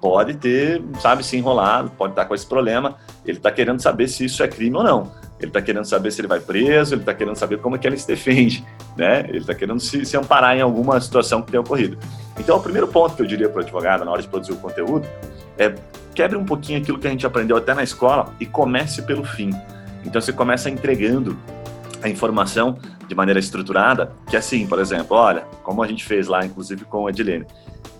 pode 0.00 0.34
ter, 0.34 0.82
sabe, 1.00 1.24
se 1.24 1.36
enrolado, 1.36 1.90
pode 1.90 2.12
estar 2.12 2.24
com 2.24 2.34
esse 2.34 2.46
problema. 2.46 2.96
Ele 3.24 3.36
está 3.36 3.50
querendo 3.50 3.80
saber 3.80 4.08
se 4.08 4.24
isso 4.24 4.42
é 4.42 4.48
crime 4.48 4.76
ou 4.76 4.84
não. 4.84 5.12
Ele 5.38 5.48
está 5.48 5.62
querendo 5.62 5.84
saber 5.84 6.10
se 6.10 6.20
ele 6.20 6.28
vai 6.28 6.40
preso, 6.40 6.94
ele 6.94 7.02
está 7.02 7.14
querendo 7.14 7.36
saber 7.36 7.58
como 7.58 7.76
é 7.76 7.78
que 7.78 7.86
ele 7.86 7.96
se 7.96 8.06
defende, 8.06 8.64
né? 8.96 9.24
Ele 9.28 9.38
está 9.38 9.54
querendo 9.54 9.78
se, 9.78 10.04
se 10.04 10.16
amparar 10.16 10.56
em 10.56 10.60
alguma 10.60 11.00
situação 11.00 11.42
que 11.42 11.50
tenha 11.50 11.60
ocorrido. 11.60 11.96
Então, 12.38 12.56
o 12.56 12.60
primeiro 12.60 12.88
ponto 12.88 13.14
que 13.14 13.22
eu 13.22 13.26
diria 13.26 13.48
para 13.48 13.60
o 13.60 13.62
advogado 13.62 14.04
na 14.04 14.10
hora 14.10 14.22
de 14.22 14.28
produzir 14.28 14.52
o 14.52 14.56
conteúdo 14.56 15.06
é 15.56 15.74
quebre 16.14 16.36
um 16.36 16.44
pouquinho 16.44 16.80
aquilo 16.80 16.98
que 16.98 17.06
a 17.06 17.10
gente 17.10 17.24
aprendeu 17.24 17.56
até 17.56 17.72
na 17.74 17.84
escola 17.84 18.34
e 18.40 18.46
comece 18.46 19.02
pelo 19.02 19.24
fim. 19.24 19.50
Então, 20.04 20.20
você 20.20 20.32
começa 20.32 20.68
entregando 20.68 21.38
a 22.02 22.08
informação 22.08 22.76
de 23.06 23.14
maneira 23.14 23.38
estruturada, 23.38 24.12
que 24.28 24.36
é 24.36 24.38
assim, 24.38 24.66
por 24.66 24.78
exemplo, 24.78 25.16
olha, 25.16 25.44
como 25.62 25.82
a 25.82 25.86
gente 25.86 26.04
fez 26.04 26.26
lá, 26.26 26.44
inclusive 26.44 26.84
com 26.84 27.06
a 27.06 27.10
Edilene, 27.10 27.46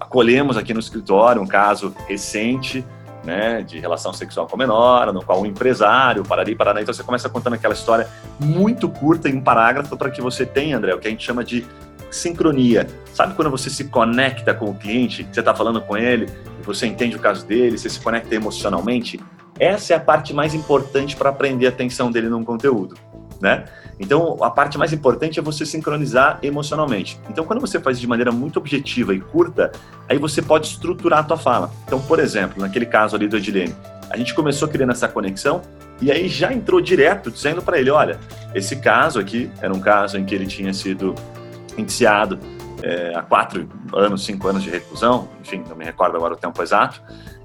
acolhemos 0.00 0.56
aqui 0.56 0.72
no 0.72 0.80
escritório 0.80 1.40
um 1.42 1.46
caso 1.46 1.94
recente 2.06 2.84
né, 3.24 3.62
de 3.62 3.78
relação 3.78 4.12
sexual 4.12 4.46
com 4.46 4.56
a 4.56 4.58
menor, 4.58 5.12
no 5.12 5.22
qual 5.22 5.42
um 5.42 5.46
empresário, 5.46 6.22
parari, 6.22 6.54
parará. 6.54 6.80
Então 6.80 6.94
você 6.94 7.02
começa 7.02 7.28
contando 7.28 7.54
aquela 7.54 7.74
história 7.74 8.08
muito 8.38 8.88
curta 8.88 9.28
em 9.28 9.36
um 9.36 9.40
parágrafo 9.40 9.96
para 9.96 10.10
que 10.10 10.20
você 10.20 10.46
tenha, 10.46 10.76
André, 10.76 10.94
o 10.94 10.98
que 10.98 11.08
a 11.08 11.10
gente 11.10 11.24
chama 11.24 11.44
de 11.44 11.66
sincronia. 12.10 12.86
Sabe 13.12 13.34
quando 13.34 13.50
você 13.50 13.68
se 13.68 13.84
conecta 13.84 14.54
com 14.54 14.66
o 14.66 14.74
cliente, 14.74 15.28
você 15.30 15.40
está 15.40 15.54
falando 15.54 15.80
com 15.80 15.96
ele, 15.96 16.26
você 16.62 16.86
entende 16.86 17.16
o 17.16 17.18
caso 17.18 17.44
dele, 17.44 17.76
você 17.76 17.90
se 17.90 18.00
conecta 18.00 18.34
emocionalmente? 18.34 19.20
Essa 19.58 19.94
é 19.94 19.96
a 19.96 20.00
parte 20.00 20.32
mais 20.32 20.54
importante 20.54 21.16
para 21.16 21.32
prender 21.32 21.68
a 21.68 21.72
atenção 21.72 22.10
dele 22.10 22.28
num 22.28 22.44
conteúdo, 22.44 22.96
né? 23.40 23.64
Então, 24.00 24.36
a 24.42 24.50
parte 24.50 24.78
mais 24.78 24.92
importante 24.92 25.38
é 25.38 25.42
você 25.42 25.66
sincronizar 25.66 26.38
emocionalmente. 26.42 27.20
Então, 27.28 27.44
quando 27.44 27.60
você 27.60 27.80
faz 27.80 27.98
de 27.98 28.06
maneira 28.06 28.30
muito 28.30 28.58
objetiva 28.58 29.12
e 29.14 29.20
curta, 29.20 29.72
aí 30.08 30.18
você 30.18 30.40
pode 30.40 30.68
estruturar 30.68 31.20
a 31.20 31.22
tua 31.22 31.36
fala. 31.36 31.70
Então, 31.84 32.00
por 32.00 32.20
exemplo, 32.20 32.62
naquele 32.62 32.86
caso 32.86 33.16
ali 33.16 33.26
do 33.26 33.36
Edilene, 33.36 33.74
a 34.10 34.16
gente 34.16 34.34
começou 34.34 34.68
criando 34.68 34.92
essa 34.92 35.08
conexão 35.08 35.62
e 36.00 36.12
aí 36.12 36.28
já 36.28 36.52
entrou 36.52 36.80
direto 36.80 37.30
dizendo 37.30 37.60
para 37.60 37.78
ele, 37.78 37.90
olha, 37.90 38.18
esse 38.54 38.76
caso 38.76 39.18
aqui 39.18 39.50
era 39.60 39.72
um 39.72 39.80
caso 39.80 40.16
em 40.16 40.24
que 40.24 40.34
ele 40.34 40.46
tinha 40.46 40.72
sido 40.72 41.14
indiciado 41.76 42.38
é, 42.82 43.12
há 43.14 43.22
quatro 43.22 43.68
anos, 43.92 44.24
cinco 44.24 44.46
anos 44.46 44.62
de 44.62 44.70
reclusão, 44.70 45.28
enfim, 45.40 45.64
não 45.68 45.76
me 45.76 45.84
recordo 45.84 46.16
agora 46.16 46.34
o 46.34 46.36
tempo 46.36 46.62
exato, 46.62 47.02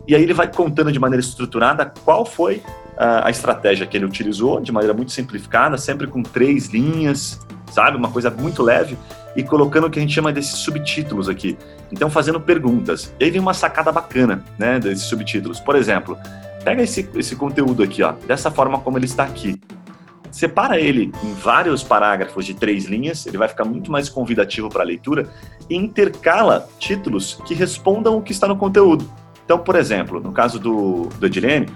e 0.07 0.15
aí 0.15 0.21
ele 0.21 0.33
vai 0.33 0.51
contando 0.51 0.91
de 0.91 0.99
maneira 0.99 1.21
estruturada 1.21 1.91
qual 2.03 2.25
foi 2.25 2.61
a, 2.97 3.29
estratégia 3.29 3.85
que 3.85 3.97
ele 3.97 4.05
utilizou, 4.05 4.59
de 4.59 4.71
maneira 4.71 4.93
muito 4.93 5.11
simplificada, 5.11 5.77
sempre 5.77 6.07
com 6.07 6.21
três 6.21 6.67
linhas, 6.67 7.39
sabe? 7.71 7.97
Uma 7.97 8.09
coisa 8.09 8.29
muito 8.29 8.61
leve, 8.61 8.97
e 9.35 9.43
colocando 9.43 9.87
o 9.87 9.89
que 9.89 9.99
a 9.99 10.01
gente 10.01 10.13
chama 10.13 10.31
desses 10.31 10.57
subtítulos 10.57 11.27
aqui. 11.27 11.57
Então, 11.91 12.09
fazendo 12.09 12.39
perguntas. 12.39 13.13
E 13.19 13.25
aí 13.25 13.31
vem 13.31 13.41
uma 13.41 13.53
sacada 13.53 13.91
bacana, 13.91 14.43
né, 14.57 14.79
desses 14.79 15.05
subtítulos. 15.05 15.59
Por 15.59 15.75
exemplo, 15.75 16.17
pega 16.63 16.83
esse, 16.83 17.09
esse 17.15 17.35
conteúdo 17.35 17.83
aqui, 17.83 18.03
ó, 18.03 18.13
dessa 18.27 18.51
forma 18.51 18.79
como 18.79 18.97
ele 18.97 19.05
está 19.05 19.23
aqui. 19.23 19.59
Separa 20.31 20.79
ele 20.79 21.11
em 21.23 21.33
vários 21.33 21.83
parágrafos 21.83 22.45
de 22.45 22.55
três 22.55 22.85
linhas, 22.85 23.25
ele 23.27 23.37
vai 23.37 23.47
ficar 23.47 23.65
muito 23.65 23.91
mais 23.91 24.09
convidativo 24.09 24.69
para 24.69 24.81
a 24.81 24.85
leitura, 24.85 25.29
e 25.69 25.75
intercala 25.75 26.67
títulos 26.79 27.39
que 27.45 27.53
respondam 27.53 28.17
o 28.17 28.21
que 28.21 28.31
está 28.31 28.47
no 28.47 28.55
conteúdo. 28.55 29.09
Então, 29.45 29.59
por 29.59 29.75
exemplo, 29.75 30.19
no 30.19 30.31
caso 30.31 30.59
do, 30.59 31.09
do 31.19 31.25
Edilene, 31.25 31.67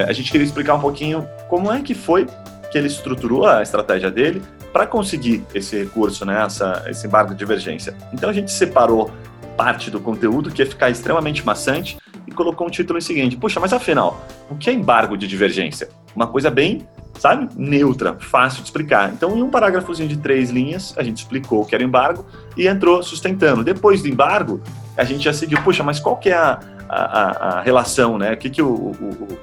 a 0.00 0.12
gente 0.12 0.30
queria 0.30 0.44
explicar 0.44 0.74
um 0.74 0.80
pouquinho 0.80 1.28
como 1.48 1.72
é 1.72 1.80
que 1.80 1.94
foi 1.94 2.26
que 2.70 2.76
ele 2.76 2.86
estruturou 2.86 3.46
a 3.46 3.62
estratégia 3.62 4.10
dele 4.10 4.42
para 4.72 4.86
conseguir 4.86 5.44
esse 5.54 5.76
recurso, 5.76 6.24
né, 6.24 6.44
essa, 6.44 6.84
esse 6.88 7.06
embargo 7.06 7.32
de 7.32 7.38
divergência. 7.38 7.94
Então 8.12 8.28
a 8.28 8.32
gente 8.32 8.50
separou 8.50 9.10
parte 9.56 9.90
do 9.90 9.98
conteúdo 9.98 10.50
que 10.50 10.62
ia 10.62 10.66
ficar 10.66 10.90
extremamente 10.90 11.44
maçante 11.44 11.98
e 12.26 12.30
colocou 12.30 12.66
um 12.66 12.70
título 12.70 12.98
em 12.98 13.02
seguinte: 13.02 13.36
puxa, 13.36 13.58
mas 13.58 13.72
afinal, 13.72 14.24
o 14.50 14.56
que 14.56 14.68
é 14.68 14.72
embargo 14.72 15.16
de 15.16 15.26
divergência? 15.26 15.88
Uma 16.14 16.26
coisa 16.26 16.50
bem 16.50 16.86
sabe? 17.18 17.48
Neutra, 17.56 18.16
fácil 18.18 18.62
de 18.62 18.68
explicar. 18.68 19.12
Então, 19.12 19.36
em 19.36 19.42
um 19.42 19.50
parágrafozinho 19.50 20.08
de 20.08 20.16
três 20.16 20.50
linhas, 20.50 20.94
a 20.96 21.02
gente 21.02 21.18
explicou 21.18 21.62
o 21.62 21.66
que 21.66 21.74
era 21.74 21.82
embargo 21.82 22.24
e 22.56 22.66
entrou 22.66 23.02
sustentando. 23.02 23.64
Depois 23.64 24.02
do 24.02 24.08
embargo, 24.08 24.62
a 24.96 25.04
gente 25.04 25.24
já 25.24 25.32
seguiu, 25.32 25.60
puxa, 25.62 25.82
mas 25.82 25.98
qual 25.98 26.16
que 26.16 26.30
é 26.30 26.36
a, 26.36 26.60
a, 26.88 27.58
a 27.58 27.60
relação, 27.60 28.16
né? 28.16 28.32
O 28.32 28.36
que, 28.36 28.48
que 28.48 28.62
o, 28.62 28.68
o, 28.68 29.38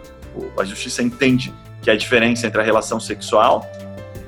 a 0.60 0.64
justiça 0.64 1.02
entende 1.02 1.54
que 1.82 1.90
a 1.90 1.96
diferença 1.96 2.48
entre 2.48 2.60
a 2.60 2.64
relação 2.64 3.00
sexual, 3.00 3.66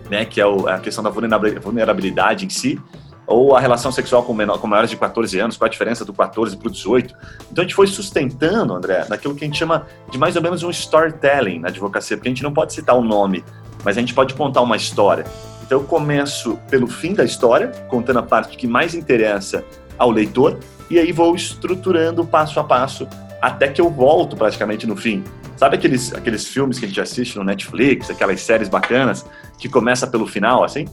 né, 0.10 0.26
que 0.26 0.40
é 0.40 0.46
a 0.70 0.80
questão 0.80 1.04
da 1.04 1.10
vulnerabilidade 1.10 2.46
em 2.46 2.50
si, 2.50 2.80
ou 3.26 3.56
a 3.56 3.60
relação 3.60 3.92
sexual 3.92 4.24
com, 4.24 4.34
menor, 4.34 4.58
com 4.60 4.68
maiores 4.68 4.90
de 4.90 4.96
14 4.96 5.38
anos, 5.38 5.58
qual 5.58 5.68
a 5.68 5.70
diferença 5.70 6.06
do 6.06 6.14
14 6.14 6.56
para 6.56 6.68
o 6.68 6.72
18. 6.72 7.14
Então 7.52 7.62
a 7.62 7.68
gente 7.68 7.76
foi 7.76 7.86
sustentando, 7.88 8.74
André, 8.74 9.06
naquilo 9.10 9.36
que 9.36 9.44
a 9.44 9.48
gente 9.48 9.60
chama 9.60 9.86
de 10.10 10.18
mais 10.18 10.38
ou 10.38 10.42
menos 10.42 10.64
um 10.64 10.70
storytelling 10.70 11.60
na 11.60 11.68
advocacia, 11.68 12.16
porque 12.16 12.30
a 12.30 12.32
gente 12.32 12.44
não 12.44 12.54
pode 12.54 12.74
citar 12.74 12.96
o 12.96 13.00
um 13.00 13.04
nome, 13.04 13.44
mas 13.84 13.98
a 13.98 14.00
gente 14.00 14.14
pode 14.14 14.34
contar 14.34 14.62
uma 14.62 14.78
história. 14.78 15.26
Então 15.62 15.80
eu 15.82 15.86
começo 15.86 16.58
pelo 16.70 16.88
fim 16.88 17.14
da 17.14 17.26
história, 17.26 17.68
contando 17.90 18.20
a 18.20 18.24
parte 18.24 18.56
que 18.56 18.66
mais 18.66 18.96
interessa 18.96 19.66
ao 19.98 20.10
leitor, 20.10 20.58
e 20.90 20.98
aí 20.98 21.12
vou 21.12 21.36
estruturando 21.36 22.26
passo 22.26 22.60
a 22.62 22.64
passo 22.64 23.06
até 23.42 23.68
que 23.68 23.82
eu 23.82 23.90
volto 23.90 24.38
praticamente 24.38 24.88
no 24.88 24.96
fim. 24.96 25.24
Sabe 25.58 25.76
aqueles, 25.76 26.14
aqueles 26.14 26.48
filmes 26.48 26.78
que 26.78 26.86
a 26.86 26.88
gente 26.88 27.02
assiste 27.02 27.36
no 27.36 27.44
Netflix, 27.44 28.10
aquelas 28.12 28.40
séries 28.42 28.70
bacanas, 28.70 29.26
que 29.58 29.68
começa 29.68 30.06
pelo 30.06 30.28
final, 30.28 30.64
assim? 30.64 30.86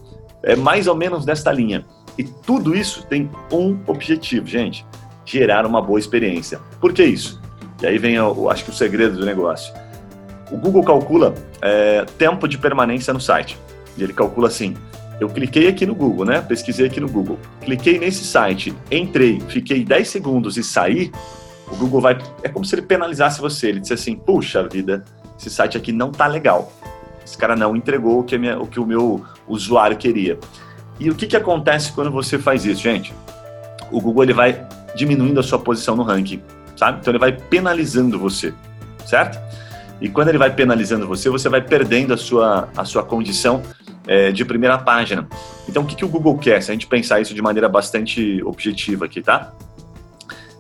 É 0.43 0.57
mais 0.57 0.87
ou 0.87 0.97
menos 0.97 1.25
desta 1.25 1.53
linha. 1.53 1.85
E 2.17 2.25
tudo 2.25 2.75
isso 2.75 3.07
tem 3.07 3.31
um 3.53 3.79
objetivo, 3.87 4.47
gente: 4.47 4.87
gerar 5.25 5.67
uma 5.67 5.83
boa 5.83 5.99
experiência. 5.99 6.59
Por 6.81 6.95
que 6.95 7.05
isso? 7.05 7.41
E 7.83 7.87
aí 7.87 7.99
vem, 7.99 8.15
eu 8.15 8.51
acho 8.51 8.65
que 8.65 8.71
o 8.71 8.75
segredo 8.75 9.19
do 9.19 9.27
negócio. 9.27 9.73
O 10.51 10.57
Google 10.57 10.83
calcula 10.83 11.35
é, 11.61 12.05
tempo 12.19 12.49
de 12.49 12.57
permanência 12.57 13.13
no 13.13 13.21
site. 13.21 13.59
E 13.99 14.03
ele 14.03 14.15
calcula 14.15 14.49
assim: 14.49 14.75
eu 15.21 15.29
cliquei 15.29 15.69
aqui 15.69 15.85
no 15.85 15.95
Google, 15.95 16.25
né? 16.25 16.41
Pesquisei 16.41 16.87
aqui 16.87 17.01
no 17.01 17.09
Google. 17.09 17.39
Cliquei 17.61 17.99
nesse 17.99 18.25
site, 18.25 18.75
entrei, 18.91 19.41
fiquei 19.49 19.85
10 19.85 20.09
segundos 20.09 20.57
e 20.57 20.65
saí. 20.65 21.13
O 21.75 21.77
Google 21.77 22.01
vai. 22.01 22.19
É 22.43 22.49
como 22.49 22.65
se 22.65 22.75
ele 22.75 22.83
penalizasse 22.83 23.41
você. 23.41 23.69
Ele 23.69 23.81
disse 23.81 23.93
assim: 23.93 24.15
puxa 24.15 24.67
vida, 24.67 25.05
esse 25.39 25.51
site 25.51 25.77
aqui 25.77 25.93
não 25.93 26.13
tá 26.13 26.27
legal. 26.27 26.73
Esse 27.25 27.37
cara 27.37 27.57
não 27.57 27.75
entregou 27.75 28.21
o 28.21 28.23
que, 28.23 28.39
minha, 28.39 28.59
o, 28.59 28.67
que 28.67 28.79
o 28.79 28.87
meu 28.87 29.25
usuário 29.49 29.97
queria. 29.97 30.39
E 31.01 31.11
o 31.11 31.15
que, 31.15 31.27
que 31.27 31.37
acontece 31.37 31.93
quando 31.93 32.11
você 32.11 32.39
faz 32.39 32.65
isso, 32.65 32.83
gente? 32.83 33.13
O 33.91 34.01
Google 34.01 34.23
ele 34.23 34.33
vai 34.33 34.67
diminuindo 34.95 35.41
a 35.41 35.43
sua 35.43 35.59
posição 35.59 35.97
no 35.97 36.05
ranking, 36.05 36.41
sabe? 36.77 36.99
Então 37.01 37.11
ele 37.11 37.19
vai 37.19 37.33
penalizando 37.33 38.19
você, 38.19 38.55
certo? 39.05 39.41
E 40.01 40.09
quando 40.09 40.29
ele 40.29 40.39
vai 40.39 40.55
penalizando 40.55 41.09
você, 41.09 41.29
você 41.29 41.49
vai 41.49 41.61
perdendo 41.61 42.15
a 42.15 42.17
sua, 42.17 42.69
a 42.77 42.85
sua 42.85 43.03
condição 43.03 43.63
é, 44.07 44.31
de 44.31 44.45
primeira 44.45 44.79
página. 44.79 45.27
Então 45.69 45.83
o 45.83 45.87
que, 45.87 45.97
que 45.97 46.05
o 46.05 46.09
Google 46.09 46.39
quer? 46.39 46.63
Se 46.63 46.71
a 46.71 46.75
gente 46.75 46.87
pensar 46.87 47.21
isso 47.21 47.35
de 47.35 47.43
maneira 47.43 47.69
bastante 47.69 48.43
objetiva 48.45 49.07
aqui, 49.07 49.21
tá? 49.21 49.53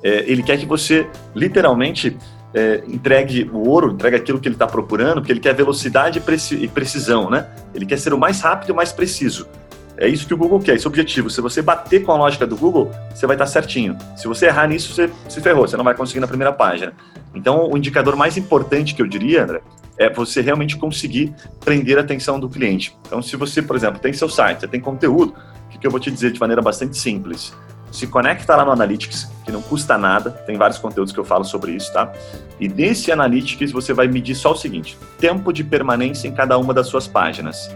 É, 0.05 0.31
ele 0.31 0.43
quer 0.43 0.59
que 0.59 0.67
você 0.67 1.09
literalmente 1.35 2.17
é, 2.53 2.85
entregue 2.87 3.51
o 3.51 3.67
ouro, 3.69 3.93
entregue 3.93 4.17
aquilo 4.17 4.38
que 4.38 4.47
ele 4.47 4.55
está 4.55 4.67
procurando, 4.67 5.14
porque 5.14 5.33
ele 5.33 5.40
quer 5.40 5.55
velocidade 5.55 6.23
e 6.53 6.69
precisão, 6.69 7.31
né? 7.31 7.49
Ele 7.75 7.87
quer 7.87 7.99
ser 7.99 8.12
o 8.12 8.19
mais 8.19 8.40
rápido 8.43 8.69
e 8.69 8.73
o 8.73 8.77
mais 8.77 8.93
preciso. 8.93 9.49
É 9.97 10.09
isso 10.09 10.27
que 10.27 10.35
o 10.35 10.37
Google 10.37 10.61
quer, 10.61 10.75
esse 10.75 10.87
objetivo. 10.87 11.31
Se 11.31 11.40
você 11.40 11.62
bater 11.62 12.03
com 12.03 12.12
a 12.12 12.17
lógica 12.17 12.47
do 12.47 12.57
Google, 12.57 12.90
você 13.14 13.27
vai 13.27 13.37
estar 13.37 13.47
certinho. 13.47 13.97
Se 14.17 14.27
você 14.27 14.47
errar 14.47 14.67
nisso, 14.67 14.93
você 14.93 15.09
se 15.29 15.40
ferrou, 15.40 15.67
você 15.67 15.77
não 15.77 15.85
vai 15.85 15.95
conseguir 15.95 16.21
na 16.21 16.27
primeira 16.27 16.53
página. 16.53 16.93
Então, 17.35 17.71
o 17.71 17.79
indicador 17.79 18.14
mais 18.17 18.37
importante 18.37 18.95
que 18.95 19.01
eu 19.01 19.07
diria, 19.07 19.45
André, 19.45 19.61
é 19.97 20.11
você 20.11 20.40
realmente 20.40 20.77
conseguir 20.77 21.33
prender 21.64 21.97
a 21.97 22.01
atenção 22.01 22.38
do 22.38 22.49
cliente. 22.49 22.97
Então, 23.07 23.23
se 23.23 23.37
você, 23.37 23.62
por 23.62 23.77
exemplo, 23.77 24.01
tem 24.01 24.12
seu 24.12 24.29
site, 24.29 24.61
você 24.61 24.69
tem 24.69 24.81
conteúdo, 24.81 25.35
o 25.75 25.79
que 25.79 25.87
eu 25.87 25.90
vou 25.90 26.01
te 26.01 26.11
dizer 26.11 26.33
de 26.33 26.40
maneira 26.40 26.61
bastante 26.61 26.97
simples? 26.99 27.55
Se 27.94 28.09
conecta 28.09 28.57
lá 28.57 28.64
no 28.64 28.72
Analytics, 28.72 29.30
que 29.44 29.52
não 29.52 29.62
custa 29.62 29.96
nada, 29.96 30.30
tem 30.30 30.57
vários 30.57 30.80
conteúdos 30.80 31.12
que 31.12 31.20
eu 31.20 31.24
falo 31.24 31.44
sobre 31.44 31.70
isso, 31.70 31.92
tá? 31.92 32.12
E 32.59 32.66
nesse 32.66 33.12
Analytics 33.12 33.70
você 33.70 33.94
vai 33.94 34.09
medir 34.09 34.35
só 34.35 34.50
o 34.50 34.57
seguinte: 34.57 34.98
tempo 35.16 35.52
de 35.52 35.62
permanência 35.62 36.26
em 36.26 36.33
cada 36.33 36.59
uma 36.59 36.74
das 36.74 36.88
suas 36.88 37.07
páginas. 37.07 37.70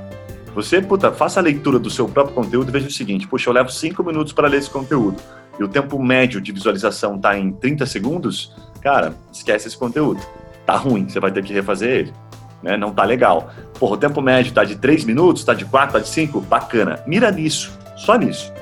Você, 0.56 0.82
puta, 0.82 1.12
faça 1.12 1.38
a 1.38 1.42
leitura 1.42 1.78
do 1.78 1.88
seu 1.88 2.08
próprio 2.08 2.34
conteúdo 2.34 2.68
e 2.68 2.72
veja 2.72 2.88
o 2.88 2.90
seguinte: 2.90 3.28
puxa, 3.28 3.48
eu 3.48 3.54
levo 3.54 3.70
5 3.70 4.02
minutos 4.02 4.32
para 4.32 4.48
ler 4.48 4.58
esse 4.58 4.68
conteúdo 4.68 5.22
e 5.56 5.62
o 5.62 5.68
tempo 5.68 6.02
médio 6.02 6.40
de 6.40 6.50
visualização 6.50 7.14
está 7.14 7.38
em 7.38 7.52
30 7.52 7.86
segundos, 7.86 8.52
cara, 8.80 9.14
esquece 9.32 9.68
esse 9.68 9.78
conteúdo. 9.78 10.20
Tá 10.66 10.74
ruim, 10.74 11.08
você 11.08 11.20
vai 11.20 11.30
ter 11.30 11.44
que 11.44 11.52
refazer 11.52 11.90
ele. 11.90 12.12
Né? 12.60 12.76
Não 12.76 12.90
tá 12.90 13.04
legal. 13.04 13.52
Porra, 13.78 13.94
o 13.94 13.96
tempo 13.96 14.20
médio 14.20 14.52
tá 14.52 14.64
de 14.64 14.74
3 14.74 15.04
minutos, 15.04 15.44
tá 15.44 15.54
de 15.54 15.64
4, 15.64 15.92
tá 15.92 15.98
de 16.00 16.08
5, 16.08 16.40
bacana. 16.40 17.04
Mira 17.06 17.30
nisso, 17.30 17.78
só 17.96 18.16
nisso. 18.16 18.52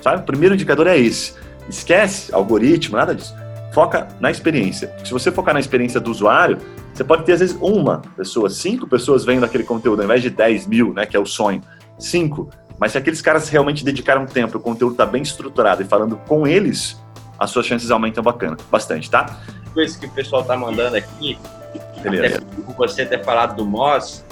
Sabe? 0.00 0.22
O 0.22 0.24
primeiro 0.24 0.54
indicador 0.54 0.86
é 0.86 0.98
esse. 0.98 1.34
Esquece 1.68 2.34
algoritmo, 2.34 2.96
nada 2.96 3.14
disso. 3.14 3.34
Foca 3.72 4.08
na 4.20 4.30
experiência. 4.30 4.94
Se 5.04 5.12
você 5.12 5.30
focar 5.30 5.52
na 5.52 5.60
experiência 5.60 6.00
do 6.00 6.10
usuário, 6.10 6.58
você 6.94 7.04
pode 7.04 7.24
ter, 7.24 7.32
às 7.32 7.40
vezes, 7.40 7.56
uma 7.60 8.00
pessoa, 8.16 8.48
cinco 8.48 8.86
pessoas 8.86 9.24
vendo 9.24 9.44
aquele 9.44 9.64
conteúdo, 9.64 10.00
ao 10.00 10.04
invés 10.04 10.22
de 10.22 10.30
10 10.30 10.66
mil, 10.66 10.94
né, 10.94 11.04
que 11.04 11.16
é 11.16 11.20
o 11.20 11.26
sonho. 11.26 11.60
Cinco. 11.98 12.48
Mas 12.78 12.92
se 12.92 12.98
aqueles 12.98 13.20
caras 13.20 13.48
realmente 13.48 13.84
dedicaram 13.84 14.24
tempo, 14.26 14.58
o 14.58 14.60
conteúdo 14.60 14.92
está 14.92 15.04
bem 15.04 15.22
estruturado 15.22 15.82
e 15.82 15.84
falando 15.84 16.16
com 16.16 16.46
eles, 16.46 16.98
as 17.38 17.50
suas 17.50 17.66
chances 17.66 17.90
aumentam 17.90 18.22
bacana, 18.22 18.56
bastante, 18.70 19.10
tá? 19.10 19.40
Coisa 19.74 19.98
que 19.98 20.06
o 20.06 20.10
pessoal 20.10 20.42
tá 20.42 20.56
mandando 20.56 20.96
aqui, 20.96 21.38
Beleza. 22.02 22.38
até 22.38 22.72
você 22.76 23.04
ter 23.04 23.24
falado 23.24 23.56
do 23.56 23.66
Moz, 23.66 24.24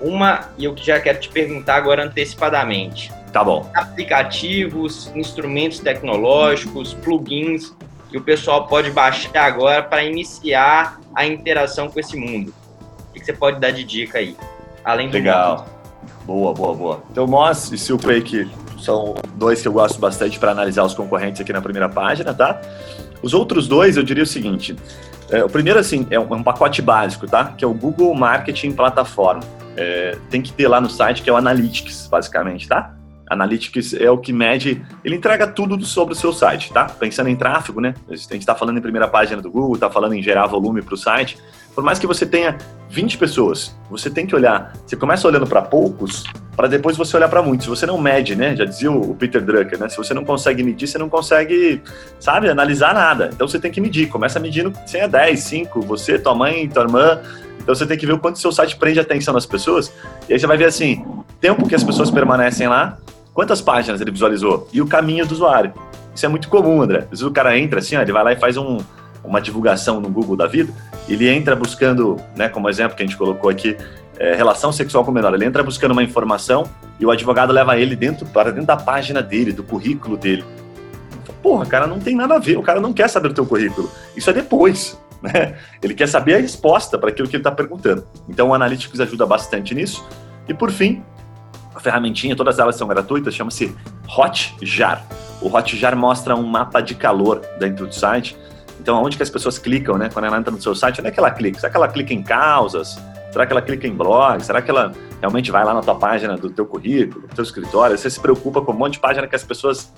uma, 0.00 0.48
e 0.56 0.64
eu 0.64 0.76
já 0.76 1.00
quero 1.00 1.20
te 1.20 1.28
perguntar 1.28 1.76
agora 1.76 2.04
antecipadamente. 2.04 3.12
Tá 3.32 3.44
bom. 3.44 3.70
Aplicativos, 3.74 5.12
instrumentos 5.14 5.80
tecnológicos, 5.80 6.94
plugins 6.94 7.72
que 8.10 8.16
o 8.16 8.22
pessoal 8.22 8.66
pode 8.66 8.90
baixar 8.90 9.44
agora 9.44 9.82
para 9.82 10.02
iniciar 10.02 10.98
a 11.14 11.26
interação 11.26 11.88
com 11.90 12.00
esse 12.00 12.16
mundo? 12.16 12.54
O 13.10 13.12
que 13.12 13.24
você 13.24 13.32
pode 13.32 13.60
dar 13.60 13.70
de 13.70 13.84
dica 13.84 14.18
aí? 14.18 14.36
Além 14.84 15.08
do 15.08 15.14
Legal. 15.14 15.66
Boa, 16.24 16.52
boa, 16.54 16.74
boa. 16.74 17.02
Então, 17.10 17.26
Moz 17.26 17.70
e 17.72 17.78
Silquake 17.78 18.50
são 18.78 19.14
dois 19.34 19.60
que 19.60 19.68
eu 19.68 19.72
gosto 19.72 19.98
bastante 19.98 20.38
para 20.38 20.52
analisar 20.52 20.84
os 20.84 20.94
concorrentes 20.94 21.40
aqui 21.40 21.52
na 21.52 21.60
primeira 21.60 21.88
página, 21.88 22.32
tá? 22.32 22.60
Os 23.22 23.34
outros 23.34 23.66
dois, 23.66 23.96
eu 23.96 24.02
diria 24.02 24.22
o 24.22 24.26
seguinte: 24.26 24.76
é, 25.30 25.44
o 25.44 25.48
primeiro, 25.48 25.78
assim, 25.78 26.06
é 26.10 26.18
um, 26.18 26.34
é 26.34 26.36
um, 26.36 26.42
pacote 26.42 26.80
básico, 26.80 27.26
tá? 27.26 27.52
Que 27.56 27.64
é 27.64 27.68
o 27.68 27.74
Google 27.74 28.14
Marketing 28.14 28.72
Plataforma. 28.72 29.42
É, 29.76 30.16
tem 30.30 30.40
que 30.40 30.52
ter 30.52 30.68
lá 30.68 30.80
no 30.80 30.88
site, 30.88 31.22
que 31.22 31.30
é 31.30 31.32
o 31.32 31.36
Analytics, 31.36 32.08
basicamente, 32.08 32.68
tá? 32.68 32.94
Analytics 33.30 33.94
é 33.94 34.10
o 34.10 34.18
que 34.18 34.32
mede, 34.32 34.82
ele 35.04 35.16
entrega 35.16 35.46
tudo 35.46 35.84
sobre 35.84 36.14
o 36.14 36.16
seu 36.16 36.32
site, 36.32 36.72
tá? 36.72 36.84
Pensando 36.86 37.28
em 37.28 37.36
tráfego, 37.36 37.80
né? 37.80 37.94
A 38.08 38.14
gente 38.14 38.38
está 38.38 38.54
falando 38.54 38.78
em 38.78 38.82
primeira 38.82 39.06
página 39.06 39.40
do 39.40 39.50
Google, 39.50 39.74
está 39.74 39.90
falando 39.90 40.14
em 40.14 40.22
gerar 40.22 40.46
volume 40.46 40.82
para 40.82 40.94
o 40.94 40.96
site. 40.96 41.38
Por 41.74 41.84
mais 41.84 41.98
que 41.98 42.06
você 42.06 42.26
tenha 42.26 42.58
20 42.90 43.18
pessoas, 43.18 43.76
você 43.88 44.10
tem 44.10 44.26
que 44.26 44.34
olhar. 44.34 44.72
Você 44.84 44.96
começa 44.96 45.28
olhando 45.28 45.46
para 45.46 45.62
poucos, 45.62 46.24
para 46.56 46.66
depois 46.66 46.96
você 46.96 47.16
olhar 47.16 47.28
para 47.28 47.40
muitos. 47.40 47.66
Se 47.66 47.70
você 47.70 47.86
não 47.86 47.96
mede, 47.96 48.34
né? 48.34 48.56
Já 48.56 48.64
dizia 48.64 48.90
o 48.90 49.14
Peter 49.14 49.40
Drucker, 49.40 49.78
né? 49.78 49.88
Se 49.88 49.96
você 49.96 50.12
não 50.12 50.24
consegue 50.24 50.64
medir, 50.64 50.88
você 50.88 50.98
não 50.98 51.08
consegue, 51.08 51.80
sabe, 52.18 52.48
analisar 52.48 52.92
nada. 52.94 53.30
Então 53.32 53.46
você 53.46 53.60
tem 53.60 53.70
que 53.70 53.80
medir. 53.80 54.08
Começa 54.08 54.40
medindo 54.40 54.72
se 54.86 54.98
é 54.98 55.06
10, 55.06 55.38
5, 55.38 55.80
você, 55.82 56.18
tua 56.18 56.34
mãe, 56.34 56.68
tua 56.68 56.82
irmã. 56.82 57.20
Então 57.60 57.72
você 57.74 57.86
tem 57.86 57.96
que 57.96 58.06
ver 58.06 58.14
o 58.14 58.18
quanto 58.18 58.40
seu 58.40 58.50
site 58.50 58.76
prende 58.76 58.98
a 58.98 59.02
atenção 59.02 59.32
das 59.32 59.46
pessoas. 59.46 59.92
E 60.28 60.32
aí 60.32 60.40
você 60.40 60.46
vai 60.48 60.56
ver 60.56 60.64
assim, 60.64 61.04
tempo 61.40 61.68
que 61.68 61.76
as 61.76 61.84
pessoas 61.84 62.10
permanecem 62.10 62.66
lá, 62.66 62.98
quantas 63.38 63.60
páginas 63.60 64.00
ele 64.00 64.10
visualizou 64.10 64.66
e 64.72 64.82
o 64.82 64.86
caminho 64.88 65.24
do 65.24 65.30
usuário. 65.30 65.72
Isso 66.12 66.26
é 66.26 66.28
muito 66.28 66.48
comum, 66.48 66.82
André. 66.82 67.02
Às 67.04 67.10
vezes 67.10 67.24
o 67.24 67.30
cara 67.30 67.56
entra 67.56 67.78
assim, 67.78 67.94
ó, 67.94 68.02
ele 68.02 68.10
vai 68.10 68.24
lá 68.24 68.32
e 68.32 68.36
faz 68.36 68.56
um, 68.56 68.78
uma 69.22 69.40
divulgação 69.40 70.00
no 70.00 70.10
Google 70.10 70.36
da 70.36 70.48
vida, 70.48 70.72
ele 71.08 71.28
entra 71.28 71.54
buscando, 71.54 72.16
né, 72.34 72.48
como 72.48 72.68
exemplo 72.68 72.96
que 72.96 73.02
a 73.04 73.06
gente 73.06 73.16
colocou 73.16 73.48
aqui, 73.48 73.76
é, 74.18 74.34
relação 74.34 74.72
sexual 74.72 75.04
com 75.04 75.12
menor, 75.12 75.32
ele 75.34 75.44
entra 75.44 75.62
buscando 75.62 75.92
uma 75.92 76.02
informação 76.02 76.68
e 76.98 77.06
o 77.06 77.12
advogado 77.12 77.52
leva 77.52 77.78
ele 77.78 77.94
dentro 77.94 78.26
para 78.26 78.50
dentro 78.50 78.66
da 78.66 78.76
página 78.76 79.22
dele, 79.22 79.52
do 79.52 79.62
currículo 79.62 80.16
dele. 80.16 80.44
Porra, 81.40 81.64
cara, 81.64 81.86
não 81.86 82.00
tem 82.00 82.16
nada 82.16 82.34
a 82.34 82.38
ver, 82.40 82.58
o 82.58 82.62
cara 82.62 82.80
não 82.80 82.92
quer 82.92 83.08
saber 83.08 83.28
o 83.28 83.34
teu 83.34 83.46
currículo. 83.46 83.88
Isso 84.16 84.28
é 84.28 84.32
depois. 84.32 84.98
Né? 85.20 85.56
Ele 85.82 85.94
quer 85.94 86.06
saber 86.06 86.34
a 86.34 86.38
resposta 86.38 86.96
para 86.96 87.08
aquilo 87.08 87.26
que 87.26 87.34
ele 87.34 87.40
está 87.40 87.50
perguntando. 87.50 88.06
Então 88.28 88.50
o 88.50 88.54
Analytics 88.54 89.00
ajuda 89.00 89.26
bastante 89.26 89.74
nisso. 89.74 90.06
E 90.46 90.54
por 90.54 90.70
fim, 90.70 91.02
a 91.78 91.80
ferramentinha, 91.80 92.34
todas 92.34 92.58
elas 92.58 92.76
são 92.76 92.86
gratuitas, 92.88 93.34
chama-se 93.34 93.74
Hotjar. 94.06 95.04
O 95.40 95.48
Hotjar 95.48 95.96
mostra 95.96 96.34
um 96.34 96.42
mapa 96.42 96.80
de 96.80 96.94
calor 96.94 97.40
dentro 97.58 97.86
do 97.86 97.94
site. 97.94 98.36
Então, 98.80 98.96
aonde 98.96 99.16
que 99.16 99.22
as 99.22 99.30
pessoas 99.30 99.58
clicam, 99.58 99.96
né? 99.96 100.10
Quando 100.12 100.26
ela 100.26 100.36
entra 100.38 100.50
no 100.50 100.60
seu 100.60 100.74
site, 100.74 101.00
onde 101.00 101.08
é 101.08 101.10
que 101.12 101.18
ela 101.18 101.30
clica? 101.30 101.60
Será 101.60 101.70
que 101.70 101.76
ela 101.76 101.88
clica 101.88 102.12
em 102.12 102.22
causas? 102.22 102.98
Será 103.30 103.46
que 103.46 103.52
ela 103.52 103.62
clica 103.62 103.86
em 103.86 103.94
blog? 103.94 104.44
Será 104.44 104.60
que 104.60 104.70
ela 104.70 104.92
realmente 105.20 105.50
vai 105.50 105.64
lá 105.64 105.72
na 105.72 105.80
tua 105.80 105.94
página 105.94 106.36
do 106.36 106.50
teu 106.50 106.66
currículo, 106.66 107.28
do 107.28 107.34
teu 107.34 107.44
escritório? 107.44 107.96
Você 107.96 108.10
se 108.10 108.18
preocupa 108.18 108.60
com 108.60 108.72
um 108.72 108.76
monte 108.76 108.94
de 108.94 109.00
página 109.00 109.26
que 109.28 109.36
as 109.36 109.44
pessoas, 109.44 109.92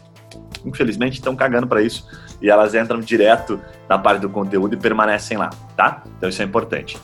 infelizmente, 0.65 1.15
estão 1.15 1.35
cagando 1.35 1.67
para 1.67 1.81
isso 1.81 2.07
e 2.43 2.51
elas 2.51 2.75
entram 2.75 3.01
direto 3.01 3.59
na 3.89 3.99
parte 3.99 4.21
do 4.21 4.29
conteúdo 4.29 4.75
e 4.75 4.77
permanecem 4.77 5.39
lá, 5.39 5.51
tá? 5.77 6.03
Então, 6.19 6.29
isso 6.29 6.43
é 6.43 6.45
importante. 6.45 6.99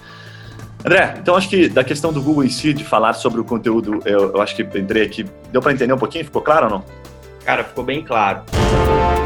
André, 0.87 1.17
então 1.19 1.35
acho 1.35 1.49
que 1.49 1.69
da 1.69 1.83
questão 1.83 2.13
do 2.13 2.23
Google 2.23 2.45
em 2.45 2.49
si, 2.49 2.73
de 2.73 2.85
falar 2.85 3.13
sobre 3.15 3.41
o 3.41 3.45
conteúdo, 3.45 4.01
eu, 4.05 4.33
eu 4.33 4.41
acho 4.41 4.55
que 4.55 4.63
entrei 4.63 5.03
aqui, 5.03 5.27
deu 5.51 5.61
para 5.61 5.73
entender 5.73 5.93
um 5.93 5.99
pouquinho? 5.99 6.25
Ficou 6.25 6.41
claro 6.41 6.67
ou 6.67 6.71
não? 6.71 6.85
Cara, 7.45 7.65
ficou 7.65 7.83
bem 7.83 8.05
claro. 8.05 8.43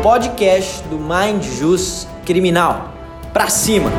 Podcast 0.02 0.82
do 0.88 0.98
Mind 0.98 1.44
Jus 1.44 2.08
Criminal. 2.24 2.94
Pra 3.34 3.48
cima! 3.48 3.90